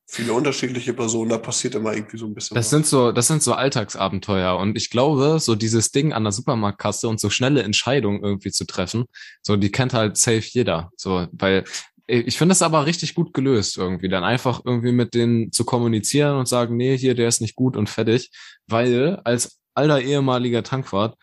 [0.06, 2.54] viele unterschiedliche Personen, da passiert immer irgendwie so ein bisschen.
[2.54, 2.70] das was.
[2.70, 4.56] sind so, das sind so Alltagsabenteuer.
[4.56, 8.64] Und ich glaube, so dieses Ding an der Supermarktkasse und so schnelle Entscheidungen irgendwie zu
[8.64, 9.04] treffen,
[9.42, 10.90] so die kennt halt safe jeder.
[10.96, 11.64] So, weil
[12.07, 16.36] ich finde das aber richtig gut gelöst irgendwie, dann einfach irgendwie mit denen zu kommunizieren
[16.36, 18.30] und sagen, nee, hier, der ist nicht gut und fertig,
[18.66, 21.17] weil als alter ehemaliger Tankwart,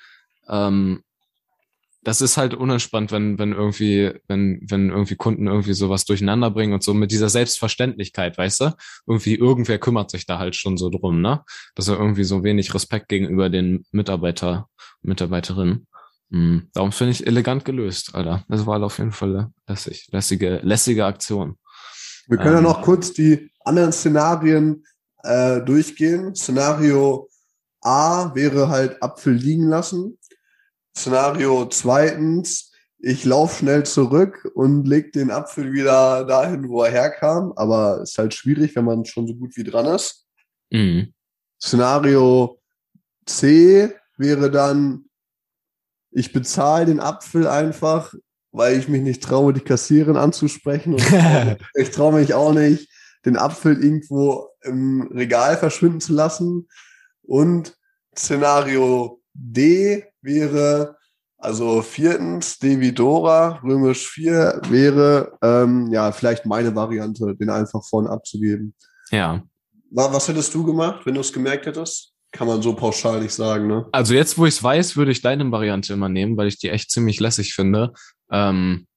[0.47, 1.03] ähm,
[2.03, 6.73] das ist halt unentspannt, wenn, wenn irgendwie, wenn, wenn irgendwie Kunden irgendwie sowas durcheinander bringen
[6.73, 8.75] und so mit dieser Selbstverständlichkeit, weißt du?
[9.07, 11.43] Irgendwie irgendwer kümmert sich da halt schon so drum, ne?
[11.73, 14.69] Dass er irgendwie so wenig Respekt gegenüber den Mitarbeiter,
[15.01, 15.87] Mitarbeiterinnen.
[16.29, 16.69] Mhm.
[16.73, 18.45] Darum finde ich elegant gelöst, Alter.
[18.49, 21.57] Das war auf jeden Fall lässig, lässige, lässige Aktion.
[22.27, 24.85] Wir können ja ähm, noch kurz die anderen Szenarien
[25.23, 26.35] äh, durchgehen.
[26.35, 27.29] Szenario
[27.85, 30.17] A wäre halt Apfel liegen lassen.
[30.97, 37.53] Szenario zweitens, ich laufe schnell zurück und leg den Apfel wieder dahin, wo er herkam.
[37.55, 40.25] Aber ist halt schwierig, wenn man schon so gut wie dran ist.
[40.71, 41.13] Mhm.
[41.61, 42.59] Szenario
[43.25, 45.05] C wäre dann,
[46.11, 48.15] ich bezahle den Apfel einfach,
[48.51, 50.93] weil ich mich nicht traue, die Kassiererin anzusprechen.
[50.93, 52.89] Und ich traue mich auch nicht,
[53.25, 56.67] den Apfel irgendwo im Regal verschwinden zu lassen.
[57.27, 57.75] Und
[58.17, 60.95] Szenario D wäre,
[61.37, 67.83] also viertens, D wie Dora, römisch 4 wäre, ähm, ja, vielleicht meine Variante, den einfach
[67.87, 68.73] vorne abzugeben.
[69.11, 69.43] Ja.
[69.91, 72.13] Wa- Was hättest du gemacht, wenn du es gemerkt hättest?
[72.31, 73.85] Kann man so pauschal nicht sagen, ne?
[73.91, 76.69] Also jetzt, wo ich es weiß, würde ich deine Variante immer nehmen, weil ich die
[76.69, 77.93] echt ziemlich lässig finde.
[78.31, 78.87] Ähm,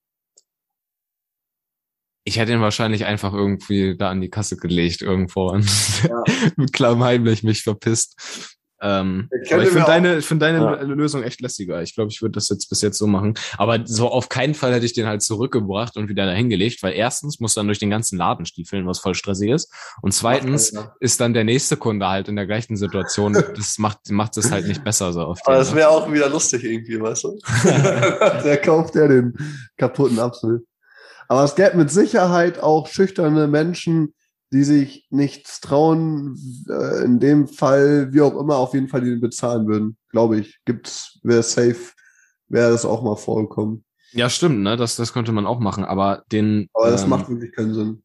[2.29, 5.69] ich hätte ihn wahrscheinlich einfach irgendwie da an die Kasse gelegt irgendwo und
[6.09, 6.23] Ja.
[6.57, 8.57] mit klammheimlich mich verpisst.
[8.81, 10.83] Ähm, Ich aber könnte ich finde deine, ich finde deine Ja.
[10.83, 11.83] Lösung echt lässiger.
[11.83, 13.35] Ich glaube, ich würde das jetzt bis jetzt so machen.
[13.57, 16.93] Aber so auf keinen Fall hätte ich den halt zurückgebracht und wieder dahin gelegt, weil
[16.93, 19.73] erstens muss dann durch den ganzen Laden stiefeln, was voll stressig ist.
[20.01, 20.95] Und zweitens keiner.
[21.01, 23.33] ist dann der nächste Kunde halt in der gleichen Situation.
[23.57, 25.77] Das macht, macht es halt nicht besser so auf Aber das Art.
[25.77, 27.37] wäre auch wieder lustig irgendwie, weißt du?
[28.45, 29.35] der kauft ja den
[29.77, 30.63] kaputten Apfel.
[31.29, 34.15] Aber es gäbe mit Sicherheit auch schüchterne Menschen,
[34.51, 36.37] die sich nichts trauen,
[36.71, 39.99] äh, in dem Fall, wie auch immer, auf jeden Fall die den bezahlen würden.
[40.11, 40.59] Glaube ich.
[40.65, 41.93] Gibt's, wäre safe,
[42.49, 43.85] wäre das auch mal vorgekommen.
[44.13, 44.77] Ja, stimmt, ne?
[44.79, 46.69] Das, das könnte man auch machen, aber den.
[46.73, 48.03] Aber das ähm, macht wirklich keinen Sinn.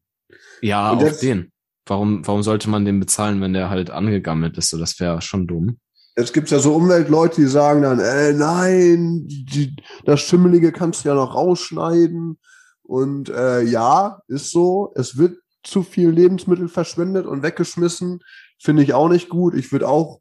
[0.60, 1.50] Ja, Und auch jetzt- den.
[1.86, 4.70] Warum, warum sollte man den bezahlen, wenn der halt angegammelt ist?
[4.70, 5.78] So, das wäre schon dumm.
[6.16, 9.76] Jetzt gibt's ja so Umweltleute, die sagen dann, äh, nein, die,
[10.06, 12.38] das Schimmelige kannst du ja noch rausschneiden.
[12.84, 14.92] Und äh, ja, ist so.
[14.94, 18.20] Es wird zu viel Lebensmittel verschwendet und weggeschmissen.
[18.58, 19.54] Finde ich auch nicht gut.
[19.54, 20.20] Ich würde auch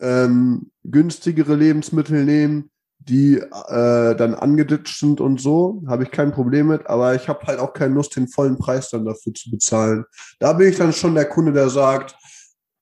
[0.00, 5.82] ähm, günstigere Lebensmittel nehmen, die äh, dann angeditscht sind und so.
[5.86, 6.86] Habe ich kein Problem mit.
[6.86, 10.04] Aber ich habe halt auch keine Lust, den vollen Preis dann dafür zu bezahlen.
[10.38, 12.16] Da bin ich dann schon der Kunde, der sagt,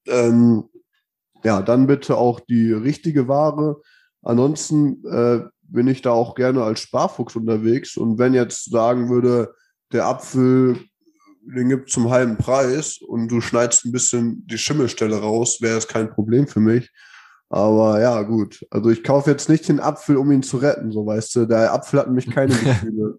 [0.07, 0.65] ähm,
[1.45, 3.81] ja, dann bitte auch die richtige Ware.
[4.23, 5.41] Ansonsten äh,
[5.73, 7.97] bin ich da auch gerne als Sparfuchs unterwegs.
[7.97, 9.55] Und wenn jetzt sagen würde,
[9.93, 10.79] der Apfel,
[11.43, 15.89] den gibt zum halben Preis und du schneidest ein bisschen die Schimmelstelle raus, wäre es
[15.89, 16.91] kein Problem für mich.
[17.49, 18.65] Aber ja, gut.
[18.71, 21.47] Also ich kaufe jetzt nicht den Apfel, um ihn zu retten, so weißt du.
[21.47, 23.19] Der Apfel hat nämlich keine Gefühle.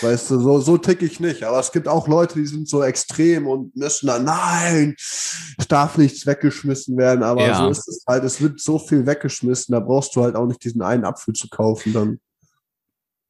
[0.00, 1.42] Weißt du, so, so tick ich nicht.
[1.44, 5.98] Aber es gibt auch Leute, die sind so extrem und müssen dann, nein, es darf
[5.98, 7.22] nichts weggeschmissen werden.
[7.22, 7.56] Aber Ja.
[7.56, 8.24] so ist es halt.
[8.24, 11.48] Es wird so viel weggeschmissen, da brauchst du halt auch nicht diesen einen Apfel zu
[11.48, 12.20] kaufen dann.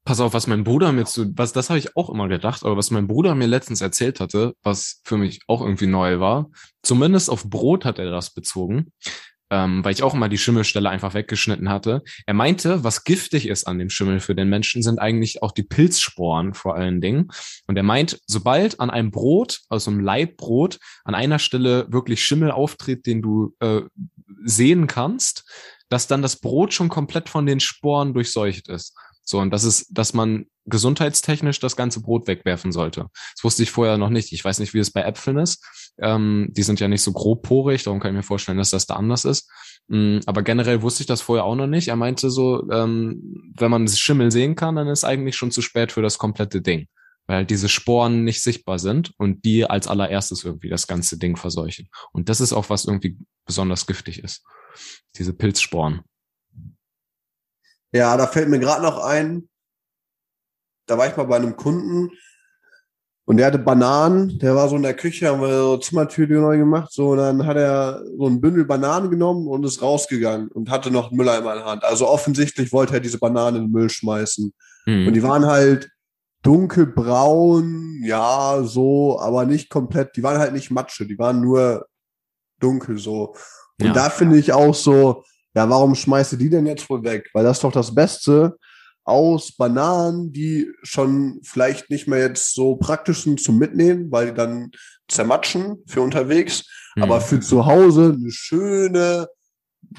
[0.05, 2.75] Pass auf, was mein Bruder mir zu, was, das habe ich auch immer gedacht, aber
[2.75, 6.49] was mein Bruder mir letztens erzählt hatte, was für mich auch irgendwie neu war,
[6.81, 8.91] zumindest auf Brot hat er das bezogen,
[9.53, 12.01] ähm, weil ich auch immer die Schimmelstelle einfach weggeschnitten hatte.
[12.25, 15.61] Er meinte, was giftig ist an dem Schimmel für den Menschen, sind eigentlich auch die
[15.61, 17.29] Pilzsporen vor allen Dingen.
[17.67, 22.49] Und er meint, sobald an einem Brot, also einem Leibbrot, an einer Stelle wirklich Schimmel
[22.49, 23.81] auftritt, den du äh,
[24.43, 25.47] sehen kannst,
[25.87, 28.95] dass dann das Brot schon komplett von den Sporen durchseucht ist.
[29.23, 33.07] So, und das ist, dass man gesundheitstechnisch das ganze Brot wegwerfen sollte.
[33.35, 34.31] Das wusste ich vorher noch nicht.
[34.31, 35.65] Ich weiß nicht, wie es bei Äpfeln ist.
[35.99, 38.95] Ähm, die sind ja nicht so grobporig, darum kann ich mir vorstellen, dass das da
[38.95, 39.49] anders ist.
[39.87, 41.89] Mm, aber generell wusste ich das vorher auch noch nicht.
[41.89, 45.61] Er meinte so, ähm, wenn man das Schimmel sehen kann, dann ist eigentlich schon zu
[45.61, 46.87] spät für das komplette Ding.
[47.25, 51.87] Weil diese Sporen nicht sichtbar sind und die als allererstes irgendwie das ganze Ding verseuchen.
[52.11, 54.43] Und das ist auch, was irgendwie besonders giftig ist.
[55.17, 56.01] Diese Pilzsporen.
[57.93, 59.47] Ja, da fällt mir gerade noch ein,
[60.85, 62.09] da war ich mal bei einem Kunden
[63.25, 66.57] und der hatte Bananen, der war so in der Küche, haben wir so Zimmertür neu
[66.57, 70.69] gemacht, so, und dann hat er so ein Bündel Bananen genommen und ist rausgegangen und
[70.69, 71.83] hatte noch einen Mülleimer in der Hand.
[71.85, 74.53] Also offensichtlich wollte er diese Bananen in den Müll schmeißen.
[74.85, 75.07] Hm.
[75.07, 75.89] Und die waren halt
[76.41, 81.85] dunkelbraun, ja, so, aber nicht komplett, die waren halt nicht Matsche, die waren nur
[82.59, 83.35] dunkel so.
[83.79, 83.93] Und Ja.
[83.93, 85.23] da finde ich auch so,
[85.55, 87.29] ja, warum schmeißt du die denn jetzt wohl weg?
[87.33, 88.57] Weil das ist doch das Beste
[89.05, 94.33] aus Bananen, die schon vielleicht nicht mehr jetzt so praktisch sind zum Mitnehmen, weil die
[94.33, 94.71] dann
[95.07, 96.63] zermatschen für unterwegs,
[96.95, 97.03] Hm.
[97.03, 99.27] aber für zu Hause eine schöne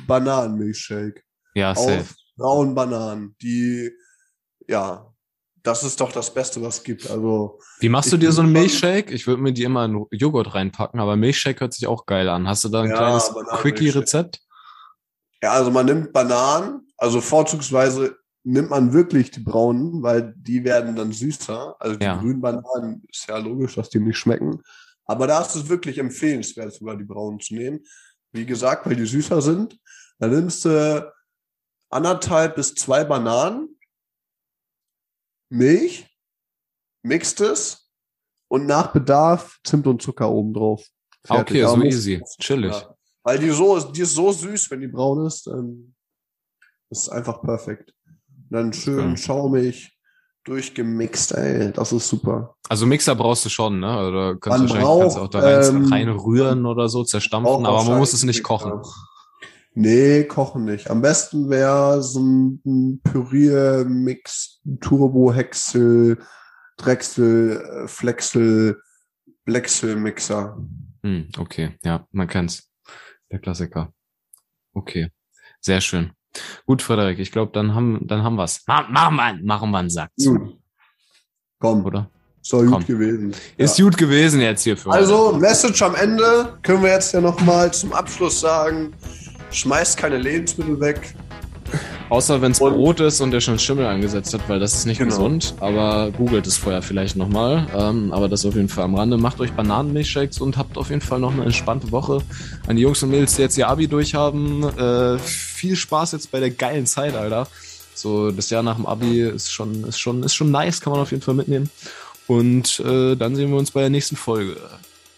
[0.07, 1.23] Bananenmilchshake
[1.55, 2.01] ja, safe.
[2.01, 3.91] aus braunen Bananen, die,
[4.69, 5.13] ja,
[5.63, 7.11] das ist doch das Beste, was es gibt.
[7.11, 9.11] Also, Wie machst du dir so einen Milchshake?
[9.13, 12.47] Ich würde mir die immer in Joghurt reinpacken, aber Milchshake hört sich auch geil an.
[12.47, 13.33] Hast du da ein Ja, kleines.
[13.61, 14.41] Quickie-Rezept?
[15.43, 20.95] ja, also man nimmt Bananen, also vorzugsweise nimmt man wirklich die braunen, weil die werden
[20.95, 21.77] dann süßer.
[21.81, 22.19] Also die Ja.
[22.19, 24.63] grünen Bananen ist ja logisch, dass die nicht schmecken.
[25.07, 27.81] Aber da ist es wirklich empfehlenswert, sogar die braunen zu nehmen.
[28.33, 29.79] Wie gesagt, weil die süßer sind.
[30.19, 31.13] Dann nimmst du
[31.91, 33.79] anderthalb bis zwei Bananen,
[35.51, 36.07] Milch,
[37.03, 37.91] mixt es
[38.49, 40.85] und nach Bedarf Zimt und Zucker oben drauf.
[41.29, 42.23] Ah, okay, Aber so easy.
[42.41, 42.73] Chillig.
[42.73, 42.95] Ja.
[43.23, 45.47] Weil die so, die ist so süß, wenn die braun ist.
[45.47, 45.95] Ähm,
[46.91, 47.95] ist einfach perfekt.
[48.51, 49.17] Dann schön Okay.
[49.17, 49.97] schaumig,
[50.45, 51.73] durchgemixt, ey.
[51.73, 52.55] Das ist super.
[52.69, 54.07] Also Mixer brauchst du schon, ne?
[54.09, 57.05] Oder kannst Man du wahrscheinlich kannst du auch braucht, da rein, ähm, reinrühren oder so,
[57.05, 58.43] zerstampfen, Braucht aber man muss es nicht Mixer.
[58.49, 58.83] kochen.
[59.77, 60.89] Nee, kochen nicht.
[60.89, 66.19] Am besten wäre so ein Pürier-Mix, Turbo-Hexel,
[66.77, 68.81] Drechsel, äh, Flexel,
[69.45, 70.57] Blechsel-Mixer.
[71.03, 72.71] Hm, okay, ja, man kennt's.
[73.33, 73.93] Der Klassiker.
[74.75, 75.09] Okay,
[75.61, 76.13] sehr schön.
[76.67, 78.63] Gut, Frederik, ich glaube, dann haben, dann haben wir's.
[78.67, 80.59] Ma machen wir, machen wir einen Sack Gut.
[81.61, 82.11] Komm, oder?
[82.43, 82.87] ist doch gut Komm.
[82.87, 83.35] gewesen.
[83.57, 83.85] Ist Ja.
[83.85, 85.39] gut gewesen jetzt hier für Also, heute.
[85.39, 88.93] Message am Ende können wir jetzt ja nochmal zum Abschluss sagen.
[89.51, 91.15] Schmeißt keine Lebensmittel weg.
[92.11, 94.99] Außer wenn's Und- Brot ist und der schon Schimmel angesetzt hat, weil das ist nicht
[94.99, 95.11] Genau.
[95.11, 95.55] gesund.
[95.61, 97.67] Aber googelt es vorher vielleicht nochmal.
[97.77, 99.17] Ähm, aber das auf jeden Fall am Rande.
[99.17, 102.19] Macht euch Bananenmilchshakes und habt auf jeden Fall noch eine entspannte Woche.
[102.67, 106.41] An die Jungs und Mädels, die jetzt ihr Abi durchhaben, äh, viel Spaß jetzt bei
[106.41, 107.49] der geilen Zeit, Alter.
[107.95, 111.01] So, das Jahr nach dem Abi ist schon, ist schon, ist schon nice, kann man
[111.01, 111.71] auf jeden Fall mitnehmen.
[112.27, 114.57] Und äh, dann sehen wir uns bei der nächsten Folge.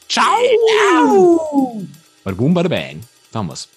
[0.08, 1.84] Ciao!
[2.24, 3.00] Bada boom, bada bang.
[3.32, 3.68] Da haben wir's.